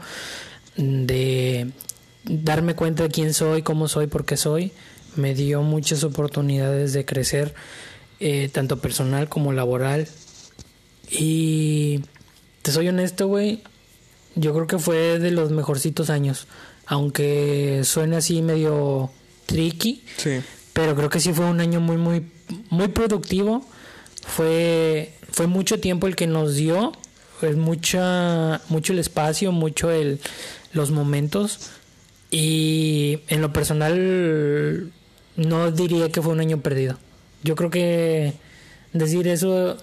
de 0.77 1.71
darme 2.25 2.75
cuenta 2.75 3.05
de 3.05 3.09
quién 3.11 3.33
soy, 3.35 3.63
cómo 3.63 3.89
soy, 3.89 4.07
por 4.07 4.25
qué 4.25 4.37
soy. 4.37 4.73
Me 5.17 5.35
dio 5.35 5.63
muchas 5.63 6.05
oportunidades 6.05 6.93
de 6.93 7.05
crecer, 7.05 7.55
eh, 8.21 8.49
tanto 8.53 8.79
personal 8.81 9.29
como 9.29 9.53
laboral. 9.53 10.09
Y 11.11 12.01
te 12.63 12.73
soy 12.73 12.89
honesto, 12.89 13.27
güey, 13.29 13.63
yo 14.35 14.55
creo 14.55 14.67
que 14.67 14.79
fue 14.79 15.19
de 15.19 15.31
los 15.31 15.51
mejorcitos 15.51 16.11
años. 16.11 16.47
Aunque 16.87 17.83
suene 17.85 18.17
así 18.17 18.43
medio 18.43 19.11
tricky, 19.47 20.03
Sí. 20.17 20.41
pero 20.73 20.97
creo 20.97 21.11
que 21.11 21.21
sí 21.21 21.33
fue 21.33 21.45
un 21.45 21.61
año 21.61 21.81
muy, 21.81 21.97
muy, 21.97 22.25
muy 22.71 22.89
productivo. 22.89 23.65
Fue, 24.23 25.13
fue 25.31 25.47
mucho 25.47 25.79
tiempo 25.81 26.07
el 26.07 26.17
que 26.17 26.27
nos 26.27 26.55
dio, 26.55 26.93
es 27.43 27.57
mucha, 27.57 28.61
mucho 28.69 28.93
el 28.93 28.99
espacio, 28.99 29.53
mucho 29.53 29.91
el, 29.91 30.21
los 30.73 30.91
momentos. 30.91 31.71
Y 32.31 33.21
en 33.29 33.43
lo 33.43 33.53
personal, 33.53 34.91
no 35.37 35.71
diría 35.71 36.11
que 36.11 36.23
fue 36.23 36.33
un 36.33 36.41
año 36.41 36.61
perdido. 36.61 36.99
Yo 37.43 37.57
creo 37.57 37.71
que 37.71 38.33
decir 38.93 39.27
eso 39.29 39.77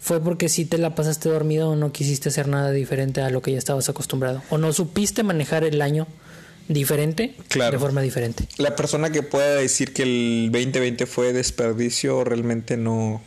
fue 0.00 0.20
porque 0.20 0.48
si 0.48 0.64
te 0.64 0.78
la 0.78 0.94
pasaste 0.94 1.28
dormido 1.28 1.70
o 1.70 1.76
no 1.76 1.92
quisiste 1.92 2.28
hacer 2.30 2.48
nada 2.48 2.70
diferente 2.72 3.20
a 3.20 3.30
lo 3.30 3.42
que 3.42 3.52
ya 3.52 3.58
estabas 3.58 3.88
acostumbrado. 3.88 4.42
O 4.50 4.58
no 4.58 4.72
supiste 4.72 5.22
manejar 5.22 5.64
el 5.64 5.80
año 5.82 6.06
diferente 6.68 7.34
Claro. 7.48 7.72
de 7.72 7.78
forma 7.78 8.00
diferente. 8.00 8.48
La 8.56 8.74
persona 8.74 9.10
que 9.12 9.22
pueda 9.22 9.54
decir 9.56 9.92
que 9.92 10.02
el 10.02 10.50
2020 10.50 11.06
fue 11.06 11.32
desperdicio 11.32 12.24
realmente 12.24 12.76
no, 12.76 13.22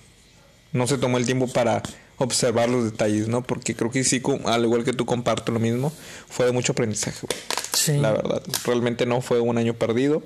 no 0.73 0.87
se 0.87 0.97
tomó 0.97 1.17
el 1.17 1.25
tiempo 1.25 1.47
para 1.47 1.83
observar 2.17 2.69
los 2.69 2.85
detalles, 2.85 3.27
¿no? 3.27 3.43
Porque 3.43 3.75
creo 3.75 3.91
que 3.91 4.03
sí, 4.03 4.21
al 4.45 4.63
igual 4.63 4.83
que 4.83 4.93
tú 4.93 5.05
comparto 5.05 5.51
lo 5.51 5.59
mismo, 5.59 5.93
fue 6.27 6.45
de 6.45 6.51
mucho 6.51 6.71
aprendizaje, 6.71 7.19
güey. 7.21 7.39
Sí. 7.73 7.97
La 7.97 8.11
verdad, 8.11 8.41
realmente 8.65 9.05
no 9.05 9.21
fue 9.21 9.39
un 9.39 9.57
año 9.57 9.75
perdido. 9.75 10.23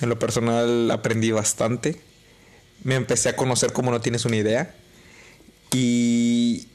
En 0.00 0.08
lo 0.08 0.18
personal 0.18 0.90
aprendí 0.90 1.30
bastante. 1.30 2.00
Me 2.82 2.94
empecé 2.94 3.28
a 3.28 3.36
conocer 3.36 3.72
como 3.72 3.90
no 3.90 4.00
tienes 4.00 4.24
una 4.24 4.36
idea. 4.36 4.74
Y 5.72 6.68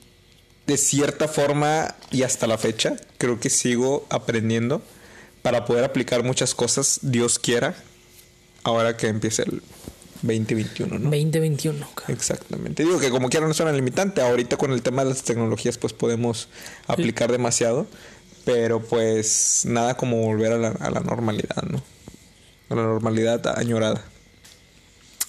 de 0.68 0.78
cierta 0.78 1.28
forma 1.28 1.96
y 2.12 2.24
hasta 2.24 2.48
la 2.48 2.58
fecha, 2.58 2.96
creo 3.18 3.40
que 3.40 3.50
sigo 3.50 4.06
aprendiendo 4.10 4.82
para 5.42 5.66
poder 5.66 5.84
aplicar 5.84 6.24
muchas 6.24 6.56
cosas, 6.56 7.00
Dios 7.02 7.38
quiera, 7.38 7.76
ahora 8.64 8.96
que 8.96 9.08
empiece 9.08 9.44
el 9.44 9.62
2021, 10.24 10.96
¿no? 10.98 11.10
2021. 11.12 11.88
cabrón. 11.96 12.18
Exactamente. 12.18 12.84
Digo 12.84 13.00
que 13.00 13.10
como 13.12 13.30
quiera 13.30 13.46
no 13.46 13.52
es 13.52 13.60
una 13.60 13.72
limitante. 13.72 14.22
Ahorita 14.22 14.58
con 14.58 14.72
el 14.72 14.82
tema 14.82 15.04
de 15.04 15.12
las 15.12 15.24
tecnologías 15.24 15.78
pues 15.78 15.94
podemos 15.94 16.48
aplicar 16.88 17.32
demasiado. 17.32 17.86
Pero 18.46 18.82
pues 18.82 19.62
nada 19.66 19.96
como 19.96 20.18
volver 20.18 20.52
a 20.54 20.58
la, 20.58 20.70
a 20.70 20.90
la 20.90 21.00
normalidad, 21.00 21.64
¿no? 21.70 21.82
A 22.70 22.76
la 22.76 22.84
normalidad 22.84 23.58
añorada. 23.58 24.04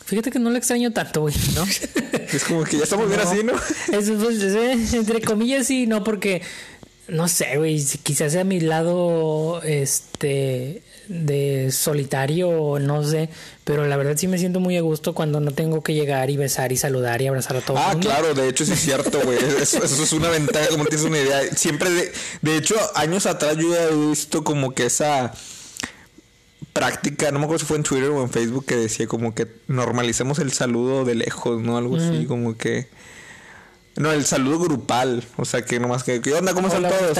Fíjate 0.04 0.30
que 0.30 0.38
no 0.38 0.50
lo 0.50 0.56
extraño 0.56 0.92
tanto, 0.92 1.20
güey, 1.22 1.34
¿no? 1.54 1.64
Es 2.32 2.44
como 2.44 2.64
que 2.64 2.76
ya 2.78 2.84
estamos 2.84 3.08
bien 3.08 3.20
No. 3.22 3.30
así, 3.30 3.42
¿no? 3.44 3.52
Eso, 3.96 4.14
pues, 4.22 4.42
eh, 4.42 4.72
entre 4.96 5.20
comillas, 5.20 5.66
sí, 5.66 5.86
no, 5.86 6.02
porque 6.02 6.42
no 7.08 7.28
sé, 7.28 7.56
güey, 7.56 7.82
quizás 8.02 8.32
sea 8.32 8.44
mi 8.44 8.60
lado 8.60 9.62
este 9.62 10.82
de 11.08 11.70
solitario 11.70 12.48
o 12.48 12.78
no 12.78 13.02
sé, 13.04 13.28
pero 13.64 13.86
la 13.86 13.96
verdad 13.96 14.16
sí 14.16 14.26
me 14.26 14.38
siento 14.38 14.60
muy 14.60 14.76
a 14.76 14.80
gusto 14.80 15.14
cuando 15.14 15.38
no 15.40 15.50
tengo 15.50 15.82
que 15.82 15.94
llegar 15.94 16.30
y 16.30 16.36
besar 16.36 16.72
y 16.72 16.76
saludar 16.76 17.20
y 17.22 17.26
abrazar 17.26 17.56
a 17.56 17.60
todo 17.60 17.76
el 17.76 17.82
Ah, 17.82 17.92
mundo. 17.92 18.08
claro, 18.08 18.34
de 18.34 18.48
hecho 18.48 18.64
sí 18.64 18.72
es 18.72 18.80
cierto, 18.80 19.20
güey. 19.22 19.38
Eso, 19.60 19.82
eso 19.84 20.02
es 20.02 20.12
una 20.12 20.28
ventaja, 20.30 20.68
como 20.68 20.84
tienes 20.86 21.04
una 21.06 21.18
idea. 21.18 21.42
Siempre, 21.54 21.90
de, 21.90 22.12
de 22.42 22.56
hecho, 22.56 22.74
años 22.94 23.26
atrás 23.26 23.56
yo 23.56 23.70
ya 23.74 23.84
he 23.84 23.94
visto 24.08 24.42
como 24.44 24.72
que 24.74 24.86
esa 24.86 25.32
práctica, 26.72 27.30
no 27.30 27.38
me 27.38 27.44
acuerdo 27.44 27.60
si 27.60 27.66
fue 27.66 27.76
en 27.76 27.82
Twitter 27.84 28.10
o 28.10 28.22
en 28.22 28.30
Facebook, 28.30 28.66
que 28.66 28.76
decía 28.76 29.06
como 29.06 29.34
que 29.34 29.46
normalicemos 29.68 30.38
el 30.38 30.52
saludo 30.52 31.04
de 31.04 31.14
lejos, 31.14 31.62
¿no? 31.62 31.76
Algo 31.78 31.96
así, 31.96 32.24
como 32.26 32.56
que... 32.56 32.88
No, 33.96 34.10
el 34.12 34.24
saludo 34.24 34.58
grupal, 34.58 35.22
o 35.36 35.44
sea 35.44 35.64
que 35.64 35.78
nomás 35.78 36.02
que, 36.02 36.20
¿qué 36.20 36.32
onda? 36.34 36.52
¿Cómo 36.52 36.66
están 36.66 36.82
todos? 36.82 37.16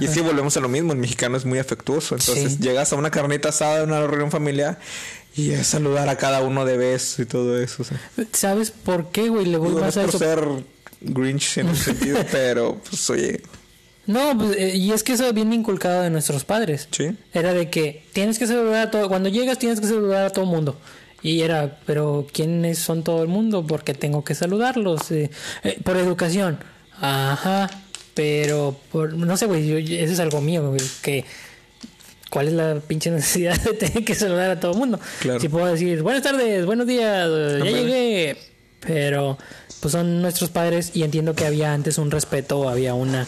Y 0.00 0.04
es 0.06 0.10
que 0.10 0.20
volvemos 0.20 0.56
a 0.56 0.60
lo 0.60 0.68
mismo, 0.68 0.92
el 0.92 0.98
mexicano 0.98 1.36
es 1.36 1.44
muy 1.44 1.58
afectuoso, 1.60 2.16
entonces 2.16 2.54
Sí. 2.54 2.58
llegas 2.60 2.92
a 2.92 2.96
una 2.96 3.10
carnita 3.10 3.50
asada, 3.50 3.84
una 3.84 4.04
reunión 4.06 4.30
familiar 4.32 4.78
y 5.36 5.52
es 5.52 5.68
saludar 5.68 6.08
a 6.08 6.16
cada 6.16 6.40
uno 6.42 6.64
de 6.64 6.76
besos 6.76 7.20
y 7.20 7.26
todo 7.26 7.60
eso. 7.62 7.82
o 7.82 7.84
sea. 7.86 8.00
¿Sabes 8.32 8.72
por 8.72 9.10
qué, 9.10 9.28
güey? 9.28 9.46
Le 9.46 9.58
voy 9.58 9.68
Digo, 9.68 9.80
no 9.80 9.86
más 9.86 9.96
es 9.96 10.08
a 10.08 10.10
por 10.10 10.18
ser 10.18 10.44
Grinch 11.00 11.58
en 11.58 11.68
ese 11.68 11.84
sentido, 11.84 12.18
pero 12.32 12.80
pues 12.90 13.08
oye, 13.10 13.40
No, 14.06 14.36
pues, 14.36 14.56
eh, 14.56 14.74
y 14.76 14.90
es 14.90 15.04
que 15.04 15.12
eso 15.12 15.32
viene 15.32 15.54
inculcado 15.54 16.02
de 16.02 16.10
nuestros 16.10 16.44
padres. 16.44 16.88
sí. 16.90 17.16
Era 17.32 17.52
de 17.54 17.70
que 17.70 18.04
tienes 18.12 18.40
que 18.40 18.48
saludar 18.48 18.88
a 18.88 18.90
todo, 18.90 19.08
cuando 19.08 19.28
llegas 19.28 19.58
tienes 19.58 19.78
que 19.80 19.86
saludar 19.86 20.24
a 20.26 20.30
todo 20.30 20.44
el 20.46 20.50
mundo. 20.50 20.76
Y 21.22 21.40
era, 21.40 21.78
pero 21.84 22.26
¿quiénes 22.32 22.78
son 22.78 23.02
todo 23.02 23.22
el 23.22 23.28
mundo? 23.28 23.66
Porque 23.66 23.94
tengo 23.94 24.24
que 24.24 24.34
saludarlos. 24.34 25.10
eh, 25.10 25.30
eh, 25.64 25.78
por 25.82 25.96
educación. 25.96 26.58
Ajá. 27.00 27.70
Pero, 28.14 28.76
por, 28.90 29.14
no 29.14 29.36
sé, 29.36 29.46
güey, 29.46 30.00
eso 30.00 30.12
es 30.12 30.20
algo 30.20 30.40
mío, 30.40 30.74
que... 31.02 31.24
¿Cuál 32.30 32.48
es 32.48 32.52
la 32.52 32.74
pinche 32.80 33.10
necesidad 33.12 33.58
de 33.62 33.72
tener 33.72 34.04
que 34.04 34.14
saludar 34.14 34.50
a 34.50 34.60
todo 34.60 34.72
el 34.72 34.78
mundo? 34.78 35.00
Claro. 35.20 35.40
Si 35.40 35.48
puedo 35.48 35.66
decir, 35.66 36.02
buenas 36.02 36.22
tardes, 36.22 36.66
buenos 36.66 36.86
días, 36.86 37.28
eh, 37.30 37.60
ya 37.64 37.70
llegué. 37.70 38.36
Pero, 38.80 39.38
pues 39.80 39.92
son 39.92 40.20
nuestros 40.20 40.50
padres 40.50 40.90
y 40.94 41.04
entiendo 41.04 41.34
que 41.34 41.46
había 41.46 41.72
antes 41.72 41.96
un 41.96 42.10
respeto, 42.10 42.68
había 42.68 42.94
una 42.94 43.26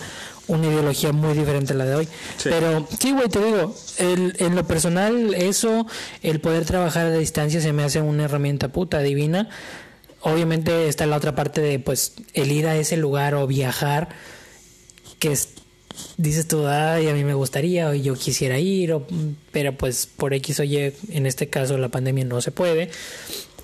una 0.50 0.66
ideología 0.66 1.12
muy 1.12 1.34
diferente 1.36 1.72
a 1.72 1.76
la 1.76 1.84
de 1.84 1.94
hoy. 1.94 2.08
Sí. 2.36 2.50
Pero 2.50 2.86
sí, 2.98 3.12
güey, 3.12 3.28
te 3.28 3.42
digo, 3.42 3.74
el, 3.98 4.34
en 4.38 4.54
lo 4.56 4.66
personal, 4.66 5.34
eso, 5.34 5.86
el 6.22 6.40
poder 6.40 6.64
trabajar 6.64 7.06
a 7.06 7.12
distancia 7.12 7.60
se 7.60 7.72
me 7.72 7.84
hace 7.84 8.00
una 8.00 8.24
herramienta 8.24 8.68
puta 8.68 9.00
divina. 9.00 9.48
Obviamente 10.22 10.88
está 10.88 11.06
la 11.06 11.16
otra 11.16 11.34
parte 11.34 11.60
de, 11.60 11.78
pues, 11.78 12.14
el 12.34 12.52
ir 12.52 12.66
a 12.66 12.76
ese 12.76 12.96
lugar 12.96 13.34
o 13.34 13.46
viajar, 13.46 14.08
que 15.18 15.32
es, 15.32 15.50
dices 16.16 16.48
tú, 16.48 16.66
ay, 16.66 17.08
a 17.08 17.14
mí 17.14 17.24
me 17.24 17.34
gustaría 17.34 17.88
o 17.88 17.94
yo 17.94 18.14
quisiera 18.14 18.58
ir, 18.58 18.92
o, 18.92 19.06
pero 19.52 19.76
pues 19.76 20.06
por 20.06 20.34
X 20.34 20.60
o 20.60 20.64
Y, 20.64 20.92
en 21.10 21.26
este 21.26 21.48
caso 21.48 21.78
la 21.78 21.88
pandemia 21.88 22.24
no 22.24 22.40
se 22.40 22.50
puede. 22.50 22.90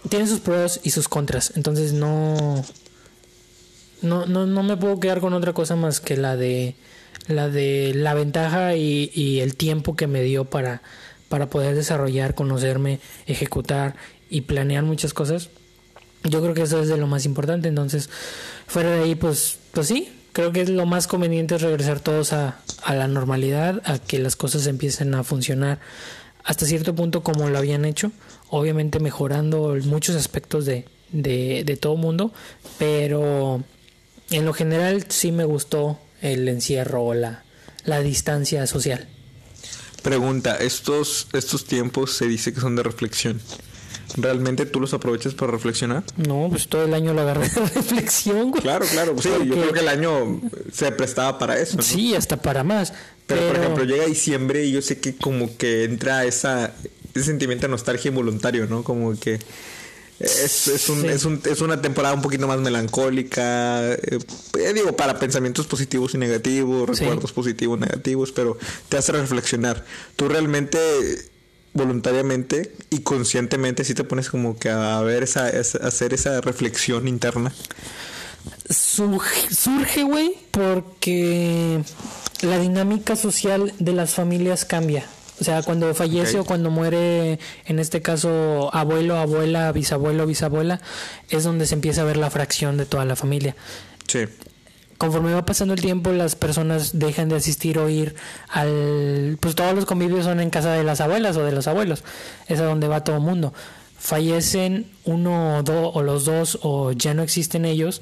Tiene 0.08 0.26
sus 0.26 0.40
pros 0.40 0.80
y 0.84 0.90
sus 0.90 1.08
contras, 1.08 1.52
entonces 1.56 1.92
no, 1.92 2.64
no, 4.02 4.26
no, 4.26 4.46
no 4.46 4.62
me 4.62 4.76
puedo 4.76 5.00
quedar 5.00 5.20
con 5.20 5.32
otra 5.32 5.52
cosa 5.52 5.76
más 5.76 6.00
que 6.00 6.16
la 6.16 6.36
de 6.36 6.74
la 7.28 7.48
de 7.48 7.92
la 7.94 8.14
ventaja 8.14 8.76
y, 8.76 9.40
el 9.40 9.56
tiempo 9.56 9.96
que 9.96 10.06
me 10.06 10.22
dio 10.22 10.44
para, 10.44 10.82
para 11.28 11.50
poder 11.50 11.74
desarrollar, 11.74 12.34
conocerme, 12.34 13.00
ejecutar 13.26 13.96
y 14.30 14.42
planear 14.42 14.84
muchas 14.84 15.12
cosas. 15.12 15.50
Yo 16.24 16.40
creo 16.42 16.54
que 16.54 16.62
eso 16.62 16.80
es 16.80 16.88
de 16.88 16.96
lo 16.96 17.06
más 17.06 17.24
importante. 17.24 17.68
Entonces, 17.68 18.10
fuera 18.66 18.90
de 18.90 19.04
ahí, 19.04 19.14
pues, 19.14 19.58
pues 19.72 19.88
sí, 19.88 20.12
creo 20.32 20.52
que 20.52 20.62
es 20.62 20.68
lo 20.68 20.86
más 20.86 21.06
conveniente 21.06 21.54
es 21.54 21.62
regresar 21.62 22.00
todos 22.00 22.32
a, 22.32 22.58
a 22.82 22.94
la 22.94 23.08
normalidad, 23.08 23.82
a 23.84 23.98
que 23.98 24.18
las 24.18 24.36
cosas 24.36 24.66
empiecen 24.66 25.14
a 25.14 25.24
funcionar 25.24 25.78
hasta 26.44 26.64
cierto 26.64 26.94
punto 26.94 27.24
como 27.24 27.48
lo 27.50 27.58
habían 27.58 27.84
hecho, 27.84 28.12
obviamente 28.50 29.00
mejorando 29.00 29.76
muchos 29.84 30.14
aspectos 30.14 30.64
de, 30.64 30.84
de, 31.10 31.64
de 31.64 31.76
todo 31.76 31.96
mundo, 31.96 32.32
pero 32.78 33.64
en 34.30 34.44
lo 34.44 34.52
general 34.52 35.06
sí 35.08 35.32
me 35.32 35.44
gustó 35.44 35.98
el 36.20 36.48
encierro 36.48 37.04
o 37.04 37.14
la, 37.14 37.44
la 37.84 38.00
distancia 38.00 38.66
social. 38.66 39.08
Pregunta, 40.02 40.56
estos, 40.56 41.28
estos 41.32 41.64
tiempos 41.64 42.12
se 42.12 42.28
dice 42.28 42.52
que 42.52 42.60
son 42.60 42.76
de 42.76 42.82
reflexión. 42.82 43.40
¿Realmente 44.16 44.64
tú 44.64 44.80
los 44.80 44.94
aprovechas 44.94 45.34
para 45.34 45.52
reflexionar? 45.52 46.04
No, 46.16 46.46
pues 46.48 46.68
todo 46.68 46.84
el 46.84 46.94
año 46.94 47.12
lo 47.12 47.22
agarré 47.22 47.48
de 47.48 47.60
reflexión, 47.74 48.50
güey. 48.50 48.62
Claro, 48.62 48.86
claro. 48.86 49.14
pues 49.14 49.24
sí, 49.24 49.30
yo 49.46 49.54
creo 49.54 49.72
que 49.72 49.80
el 49.80 49.88
año 49.88 50.40
se 50.72 50.92
prestaba 50.92 51.38
para 51.38 51.58
eso. 51.58 51.76
¿no? 51.76 51.82
Sí, 51.82 52.14
hasta 52.14 52.40
para 52.40 52.62
más. 52.62 52.92
Pero, 53.26 53.40
Pero, 53.40 53.52
por 53.52 53.60
ejemplo, 53.60 53.84
llega 53.84 54.06
diciembre 54.06 54.64
y 54.64 54.72
yo 54.72 54.80
sé 54.80 55.00
que 55.00 55.16
como 55.16 55.56
que 55.56 55.84
entra 55.84 56.24
esa, 56.24 56.72
ese 57.14 57.24
sentimiento 57.24 57.66
de 57.66 57.72
nostalgia 57.72 58.08
involuntario, 58.08 58.66
¿no? 58.66 58.84
Como 58.84 59.18
que 59.18 59.40
es, 60.20 60.68
es, 60.68 60.88
un, 60.88 61.02
Sí. 61.02 61.08
es, 61.08 61.24
un- 61.24 61.42
es 61.44 61.60
una 61.60 61.80
temporada 61.82 62.14
un 62.14 62.22
poquito 62.22 62.46
más 62.48 62.58
melancólica, 62.58 63.92
eh, 63.92 64.18
eh, 64.58 64.72
digo, 64.74 64.96
para 64.96 65.18
pensamientos 65.18 65.66
positivos 65.66 66.14
y 66.14 66.18
negativos, 66.18 66.96
Sí. 66.96 67.04
recuerdos 67.04 67.32
positivos, 67.32 67.78
negativos, 67.78 68.32
pero 68.32 68.56
te 68.88 68.96
hace 68.96 69.12
reflexionar. 69.12 69.84
Tú 70.16 70.28
realmente 70.28 70.78
voluntariamente 71.74 72.72
y 72.88 73.00
conscientemente 73.00 73.84
sí 73.84 73.92
te 73.92 74.02
pones 74.04 74.30
como 74.30 74.58
que 74.58 74.70
a 74.70 74.98
ver 75.02 75.22
esa, 75.22 75.50
esa- 75.50 75.78
hacer 75.86 76.14
esa 76.14 76.40
reflexión 76.40 77.06
interna. 77.08 77.52
surge, 78.70 79.54
surge, 79.54 80.02
güey, 80.04 80.34
porque 80.50 81.82
la 82.42 82.58
dinámica 82.58 83.16
social 83.16 83.72
de 83.78 83.92
las 83.92 84.14
familias 84.14 84.64
cambia. 84.64 85.06
O 85.40 85.44
sea, 85.44 85.62
cuando 85.62 85.94
fallece 85.94 86.38
o 86.38 86.44
cuando 86.44 86.70
muere, 86.70 87.38
en 87.66 87.78
este 87.78 88.00
caso, 88.00 88.74
abuelo, 88.74 89.16
abuela, 89.16 89.70
bisabuelo, 89.72 90.26
bisabuela, 90.26 90.80
es 91.28 91.44
donde 91.44 91.66
se 91.66 91.74
empieza 91.74 92.02
a 92.02 92.04
ver 92.04 92.16
la 92.16 92.30
fracción 92.30 92.76
de 92.76 92.86
toda 92.86 93.04
la 93.04 93.16
familia. 93.16 93.54
Sí. 94.06 94.20
Conforme 94.98 95.34
va 95.34 95.44
pasando 95.44 95.74
el 95.74 95.80
tiempo, 95.80 96.10
las 96.12 96.36
personas 96.36 96.98
dejan 96.98 97.28
de 97.28 97.36
asistir 97.36 97.78
o 97.78 97.88
ir 97.90 98.14
al... 98.48 99.36
Pues 99.40 99.54
todos 99.54 99.74
los 99.74 99.84
convivios 99.84 100.24
son 100.24 100.40
en 100.40 100.48
casa 100.48 100.72
de 100.72 100.84
las 100.84 101.02
abuelas 101.02 101.36
o 101.36 101.44
de 101.44 101.52
los 101.52 101.68
abuelos. 101.68 102.02
Es 102.48 102.58
a 102.60 102.64
donde 102.64 102.88
va 102.88 103.04
todo 103.04 103.16
el 103.16 103.22
mundo. 103.22 103.52
Fallecen 103.98 104.90
uno 105.04 105.58
o 105.58 105.62
dos 105.62 105.90
o 105.94 106.02
los 106.02 106.24
dos 106.24 106.58
o 106.62 106.92
ya 106.92 107.12
no 107.12 107.22
existen 107.22 107.66
ellos 107.66 108.00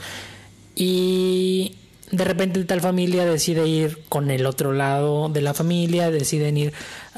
y 0.77 1.77
de 2.11 2.25
repente 2.25 2.63
tal 2.65 2.81
familia 2.81 3.25
decide 3.25 3.67
ir 3.67 3.99
con 4.09 4.31
el 4.31 4.47
otro 4.47 4.73
lado 4.73 5.29
de 5.29 5.41
la 5.41 5.55
familia, 5.55 6.11
deciden 6.11 6.57
ir, 6.57 6.73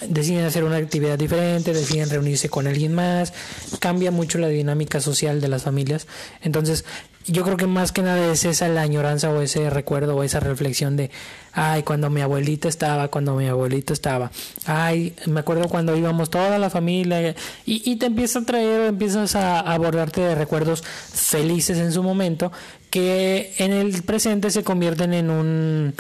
deciden 0.09 0.45
hacer 0.45 0.65
una 0.65 0.77
actividad 0.77 1.19
diferente, 1.19 1.73
deciden 1.73 2.11
reunirse 2.11 2.49
con 2.49 2.67
alguien 2.67 2.95
más, 2.95 3.33
cambia 3.79 4.11
mucho 4.11 4.39
la 4.39 4.49
dinámica 4.49 5.01
social 5.01 5.41
de 5.41 5.49
las 5.49 5.63
familias. 5.63 6.07
Entonces, 6.43 6.85
yo 7.29 7.43
creo 7.43 7.57
que 7.57 7.67
más 7.67 7.91
que 7.91 8.03
nada 8.03 8.33
es 8.33 8.45
esa 8.45 8.69
la 8.69 8.83
añoranza 8.83 9.31
o 9.31 9.41
ese 9.41 9.69
recuerdo 9.69 10.15
o 10.17 10.23
esa 10.23 10.39
reflexión 10.39 10.97
de, 10.97 11.11
ay, 11.53 11.83
cuando 11.83 12.09
mi 12.09 12.21
abuelita 12.21 12.69
estaba, 12.69 13.09
cuando 13.09 13.35
mi 13.35 13.49
abuelito 13.49 13.93
estaba, 13.93 14.31
ay, 14.65 15.15
me 15.27 15.41
acuerdo 15.41 15.69
cuando 15.69 15.97
íbamos 15.97 16.31
toda 16.31 16.59
la 16.59 16.71
familia 16.71 17.35
y, 17.65 17.91
y 17.91 17.97
te 17.97 18.07
empieza 18.07 18.41
a 18.41 18.45
traer, 18.45 18.83
empiezas 18.83 19.35
a 19.35 19.61
abordarte 19.61 20.21
de 20.21 20.35
recuerdos 20.37 20.83
felices 20.85 21.79
en 21.79 21.93
su 21.93 22.03
momento 22.03 22.53
que 22.91 23.55
en 23.59 23.73
el 23.73 24.03
presente 24.05 24.51
se 24.51 24.63
convierten 24.63 25.13
en 25.13 25.31
un 25.31 25.95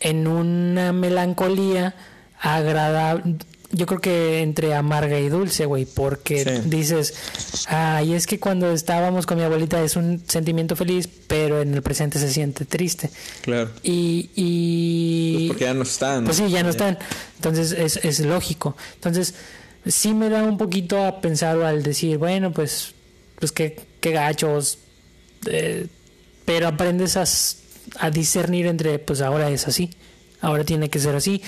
en 0.00 0.26
una 0.26 0.92
melancolía 0.92 1.94
agradable 2.44 3.36
yo 3.72 3.86
creo 3.86 4.00
que 4.00 4.40
entre 4.42 4.72
amarga 4.72 5.18
y 5.18 5.28
dulce, 5.28 5.66
güey, 5.66 5.84
porque 5.84 6.44
Sí. 6.44 6.68
dices, 6.68 7.12
ay, 7.66 8.12
es 8.14 8.28
que 8.28 8.38
cuando 8.38 8.70
estábamos 8.70 9.26
con 9.26 9.36
mi 9.36 9.42
abuelita 9.42 9.82
es 9.82 9.96
un 9.96 10.22
sentimiento 10.28 10.76
feliz, 10.76 11.08
pero 11.26 11.60
en 11.60 11.74
el 11.74 11.82
presente 11.82 12.20
se 12.20 12.30
siente 12.32 12.66
triste. 12.66 13.10
Claro. 13.42 13.70
Y, 13.82 14.30
y 14.36 15.34
Pues 15.38 15.48
porque 15.48 15.64
ya 15.64 15.74
no 15.74 15.82
están. 15.82 16.24
pues 16.24 16.36
sí, 16.36 16.48
ya 16.50 16.62
no 16.62 16.68
están. 16.70 16.98
Entonces 17.34 17.72
es, 17.72 17.96
es 17.96 18.20
lógico. 18.20 18.76
Entonces 18.94 19.34
sí 19.84 20.14
me 20.14 20.28
da 20.28 20.44
un 20.44 20.56
poquito 20.56 21.04
a 21.04 21.20
pensar 21.20 21.60
al 21.60 21.82
decir, 21.82 22.16
bueno, 22.18 22.52
pues, 22.52 22.92
pues 23.40 23.50
qué, 23.50 23.80
qué 23.98 24.12
gachos. 24.12 24.78
eh, 25.46 25.88
pero 26.44 26.68
aprendes 26.68 27.16
a, 27.16 27.24
a 27.98 28.10
discernir 28.10 28.66
entre, 28.66 29.00
pues 29.00 29.20
ahora 29.20 29.50
es 29.50 29.66
así. 29.66 29.90
Ahora 30.40 30.62
tiene 30.62 30.90
que 30.90 31.00
ser 31.00 31.16
así. 31.16 31.42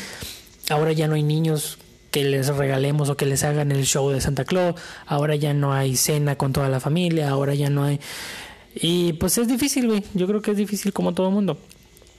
Ahora 0.71 0.93
ya 0.93 1.07
no 1.09 1.15
hay 1.15 1.23
niños 1.23 1.79
que 2.11 2.25
les 2.25 2.49
regalemos 2.49 3.09
o 3.09 3.17
que 3.17 3.27
les 3.27 3.45
hagan 3.45 3.73
el 3.73 3.85
show 3.85 4.11
de 4.11 4.21
Santa 4.21 4.45
Claus. 4.45 4.75
Ahora 5.07 5.37
ya 5.37 5.53
no 5.55 5.73
hay 5.73 5.97
cena 5.97 6.37
con 6.37 6.53
toda 6.53 6.69
la 6.69 6.81
familia. 6.81 7.29
Ahora 7.31 7.55
ya 7.55 7.71
no 7.71 7.85
hay... 7.85 8.01
Y 8.75 9.15
pues 9.15 9.39
es 9.39 9.49
difícil, 9.49 9.87
güey. 9.89 10.03
Yo 10.15 10.27
creo 10.27 10.43
que 10.43 10.51
es 10.51 10.57
difícil 10.57 10.93
como 10.93 11.15
todo 11.15 11.31
mundo. 11.31 11.59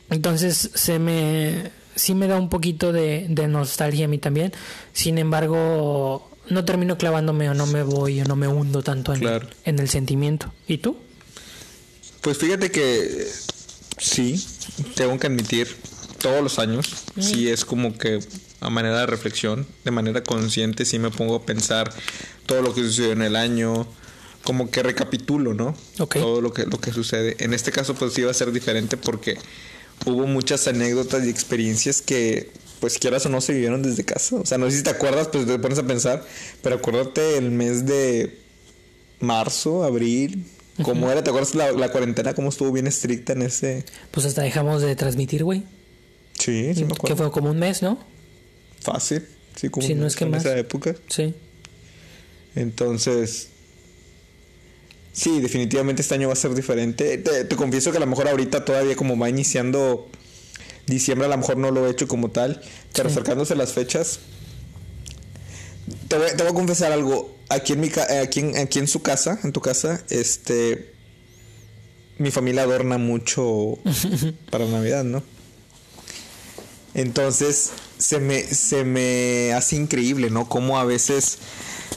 Entonces 0.09 0.71
se 0.73 0.99
me 0.99 1.71
sí 1.95 2.13
me 2.15 2.27
da 2.27 2.37
un 2.39 2.49
poquito 2.49 2.93
de, 2.93 3.25
de 3.29 3.47
nostalgia 3.47 4.05
a 4.05 4.07
mí 4.07 4.17
también. 4.19 4.53
Sin 4.93 5.17
embargo, 5.17 6.29
no 6.49 6.63
termino 6.63 6.97
clavándome 6.97 7.49
o 7.49 7.53
no 7.53 7.65
me 7.65 7.83
voy 7.83 8.21
o 8.21 8.25
no 8.25 8.35
me 8.35 8.47
hundo 8.47 8.81
tanto 8.83 9.13
en, 9.13 9.19
Claro. 9.19 9.47
en 9.65 9.79
el 9.79 9.89
sentimiento. 9.89 10.53
¿Y 10.67 10.77
tú? 10.77 10.97
Pues 12.21 12.37
fíjate 12.37 12.71
que 12.71 13.27
sí, 13.97 14.43
tengo 14.95 15.17
que 15.19 15.27
admitir, 15.27 15.67
todos 16.18 16.41
los 16.43 16.59
años, 16.59 16.89
sí 17.20 17.49
es 17.49 17.65
como 17.65 17.97
que 17.97 18.20
a 18.59 18.70
manera 18.70 18.99
de 18.99 19.05
reflexión, 19.05 19.68
de 19.86 19.91
manera 19.91 20.24
consciente, 20.24 20.86
sí 20.86 20.99
me 20.99 21.11
pongo 21.11 21.36
a 21.36 21.45
pensar 21.45 21.91
todo 22.45 22.61
lo 22.61 22.74
que 22.74 22.82
sucedió 22.82 23.11
en 23.11 23.22
el 23.22 23.36
año, 23.36 23.88
como 24.43 24.72
que 24.72 24.82
recapitulo, 24.84 25.53
¿no? 25.53 25.76
Ok. 25.99 26.15
Todo 26.15 26.41
lo 26.41 26.53
que, 26.53 26.65
lo 26.65 26.80
que 26.80 26.91
sucede. 26.91 27.36
En 27.39 27.53
este 27.53 27.72
caso, 27.72 27.95
pues 27.95 28.13
sí 28.13 28.22
va 28.24 28.32
a 28.32 28.34
ser 28.34 28.51
diferente 28.51 28.97
porque 28.97 29.38
hubo 30.05 30.26
muchas 30.26 30.68
anécdotas 30.68 31.26
y 31.26 31.30
experiencias 31.30 32.01
que, 32.01 32.51
pues 32.80 32.97
quieras 32.97 33.26
o 33.26 33.30
no, 33.30 33.41
se 33.41 33.53
vivieron 33.53 33.84
desde 33.84 34.03
casa. 34.03 34.38
O 34.38 34.45
sea, 34.45 34.57
no 34.57 34.70
sé 34.70 34.78
si 34.78 34.84
te 34.84 34.89
acuerdas, 34.89 35.28
pues 35.28 35.45
te 35.45 35.59
pones 35.59 35.78
a 35.80 35.86
pensar, 35.86 36.26
pero 36.61 36.78
acuérdate 36.78 37.38
el 37.38 37.51
mes 37.51 37.86
de 37.86 38.39
marzo, 39.20 39.84
abril, 39.84 40.45
cómo 40.82 41.11
era, 41.11 41.24
¿te 41.24 41.30
acuerdas 41.30 41.55
la, 41.55 41.72
la 41.72 41.91
cuarentena, 41.91 42.34
cómo 42.34 42.49
estuvo 42.49 42.72
bien 42.72 42.88
estricta 42.88 43.34
en 43.34 43.41
ese... 43.41 43.86
Pues 44.11 44.26
hasta 44.26 44.43
dejamos 44.43 44.82
de 44.82 44.95
transmitir, 44.95 45.43
güey. 45.43 45.63
Sí, 46.47 46.73
sí 46.75 46.81
me 46.83 46.87
Que 46.87 46.93
acuerdo. 46.93 47.17
fue 47.17 47.31
como 47.31 47.49
un 47.51 47.59
mes, 47.59 47.81
¿no? 47.81 47.97
Fácil, 48.79 49.25
sí, 49.59 49.67
como 49.67 49.85
Sí, 49.85 49.95
no 49.95 50.07
es 50.07 50.15
que 50.15 50.23
en 50.23 50.31
más. 50.31 50.45
esa 50.45 50.57
época. 50.57 50.95
Sí. 51.09 51.33
Entonces, 52.55 53.49
sí, 55.11 55.41
definitivamente 55.41 56.01
este 56.01 56.15
año 56.15 56.27
va 56.27 56.33
a 56.33 56.37
ser 56.37 56.53
diferente. 56.55 57.17
Te, 57.17 57.43
te 57.43 57.55
confieso 57.57 57.91
que 57.91 57.97
a 57.97 57.99
lo 57.99 58.07
mejor 58.07 58.29
ahorita 58.29 58.63
todavía 58.63 58.95
como 58.95 59.17
va 59.17 59.29
iniciando 59.29 60.09
diciembre, 60.85 61.25
a 61.25 61.29
lo 61.29 61.37
mejor 61.37 61.57
no 61.57 61.69
lo 61.69 61.85
he 61.85 61.91
hecho 61.91 62.07
como 62.07 62.31
tal, 62.31 62.61
pero 62.93 63.09
Sí. 63.09 63.13
acercándose 63.15 63.55
las 63.55 63.73
fechas, 63.73 64.19
te 66.07 66.17
voy, 66.17 66.27
te 66.29 66.43
voy 66.43 66.51
a 66.51 66.55
confesar 66.55 66.93
algo. 66.93 67.35
Aquí 67.49 67.73
en 67.73 67.81
mi 67.81 67.89
ca- 67.89 68.21
aquí 68.21 68.39
en, 68.39 68.57
aquí 68.57 68.79
en 68.79 68.87
su 68.87 69.01
casa, 69.01 69.37
en 69.43 69.51
tu 69.51 69.59
casa, 69.59 70.01
este, 70.09 70.93
mi 72.17 72.31
familia 72.31 72.63
adorna 72.63 72.97
mucho 72.97 73.77
para 74.49 74.65
Navidad, 74.65 75.03
¿no? 75.03 75.23
Entonces 76.97 77.71
se 77.97 78.19
me, 78.19 78.43
se 78.43 78.83
me 78.83 79.53
hace 79.53 79.77
increíble, 79.77 80.29
¿no? 80.29 80.49
Cómo 80.49 80.77
a 80.77 80.83
veces 80.83 81.37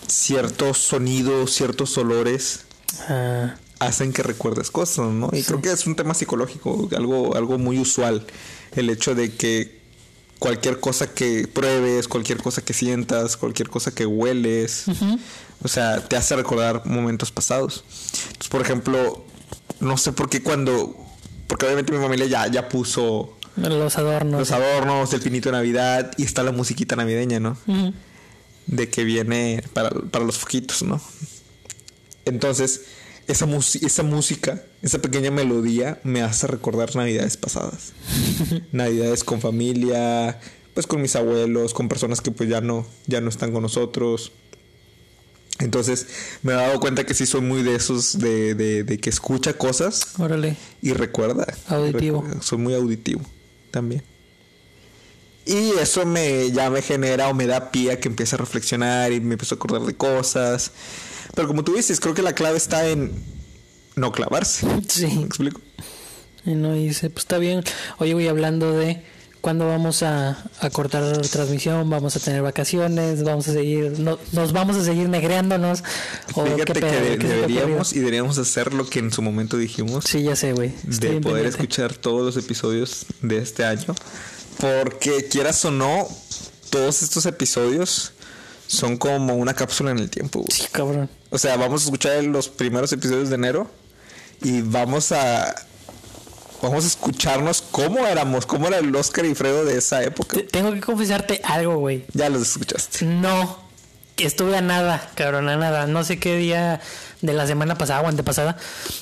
ciertos 0.07 0.79
sonidos, 0.79 1.53
ciertos 1.53 1.99
olores 1.99 2.61
Ah, 3.09 3.55
hacen 3.79 4.13
que 4.13 4.23
recuerdes 4.23 4.71
cosas, 4.71 5.11
¿no? 5.11 5.31
Y 5.33 5.43
creo 5.43 5.63
que 5.63 5.71
es 5.71 5.87
un 5.87 5.97
tema 5.97 6.15
psicológico, 6.15 6.89
algo, 6.97 7.35
algo 7.35 7.59
muy 7.59 7.79
usual, 7.79 8.27
el 8.73 8.91
hecho 8.91 9.15
de 9.15 9.35
que 9.35 9.81
cualquier 10.39 10.81
cosa 10.81 11.13
que 11.13 11.49
pruebes, 11.49 12.09
cualquier 12.09 12.39
cosa 12.39 12.63
que 12.63 12.73
sientas, 12.73 13.37
cualquier 13.37 13.69
cosa 13.69 13.93
que 13.93 14.07
hueles, 14.07 14.85
o 15.63 15.69
sea, 15.69 16.07
te 16.07 16.17
hace 16.17 16.37
recordar 16.37 16.85
momentos 16.87 17.31
pasados. 17.31 17.85
Entonces, 18.29 18.49
por 18.49 18.61
ejemplo, 18.61 19.25
no 19.81 19.97
sé 19.97 20.13
por 20.13 20.29
qué 20.29 20.43
cuando, 20.43 20.97
porque 21.47 21.67
obviamente 21.67 21.93
mi 21.93 21.99
familia 21.99 22.27
ya, 22.27 22.47
ya 22.49 22.69
puso 22.69 23.37
los 23.57 23.99
adornos. 23.99 24.41
Los 24.41 24.51
adornos, 24.53 25.13
el 25.13 25.21
pinito 25.21 25.51
de 25.51 25.57
Navidad 25.57 26.13
y 26.17 26.25
está 26.25 26.43
la 26.43 26.53
musiquita 26.53 26.97
navideña, 26.97 27.41
¿no? 27.41 27.57
De 28.67 28.89
que 28.89 29.05
viene 29.05 29.63
para, 29.73 29.91
para, 29.91 30.25
los 30.25 30.39
foquitos, 30.39 30.83
¿no? 30.83 31.01
Entonces, 32.25 32.83
esa, 33.27 33.47
esa 33.83 34.03
música, 34.03 34.63
esa 34.83 35.01
pequeña 35.01 35.31
melodía 35.31 36.01
me 36.05 36.23
hace 36.23 36.47
recordar 36.47 36.95
navidades 36.97 37.37
pasadas. 37.37 37.93
navidades 38.73 39.25
con 39.25 39.41
familia, 39.41 40.39
pues 40.75 40.87
con 40.87 41.03
mis 41.03 41.17
abuelos, 41.17 41.75
con 41.75 41.89
personas 41.89 42.21
que 42.21 42.31
pues 42.31 42.49
ya 42.49 42.61
no, 42.61 42.87
ya 43.07 43.21
no 43.21 43.29
están 43.29 43.53
con 43.53 43.63
nosotros. 43.63 44.33
Entonces 45.59 46.07
me 46.43 46.53
he 46.53 46.57
dado 46.57 46.81
cuenta 46.81 47.05
que 47.05 47.13
sí 47.13 47.27
soy 47.27 47.43
muy 47.43 47.63
de 47.63 47.75
esos 47.75 48.19
de, 48.19 48.55
de, 48.55 48.99
que 48.99 49.11
escucha 49.11 49.53
cosas 49.53 50.15
Órale. 50.19 50.57
y 50.81 50.93
recuerda. 50.95 51.47
Auditivo. 51.69 52.25
soy 52.41 52.59
muy 52.59 52.75
auditivo 52.75 53.21
también. 53.71 54.03
Y 55.47 55.71
eso 55.81 56.05
me 56.07 56.51
ya 56.53 56.71
me 56.71 56.83
genera 56.83 57.29
o 57.29 57.35
me 57.35 57.47
da 57.47 57.71
pie 57.71 57.93
a 57.93 58.01
que 58.01 58.09
empiece 58.09 58.37
a 58.37 58.39
reflexionar 58.39 59.13
y 59.13 59.21
me 59.21 59.35
empiezo 59.35 59.55
a 59.55 59.57
acordar 59.57 59.83
de 59.83 59.97
cosas. 59.97 60.73
Pero 61.35 61.49
como 61.49 61.65
tú 61.65 61.75
dices, 61.75 61.99
creo 62.01 62.15
que 62.15 62.23
la 62.23 62.35
clave 62.35 62.57
está 62.57 62.87
en 62.89 63.13
no 63.97 64.13
clavarse. 64.13 64.67
Sí. 64.89 65.07
¿Me 65.07 65.25
explico? 65.25 65.61
Y 66.45 66.55
no 66.55 66.73
dice, 66.73 67.11
pues 67.11 67.25
está 67.25 67.39
bien. 67.39 67.63
Oye, 67.99 68.15
voy 68.15 68.29
hablando 68.29 68.73
de 68.73 69.03
cuándo 69.41 69.67
vamos 69.67 70.03
a, 70.03 70.45
a, 70.61 70.71
cortar 70.71 71.03
la 71.03 71.21
transmisión, 71.21 71.89
vamos 71.89 72.17
a 72.17 72.21
tener 72.21 72.43
vacaciones, 72.43 73.23
vamos 73.25 73.49
a 73.49 73.53
seguir, 73.53 73.99
no, 73.99 74.19
nos 74.33 74.53
vamos 74.53 74.77
a 74.77 74.85
seguir 74.85 75.09
negreándonos. 75.09 75.83
Fíjate 76.29 76.81
que 77.19 77.27
deberíamos 77.27 77.93
y 77.93 78.01
deberíamos 78.01 78.39
hacer 78.39 78.75
lo 78.75 78.89
que 78.89 78.99
en 78.99 79.13
su 79.13 79.23
momento 79.23 79.57
dijimos. 79.57 80.05
Sí, 80.05 80.23
ya 80.23 80.37
sé, 80.37 80.53
güey. 80.53 80.73
De 80.85 81.21
poder 81.21 81.47
escuchar 81.47 81.95
todos 81.95 82.35
los 82.35 82.43
episodios 82.43 83.07
de 83.23 83.39
este 83.39 83.65
año. 83.65 83.95
Porque 84.59 85.29
quieras 85.29 85.65
o 85.65 85.71
no, 85.71 86.07
todos 86.69 87.03
estos 87.03 87.25
episodios 87.27 88.13
son 88.67 88.99
como 88.99 89.35
una 89.35 89.55
cápsula 89.55 89.91
en 89.91 89.99
el 89.99 90.11
tiempo. 90.11 90.45
Sí, 90.49 90.67
cabrón. 90.71 91.09
O 91.31 91.39
sea, 91.39 91.57
vamos 91.57 91.83
a 91.83 91.85
escuchar 91.87 92.23
los 92.25 92.49
primeros 92.49 92.93
episodios 92.93 93.31
de 93.31 93.37
enero 93.37 93.71
y 94.43 94.63
vamos 94.63 95.13
a 95.13 95.55
vamos 96.63 96.85
a 96.85 96.87
escucharnos 96.89 97.63
cómo 97.71 98.07
éramos, 98.07 98.47
cómo 98.47 98.69
era 98.69 98.79
el 98.79 98.95
Oscar 98.95 99.25
y 99.25 99.35
Fredo 99.35 99.65
de 99.65 99.79
esa 99.79 100.03
época. 100.03 100.39
tengo 100.51 100.73
que 100.73 100.81
confesarte 100.81 101.41
algo, 101.45 101.77
güey. 101.77 102.05
Ya 102.13 102.29
los 102.29 102.43
escuchaste. 102.43 103.05
No, 103.05 103.59
estuve 104.17 104.57
a 104.57 104.61
nada, 104.61 105.11
cabrón, 105.15 105.49
a 105.49 105.57
nada. 105.57 105.87
No 105.87 106.05
sé 106.05 106.19
qué 106.19 106.37
día 106.37 106.81
de 107.23 107.33
la 107.33 107.47
semana 107.47 107.77
pasada 107.77 108.01
o 108.03 108.07
antepasada 108.07 108.57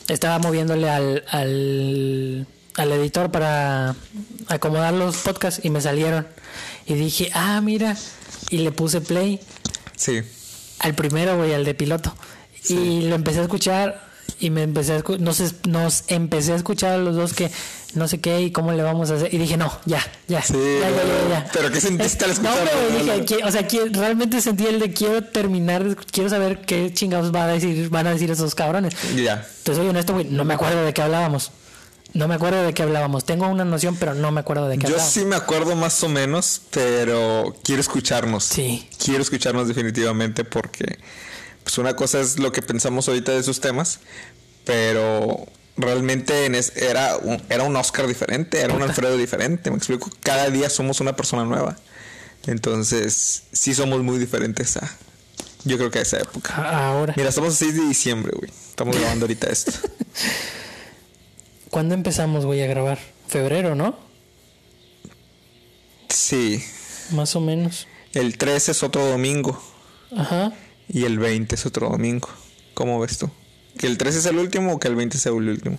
estaba 0.09 0.39
moviéndole 0.39 0.89
al, 0.91 1.25
al, 1.29 2.47
al 2.77 2.93
editor 2.93 3.31
para 3.31 3.95
acomodar 4.49 4.95
los 4.95 5.19
podcasts 5.19 5.65
y 5.65 5.71
me 5.71 5.81
salieron. 5.81 6.27
Y 6.87 6.95
dije, 6.95 7.31
ah, 7.35 7.61
mira. 7.61 7.97
Y 8.51 8.59
le 8.59 8.73
puse 8.73 9.01
play. 9.01 9.41
Sí. 9.97 10.23
Al 10.79 10.95
primero, 10.95 11.37
güey, 11.37 11.53
al 11.55 11.65
de 11.65 11.75
piloto. 11.75 12.15
Y 12.69 13.03
lo 13.03 13.15
empecé 13.15 13.41
a 13.41 13.43
escuchar 13.43 14.08
y 14.41 14.51
me 14.51 14.63
empecé 14.63 14.95
a 14.95 15.03
nos, 15.19 15.43
nos 15.67 16.05
empecé 16.09 16.53
a 16.53 16.57
escuchar 16.57 16.93
a 16.93 16.99
los 16.99 17.17
dos 17.17 17.33
que 17.33 17.51
no 17.95 18.07
sé 18.07 18.21
qué 18.21 18.43
y 18.43 18.51
cómo 18.51 18.73
le 18.73 18.83
vamos 18.83 19.11
a 19.11 19.15
hacer 19.15 19.33
y 19.33 19.39
dije 19.39 19.57
no 19.57 19.73
ya 19.87 20.05
ya 20.29 20.43
sí, 20.43 20.55
ya, 20.55 20.91
ya, 20.91 21.29
ya, 21.29 21.51
pero 21.53 21.71
qué 21.71 21.81
sentiste 21.81 22.25
al 22.25 22.33
escuchar 22.33 22.69
no 22.97 23.15
dije 23.15 23.45
o 23.45 23.51
sea 23.51 23.67
realmente 23.93 24.41
sentí 24.41 24.67
el 24.67 24.79
de 24.79 24.93
quiero 24.93 25.25
terminar 25.25 25.97
quiero 26.11 26.29
saber 26.29 26.61
qué 26.61 26.93
chingados 26.93 27.33
van 27.33 27.51
a 27.51 27.53
decir 27.55 27.89
van 27.89 28.07
a 28.07 28.11
decir 28.11 28.31
esos 28.31 28.55
cabrones 28.55 28.95
ya 29.17 29.47
entonces 29.59 29.77
soy 29.77 29.89
honesto 29.89 30.13
güey 30.13 30.27
no 30.27 30.45
me 30.45 30.55
acuerdo 30.55 30.85
de 30.85 30.93
qué 30.93 31.03
hablábamos 31.03 31.51
no 32.15 32.27
me 32.27 32.35
acuerdo 32.35 32.63
de 32.63 32.73
qué 32.73 32.83
hablábamos. 32.83 33.25
Tengo 33.25 33.47
una 33.49 33.65
noción, 33.65 33.97
pero 33.97 34.15
no 34.15 34.33
me 34.33 34.41
acuerdo 34.41 34.67
de 34.69 34.79
qué 34.79 34.85
Yo 34.85 34.89
hablábamos. 34.95 35.13
sí 35.13 35.25
me 35.25 35.37
acuerdo 35.37 35.77
más 35.77 36.03
o 36.03 36.09
menos, 36.09 36.63
pero 36.71 37.55
quiero 37.63 37.81
escucharnos. 37.81 38.45
Sí. 38.45 38.89
Quiero 38.99 39.23
escucharnos 39.23 39.69
definitivamente 39.69 40.45
porque 40.45 40.99
pues 41.63 41.79
una 41.79 41.97
cosa 41.97 42.21
es 42.21 42.39
lo 42.39 42.53
que 42.53 42.63
pensamos 42.63 43.09
ahorita 43.09 43.33
de 43.33 43.39
esos 43.39 43.61
temas, 43.61 44.01
pero 44.65 45.47
realmente 45.77 46.51
era, 46.77 47.17
un, 47.17 47.43
era 47.49 47.63
un 47.63 47.77
Oscar 47.77 48.07
diferente, 48.07 48.61
era 48.61 48.75
un 48.75 48.83
Alfredo 48.83 49.17
diferente, 49.17 49.71
me 49.71 49.77
explico, 49.77 50.11
cada 50.21 50.51
día 50.51 50.69
somos 50.71 51.01
una 51.01 51.15
persona 51.15 51.45
nueva. 51.45 51.77
Entonces, 52.47 53.45
sí 53.53 53.75
somos 53.75 54.03
muy 54.03 54.19
diferentes 54.19 54.77
a, 54.77 54.97
yo 55.65 55.77
creo 55.77 55.91
que 55.91 55.99
a 55.99 56.03
esa 56.03 56.19
época. 56.19 56.55
Ahora. 56.55 57.15
Mira, 57.17 57.29
estamos 57.29 57.55
a 57.55 57.57
6 57.57 57.75
de 57.75 57.83
diciembre, 57.83 58.33
güey. 58.37 58.51
Estamos 58.51 58.97
grabando 58.97 59.25
ahorita 59.25 59.51
esto. 59.51 59.73
¿Cuándo 61.71 61.95
empezamos, 61.95 62.47
güey, 62.47 62.63
a 62.63 62.67
grabar? 62.67 62.99
Febrero, 63.27 63.75
¿no? 63.75 63.99
Sí. 66.09 66.65
Más 67.11 67.37
o 67.37 67.41
menos. 67.41 67.87
El 68.15 68.39
13 68.39 68.73
es 68.73 68.83
otro 68.83 69.05
domingo. 69.05 69.63
Ajá. 70.17 70.53
Y 70.89 71.05
el 71.05 71.19
20 71.19 71.55
es 71.55 71.67
otro 71.67 71.89
domingo. 71.91 72.29
¿Cómo 72.75 73.01
ves 73.01 73.19
tú? 73.19 73.31
¿Que 73.77 73.87
el 73.87 73.99
13 73.99 74.19
es 74.19 74.27
el 74.27 74.39
último 74.39 74.75
o 74.75 74.81
que 74.81 74.89
el 74.89 74.97
20 74.97 75.19
sea 75.19 75.33
el 75.33 75.49
último? 75.49 75.79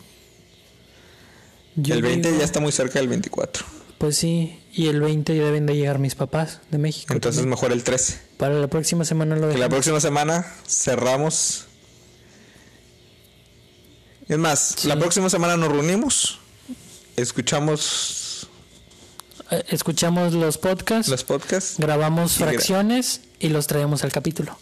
el 1.75 2.01
20 2.01 2.37
ya 2.37 2.43
está 2.43 2.59
muy 2.59 2.71
cerca 2.71 2.99
del 2.99 3.07
24. 3.07 3.65
Pues 3.97 4.17
sí, 4.17 4.59
y 4.73 4.87
el 4.87 5.01
20 5.01 5.35
ya 5.35 5.43
deben 5.43 5.65
de 5.65 5.75
llegar 5.75 5.99
mis 5.99 6.15
papás 6.15 6.61
de 6.71 6.77
México. 6.77 7.13
Entonces 7.13 7.45
mejor 7.45 7.71
el 7.71 7.83
13. 7.83 8.19
Para 8.37 8.55
la 8.55 8.67
próxima 8.67 9.03
semana 9.05 9.35
lo 9.35 9.41
dejamos. 9.41 9.55
Que 9.55 9.59
la 9.59 9.69
próxima 9.69 9.99
semana 9.99 10.45
cerramos. 10.67 11.65
Es 14.27 14.37
más, 14.37 14.85
la 14.85 14.97
próxima 14.97 15.29
semana 15.29 15.57
nos 15.57 15.69
reunimos, 15.69 16.39
escuchamos... 17.15 18.47
Eh, 19.49 19.63
escuchamos 19.69 20.33
los 20.33 20.59
podcasts. 20.59 21.09
Los 21.09 21.23
podcasts. 21.23 21.75
Grabamos 21.79 22.33
fracciones 22.33 23.21
y 23.39 23.49
los 23.49 23.65
traemos 23.65 24.03
al 24.03 24.11
capítulo. 24.11 24.55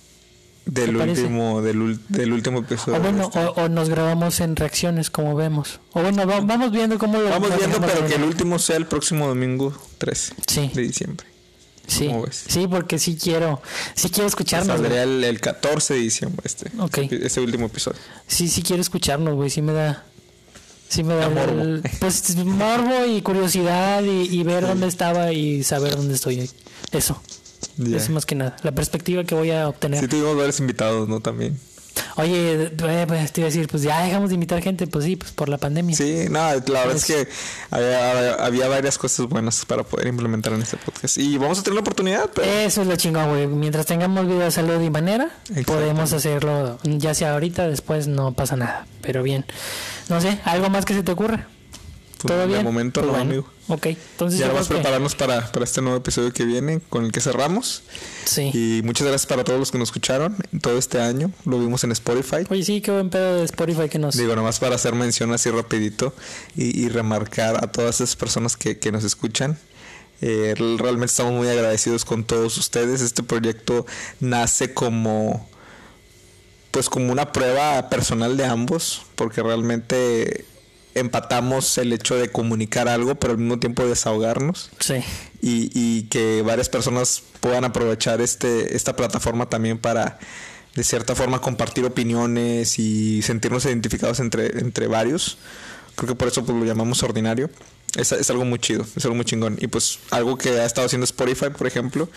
Del 0.68 0.98
último, 0.98 1.62
del, 1.62 2.00
del, 2.10 2.34
último 2.34 2.60
episodio. 2.60 2.98
O 2.98 3.02
bueno, 3.02 3.24
este. 3.24 3.40
o, 3.40 3.70
nos 3.70 3.90
grabamos 3.90 4.42
en 4.42 4.56
reacciones, 4.56 5.10
como 5.10 5.34
vemos. 5.36 5.80
O 5.94 6.02
bueno, 6.02 6.26
vamos 6.26 6.72
viendo 6.72 6.98
cómo 6.98 7.18
lo 7.20 7.30
Vamos 7.30 7.58
viendo, 7.58 7.80
pero 7.80 8.06
que 8.06 8.16
el 8.16 8.24
último 8.24 8.60
sea 8.60 8.76
el 8.76 8.86
próximo 8.86 9.28
domingo 9.28 9.74
13 9.98 10.34
sí. 10.46 10.72
de 10.74 10.82
diciembre. 10.82 11.26
Sí, 11.88 12.12
sí, 12.30 12.68
porque 12.68 13.00
sí 13.00 13.16
quiero, 13.16 13.62
sí 13.96 14.10
quiero 14.10 14.28
escucharnos. 14.28 14.76
Saldría 14.78 15.04
el, 15.04 15.24
el, 15.24 15.40
14 15.40 15.94
de 15.94 16.00
diciembre 16.02 16.42
este, 16.44 16.70
este 17.26 17.40
último 17.40 17.68
episodio. 17.68 17.98
Sí, 18.28 18.50
sí 18.50 18.62
quiero 18.62 18.82
escucharnos, 18.82 19.36
güey, 19.36 19.50
sí 19.50 19.62
me 19.62 19.72
da, 19.72 20.04
sí 20.90 21.04
me 21.04 21.16
da, 21.16 21.30
morbo. 21.30 21.82
pues 22.00 22.36
morbo 22.46 23.06
y 23.06 23.22
curiosidad 23.22 24.04
y, 24.04 24.44
ver 24.44 24.68
dónde 24.68 24.88
estaba 24.88 25.32
y 25.32 25.64
saber 25.64 25.96
dónde 25.96 26.16
estoy. 26.16 26.50
Eso. 26.92 27.22
Eso 27.78 28.12
más 28.12 28.26
que 28.26 28.36
nada. 28.36 28.56
La 28.64 28.72
perspectiva 28.72 29.24
que 29.24 29.36
voy 29.36 29.52
a 29.52 29.68
obtener. 29.68 30.00
Sí, 30.00 30.08
tuvimos 30.08 30.36
varios 30.36 30.60
invitados, 30.60 31.08
¿no? 31.08 31.20
También. 31.20 31.58
Oye, 32.16 32.64
eh, 32.64 33.06
pues 33.08 33.32
te 33.32 33.42
iba 33.42 33.48
a 33.48 33.52
decir, 33.52 33.68
pues 33.68 33.84
ya 33.84 34.04
dejamos 34.04 34.30
de 34.30 34.36
invitar 34.36 34.62
gente, 34.62 34.88
pues 34.88 35.06
sí, 35.06 35.16
pues 35.16 35.32
por 35.32 35.50
la 35.50 35.58
pandemia. 35.58 35.96
Sí, 35.96 36.26
no, 36.30 36.40
la 36.40 36.60
verdad 36.60 36.96
es 36.96 37.06
que 37.06 37.28
había, 37.70 38.68
varias 38.68 38.98
cosas 38.98 39.28
buenas 39.28 39.66
para 39.66 39.84
poder 39.84 40.08
implementar 40.08 40.54
en 40.54 40.62
este 40.62 40.78
podcast. 40.78 41.18
Y 41.18 41.38
vamos 41.38 41.60
a 41.60 41.64
tener 41.64 41.76
la 41.76 41.82
oportunidad. 41.82 42.30
Eso 42.40 42.82
es 42.82 42.88
lo 42.88 42.96
chingón, 42.96 43.30
güey. 43.30 43.48
Mientras 43.48 43.86
tengamos 43.86 44.28
vida 44.28 44.50
salud 44.52 44.82
y 44.82 44.90
manera, 44.90 45.30
podemos 45.66 46.14
hacerlo, 46.14 46.80
ya 46.84 47.14
sea 47.14 47.34
ahorita, 47.34 47.68
después 47.68 48.08
no 48.08 48.34
pasa 48.34 48.56
nada. 48.56 48.88
Pero 49.02 49.24
bien. 49.24 49.46
No 50.10 50.22
sé, 50.22 50.40
¿algo 50.46 50.70
más 50.70 50.86
que 50.86 50.94
se 50.94 51.04
te 51.04 51.12
ocurra? 51.12 51.48
Pues, 52.22 52.34
¿Todo 52.34 52.48
bien? 52.48 52.60
De 52.60 52.64
momento 52.64 53.02
pues 53.02 53.14
no, 53.14 53.20
amigo. 53.20 53.48
Ok, 53.70 53.88
entonces 53.88 54.40
ya 54.40 54.48
vamos 54.48 54.68
a 54.68 54.70
prepararnos 54.70 55.16
para, 55.16 55.52
para 55.52 55.66
este 55.66 55.82
nuevo 55.82 55.98
episodio 55.98 56.32
que 56.32 56.46
viene, 56.46 56.80
con 56.90 57.04
el 57.04 57.12
que 57.12 57.20
cerramos. 57.20 57.84
Sí. 58.26 58.52
Y 58.54 58.82
muchas 58.84 59.08
gracias 59.08 59.26
para 59.26 59.44
todos 59.44 59.60
los 59.60 59.72
que 59.72 59.78
nos 59.78 59.90
escucharon 59.90 60.38
todo 60.62 60.78
este 60.78 61.02
año. 61.02 61.32
Lo 61.44 61.60
vimos 61.60 61.84
en 61.84 61.92
Spotify. 61.92 62.46
Oye, 62.50 62.64
sí, 62.64 62.80
qué 62.80 62.92
buen 62.92 63.10
pedo 63.10 63.36
de 63.36 63.44
Spotify 63.44 63.90
que 63.90 64.00
nos... 64.00 64.16
Digo, 64.16 64.36
nomás 64.36 64.60
para 64.60 64.76
hacer 64.76 64.96
mención 64.96 65.34
así 65.34 65.50
rapidito 65.50 66.14
y, 66.56 66.88
remarcar 66.88 67.64
a 67.64 67.72
todas 67.72 68.00
esas 68.00 68.16
personas 68.16 68.56
que, 68.56 68.80
que 68.80 68.92
nos 68.92 69.04
escuchan. 69.04 69.60
Eh, 70.22 70.56
realmente 70.56 71.06
estamos 71.08 71.34
muy 71.34 71.50
agradecidos 71.50 72.06
con 72.06 72.24
todos 72.24 72.58
ustedes. 72.58 73.02
Este 73.02 73.22
proyecto 73.22 73.86
nace 74.20 74.74
como 74.74 75.48
pues 76.72 76.90
como 76.90 77.12
una 77.12 77.32
prueba 77.32 77.90
personal 77.90 78.38
de 78.38 78.46
ambos, 78.46 79.04
porque 79.16 79.42
realmente 79.42 80.46
empatamos 81.00 81.78
el 81.78 81.94
hecho 81.94 82.16
de 82.16 82.30
comunicar 82.32 82.88
algo, 82.88 83.16
pero 83.16 83.34
al 83.34 83.40
mismo 83.40 83.60
tiempo 83.60 83.86
desahogarnos. 83.86 84.72
Sí. 84.80 84.96
Y, 85.42 85.70
y 85.74 86.04
que 86.04 86.42
varias 86.42 86.70
personas 86.70 87.24
puedan 87.40 87.64
aprovechar 87.64 88.22
este, 88.22 88.76
esta 88.76 88.96
plataforma 88.96 89.50
también 89.50 89.78
para 89.78 90.20
de 90.78 90.84
cierta 90.84 91.16
forma 91.16 91.42
compartir 91.42 91.86
opiniones 91.86 92.78
y 92.78 93.24
sentirnos 93.24 93.66
identificados 93.66 94.20
entre, 94.20 94.60
entre 94.60 94.86
varios. 94.86 95.40
Creo 95.96 96.10
que 96.10 96.16
por 96.16 96.28
eso 96.28 96.46
pues, 96.46 96.56
lo 96.56 96.66
llamamos 96.66 97.02
ordinario. 97.02 97.50
Es, 97.98 98.12
es, 98.12 98.30
algo 98.30 98.46
muy 98.46 98.60
chido, 98.60 98.86
es 98.96 99.04
algo 99.06 99.16
muy 99.16 99.26
chingón. 99.26 99.58
Y 99.60 99.68
pues 99.68 100.00
algo 100.12 100.38
que 100.38 100.50
ha 100.50 100.66
estado 100.66 100.86
haciendo 100.86 101.06
Spotify, 101.06 101.48
por 101.50 101.66
ejemplo, 101.68 102.08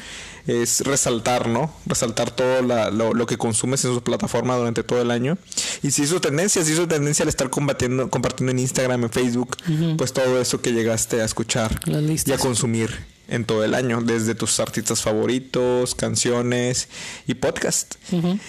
es 0.46 0.80
resaltar, 0.80 1.48
¿no? 1.48 1.74
Resaltar 1.86 2.30
todo 2.30 2.62
la, 2.62 2.90
lo, 2.90 3.14
lo, 3.14 3.26
que 3.26 3.38
consumes 3.38 3.84
en 3.84 3.94
su 3.94 4.02
plataforma 4.02 4.56
durante 4.56 4.82
todo 4.82 5.00
el 5.00 5.10
año. 5.10 5.38
Y 5.82 5.90
si 5.90 6.02
hizo 6.02 6.20
tendencia, 6.20 6.62
si 6.64 6.72
hizo 6.72 6.86
tendencia 6.86 7.22
al 7.22 7.30
estar 7.30 7.48
combatiendo, 7.50 8.10
compartiendo 8.10 8.52
en 8.52 8.58
Instagram, 8.58 9.04
en 9.04 9.10
Facebook, 9.10 9.56
uh 9.66 9.70
-huh. 9.70 9.96
pues 9.96 10.12
todo 10.12 10.40
eso 10.40 10.60
que 10.60 10.72
llegaste 10.72 11.22
a 11.22 11.24
escuchar 11.24 11.80
y 11.86 12.32
a 12.32 12.38
consumir 12.38 12.90
en 13.30 13.44
todo 13.44 13.64
el 13.64 13.74
año, 13.74 14.02
desde 14.02 14.34
tus 14.34 14.58
artistas 14.60 15.00
favoritos, 15.00 15.94
canciones 15.94 16.88
y 17.26 17.34
podcast. 17.34 17.94
Uh 18.12 18.16
-huh. 18.16 18.40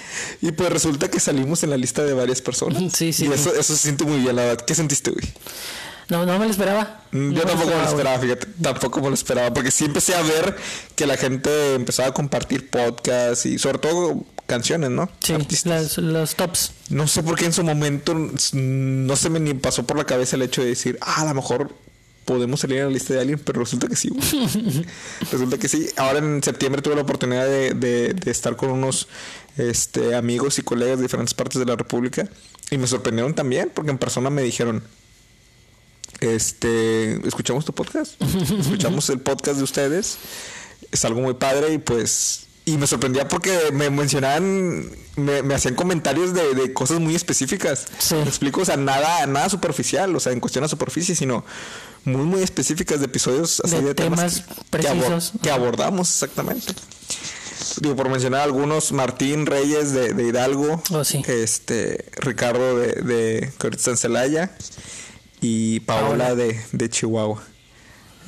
Y 0.42 0.52
pues 0.52 0.70
resulta 0.70 1.10
que 1.10 1.20
salimos 1.20 1.64
en 1.64 1.70
la 1.70 1.78
lista 1.78 2.04
de 2.04 2.14
varias 2.14 2.42
personas. 2.42 2.92
Sí, 2.94 3.14
sí. 3.14 3.26
Y 3.26 3.32
eso, 3.32 3.54
eso 3.54 3.74
se 3.76 3.80
siente 3.80 4.04
muy 4.04 4.20
bien, 4.20 4.36
la 4.36 4.44
verdad. 4.44 4.66
¿Qué 4.66 4.76
sentiste, 4.76 5.12
güey? 5.12 5.26
No, 6.12 6.26
no 6.26 6.38
me 6.38 6.44
lo 6.44 6.52
esperaba. 6.52 7.00
Yo 7.14 7.20
no 7.20 7.42
tampoco 7.42 7.70
me 7.70 7.78
lo 7.78 7.88
esperaba, 7.88 8.20
fíjate. 8.20 8.48
Tampoco 8.62 9.00
me 9.00 9.08
lo 9.08 9.14
esperaba. 9.14 9.54
Porque 9.54 9.72
sí 9.72 9.86
empecé 9.86 10.14
a 10.14 10.22
ver 10.22 10.58
que 10.94 11.08
la 11.08 11.16
gente 11.16 11.76
empezaba 11.76 12.10
a 12.10 12.14
compartir 12.14 12.70
podcasts 12.70 13.46
y 13.46 13.58
sobre 13.58 13.78
todo 13.78 14.26
canciones, 14.46 14.90
¿no? 14.90 15.10
Sí, 15.22 15.34
las, 15.64 15.98
los 16.00 16.36
tops. 16.36 16.74
No 16.90 17.08
sé 17.08 17.24
por 17.24 17.38
qué 17.38 17.46
en 17.46 17.54
su 17.54 17.64
momento 17.64 18.14
no 18.14 19.16
se 19.16 19.30
me 19.30 19.40
ni 19.40 19.54
pasó 19.54 19.88
por 19.88 19.96
la 19.96 20.04
cabeza 20.04 20.36
el 20.36 20.42
hecho 20.42 20.62
de 20.62 20.68
decir, 20.68 20.98
ah, 21.00 21.22
a 21.22 21.26
lo 21.28 21.34
mejor 21.34 21.74
podemos 22.26 22.60
salir 22.60 22.80
en 22.80 22.88
la 22.88 22.92
lista 22.92 23.14
de 23.14 23.22
alguien, 23.22 23.40
pero 23.40 23.62
resulta 23.62 23.88
que 23.88 23.96
sí. 23.96 24.10
resulta 25.32 25.58
que 25.58 25.70
sí. 25.70 25.88
Ahora 25.96 26.20
en 26.20 26.44
septiembre 26.44 26.82
tuve 26.82 26.96
la 26.96 27.04
oportunidad 27.04 27.46
de, 27.46 27.74
de, 27.74 28.14
de, 28.14 28.32
estar 28.32 28.58
con 28.58 28.72
unos 28.72 29.08
este, 29.56 30.14
amigos 30.14 30.60
y 30.60 30.62
colegas 30.62 30.98
de 30.98 31.04
diferentes 31.04 31.34
partes 31.34 31.58
de 31.58 31.66
la 31.66 31.78
República 31.78 32.28
y 32.70 32.78
me 32.78 32.88
sorprendieron 32.88 33.34
también 33.34 33.72
porque 33.74 33.92
en 33.92 33.98
persona 33.98 34.30
me 34.30 34.42
dijeron, 34.42 34.84
este, 36.20 37.26
escuchamos 37.28 37.66
tu 37.66 37.74
podcast, 37.74 38.22
escuchamos 38.22 39.10
el 39.10 39.20
podcast 39.20 39.58
de 39.58 39.64
ustedes, 39.64 40.18
es 40.92 41.06
algo 41.06 41.22
muy 41.22 41.34
padre 41.36 41.74
y 41.74 41.78
pues 41.78 42.48
y 42.64 42.78
me 42.78 42.86
sorprendía 42.86 43.28
porque 43.28 43.72
me 43.74 43.90
mencionaban, 43.90 44.92
me, 45.16 45.42
me 45.42 45.56
hacían 45.56 45.74
comentarios 45.74 46.34
de, 46.34 46.54
de, 46.54 46.74
cosas 46.74 47.00
muy 47.00 47.16
específicas. 47.16 47.86
Sí. 47.98 48.16
Me 48.16 48.24
explico, 48.24 48.62
o 48.62 48.66
sea, 48.66 48.78
nada, 48.78 49.26
nada 49.26 49.50
superficial, 49.50 50.16
o 50.16 50.20
sea, 50.20 50.32
en 50.32 50.40
cuestión 50.40 50.64
a 50.64 50.68
superficie, 50.68 51.16
sino 51.16 51.44
muy, 52.06 52.22
muy 52.22 52.44
específicas 52.44 53.00
de 53.00 53.06
episodios 53.06 53.62
así 53.62 53.78
de, 53.78 53.82
de 53.82 53.96
temas, 53.96 54.20
temas 54.20 54.42
que, 54.42 54.64
precisos. 54.70 55.00
Que, 55.02 55.06
abor 55.08 55.42
que, 55.42 55.52
abordamos 55.52 56.10
exactamente. 56.10 56.74
Digo, 57.80 57.96
por 57.96 58.10
mencionar 58.10 58.42
algunos, 58.42 58.92
Martín 58.92 59.46
Reyes 59.48 59.92
de, 59.94 60.14
de 60.14 60.28
Hidalgo, 60.28 60.84
oh, 60.92 61.04
sí. 61.04 61.24
este 61.28 62.06
Ricardo 62.18 62.78
de, 62.78 62.94
de 62.94 63.54
Cortez 63.58 64.00
Celaya 64.00 64.56
y 65.42 65.82
Paola, 65.82 66.28
Paola. 66.28 66.36
De, 66.36 66.60
de 66.72 66.90
Chihuahua. 66.90 67.44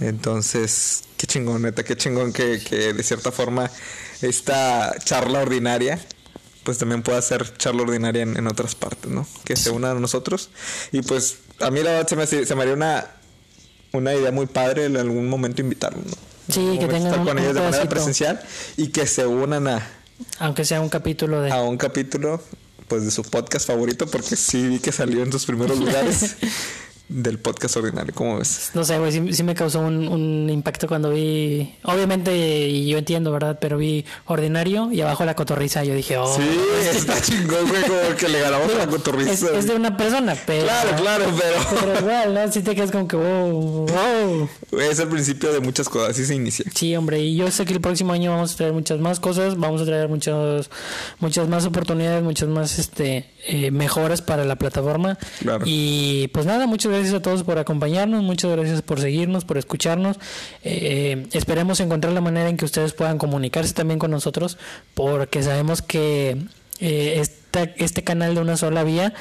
Entonces, 0.01 1.03
qué 1.17 1.27
chingón, 1.27 1.61
neta, 1.61 1.83
qué 1.83 1.95
chingón 1.95 2.33
que, 2.33 2.59
que 2.59 2.93
de 2.93 3.03
cierta 3.03 3.31
forma 3.31 3.69
esta 4.21 4.95
charla 5.03 5.41
ordinaria 5.41 5.99
pues 6.63 6.77
también 6.77 7.03
pueda 7.03 7.21
ser 7.21 7.57
charla 7.57 7.81
ordinaria 7.81 8.23
en, 8.23 8.37
en, 8.37 8.47
otras 8.47 8.73
partes, 8.73 9.11
¿no? 9.11 9.27
Que 9.43 9.55
se 9.55 9.69
unan 9.69 9.97
a 9.97 9.99
nosotros. 9.99 10.49
Y 10.93 11.01
pues 11.01 11.39
a 11.59 11.69
mí 11.71 11.81
la 11.83 11.91
verdad 11.91 12.07
se 12.07 12.15
me, 12.15 12.25
se 12.45 12.55
me 12.55 12.61
haría 12.61 12.73
una, 12.73 13.05
una 13.91 14.13
idea 14.13 14.31
muy 14.31 14.45
padre 14.45 14.85
en 14.85 14.97
algún 14.97 15.27
momento 15.27 15.61
invitarlos, 15.61 16.05
¿no? 16.05 16.13
Sí, 16.49 16.77
que 16.79 16.87
tengan 16.87 17.07
estar 17.07 17.19
un, 17.19 17.25
con 17.25 17.37
ellos 17.37 17.49
un 17.51 17.55
de 17.55 17.61
manera 17.61 17.89
presencial 17.89 18.41
y 18.75 18.87
que 18.87 19.07
se 19.07 19.25
unan 19.25 19.67
a 19.67 19.87
aunque 20.39 20.65
sea 20.65 20.81
un 20.81 20.89
capítulo 20.89 21.41
de 21.41 21.51
a 21.51 21.61
un 21.61 21.77
capítulo 21.77 22.41
pues 22.89 23.05
de 23.05 23.11
su 23.11 23.23
podcast 23.23 23.65
favorito 23.65 24.07
porque 24.07 24.35
sí 24.35 24.67
vi 24.67 24.79
que 24.79 24.91
salió 24.91 25.23
en 25.23 25.31
sus 25.31 25.45
primeros 25.45 25.79
lugares 25.79 26.35
del 27.09 27.37
podcast 27.37 27.75
ordinario, 27.77 28.13
¿cómo 28.13 28.39
ves? 28.39 28.71
No 28.73 28.83
sé, 28.83 28.97
güey, 28.97 29.11
sí, 29.11 29.33
sí, 29.33 29.43
me 29.43 29.53
causó 29.53 29.81
un, 29.81 30.07
un, 30.07 30.49
impacto 30.49 30.87
cuando 30.87 31.09
vi, 31.09 31.75
obviamente, 31.83 32.67
y 32.67 32.87
yo 32.87 32.97
entiendo, 32.97 33.31
¿verdad? 33.31 33.57
Pero 33.59 33.77
vi 33.77 34.05
ordinario 34.25 34.89
y 34.91 35.01
abajo 35.01 35.25
la 35.25 35.35
cotorriza, 35.35 35.83
yo 35.83 35.93
dije, 35.93 36.17
oh. 36.17 36.35
Sí, 36.35 36.41
está 36.89 37.21
chingón, 37.21 37.67
güey, 37.67 37.83
como 37.83 38.15
que 38.17 38.29
le 38.29 38.39
ganamos 38.39 38.73
a 38.73 38.77
la 38.77 38.87
cotorriza. 38.87 39.31
Es, 39.31 39.43
es, 39.43 39.67
de 39.67 39.75
una 39.75 39.97
persona, 39.97 40.35
pero. 40.45 40.63
Claro, 40.63 40.89
claro, 40.95 41.25
pero. 41.37 41.81
Pero 41.81 41.99
igual, 41.99 42.33
¿no? 42.33 42.51
Sí 42.51 42.61
te 42.61 42.73
quedas 42.73 42.91
como 42.91 43.07
que, 43.07 43.15
wow, 43.17 43.85
wow. 43.85 44.49
Es 44.79 44.99
el 44.99 45.09
principio 45.09 45.51
de 45.51 45.59
muchas 45.59 45.89
cosas, 45.89 46.11
así 46.11 46.25
se 46.25 46.35
inicia. 46.35 46.65
Sí, 46.73 46.95
hombre, 46.95 47.19
y 47.19 47.35
yo 47.35 47.51
sé 47.51 47.65
que 47.65 47.73
el 47.73 47.81
próximo 47.81 48.13
año 48.13 48.31
vamos 48.31 48.53
a 48.53 48.57
traer 48.57 48.73
muchas 48.73 48.99
más 48.99 49.19
cosas, 49.19 49.57
vamos 49.57 49.81
a 49.81 49.85
traer 49.85 50.07
muchos, 50.07 50.69
muchas 51.19 51.49
más 51.49 51.65
oportunidades, 51.65 52.23
muchas 52.23 52.47
más 52.47 52.79
este 52.79 53.29
eh, 53.45 53.71
mejoras 53.71 54.21
para 54.21 54.45
la 54.45 54.55
plataforma. 54.55 55.17
Claro. 55.39 55.65
Y 55.67 56.29
pues 56.29 56.45
nada, 56.45 56.65
muchas 56.65 56.92
gracias 56.93 57.15
a 57.15 57.21
todos 57.21 57.43
por 57.43 57.57
acompañarnos, 57.59 58.23
muchas 58.23 58.51
gracias 58.51 58.81
por 58.81 58.99
seguirnos, 58.99 59.45
por 59.45 59.57
escucharnos. 59.57 60.19
Eh, 60.63 61.27
esperemos 61.33 61.79
encontrar 61.79 62.13
la 62.13 62.21
manera 62.21 62.49
en 62.49 62.57
que 62.57 62.65
ustedes 62.65 62.93
puedan 62.93 63.17
comunicarse 63.17 63.73
también 63.73 63.99
con 63.99 64.11
nosotros, 64.11 64.57
porque 64.93 65.43
sabemos 65.43 65.81
que 65.81 66.37
eh, 66.79 67.19
esta, 67.19 67.63
este 67.77 68.03
canal 68.03 68.35
de 68.35 68.41
una 68.41 68.57
sola 68.57 68.83
vía 68.83 69.13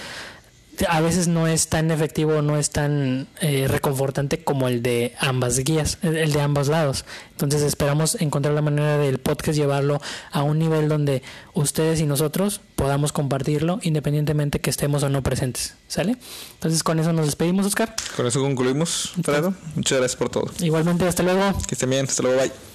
a 0.88 1.00
veces 1.00 1.28
no 1.28 1.46
es 1.46 1.68
tan 1.68 1.90
efectivo, 1.90 2.42
no 2.42 2.58
es 2.58 2.70
tan 2.70 3.28
eh, 3.40 3.66
reconfortante 3.68 4.42
como 4.42 4.68
el 4.68 4.82
de 4.82 5.14
ambas 5.18 5.58
guías, 5.58 5.98
el 6.02 6.32
de 6.32 6.40
ambos 6.40 6.68
lados. 6.68 7.04
Entonces 7.32 7.62
esperamos 7.62 8.20
encontrar 8.20 8.54
la 8.54 8.62
manera 8.62 8.98
del 8.98 9.18
podcast 9.18 9.58
llevarlo 9.58 10.00
a 10.30 10.42
un 10.42 10.58
nivel 10.58 10.88
donde 10.88 11.22
ustedes 11.54 12.00
y 12.00 12.06
nosotros 12.06 12.60
podamos 12.76 13.12
compartirlo 13.12 13.80
independientemente 13.82 14.60
que 14.60 14.70
estemos 14.70 15.02
o 15.02 15.08
no 15.08 15.22
presentes. 15.22 15.74
¿Sale? 15.88 16.16
Entonces 16.54 16.82
con 16.82 16.98
eso 16.98 17.12
nos 17.12 17.26
despedimos, 17.26 17.66
Oscar. 17.66 17.94
Con 18.16 18.26
eso 18.26 18.40
concluimos, 18.40 19.12
Fredo. 19.22 19.54
Muchas 19.74 19.98
gracias 19.98 20.16
por 20.16 20.30
todo. 20.30 20.50
Igualmente, 20.60 21.06
hasta 21.06 21.22
luego. 21.22 21.52
Que 21.66 21.74
estén 21.74 21.90
bien, 21.90 22.06
hasta 22.06 22.22
luego, 22.22 22.40
bye. 22.40 22.71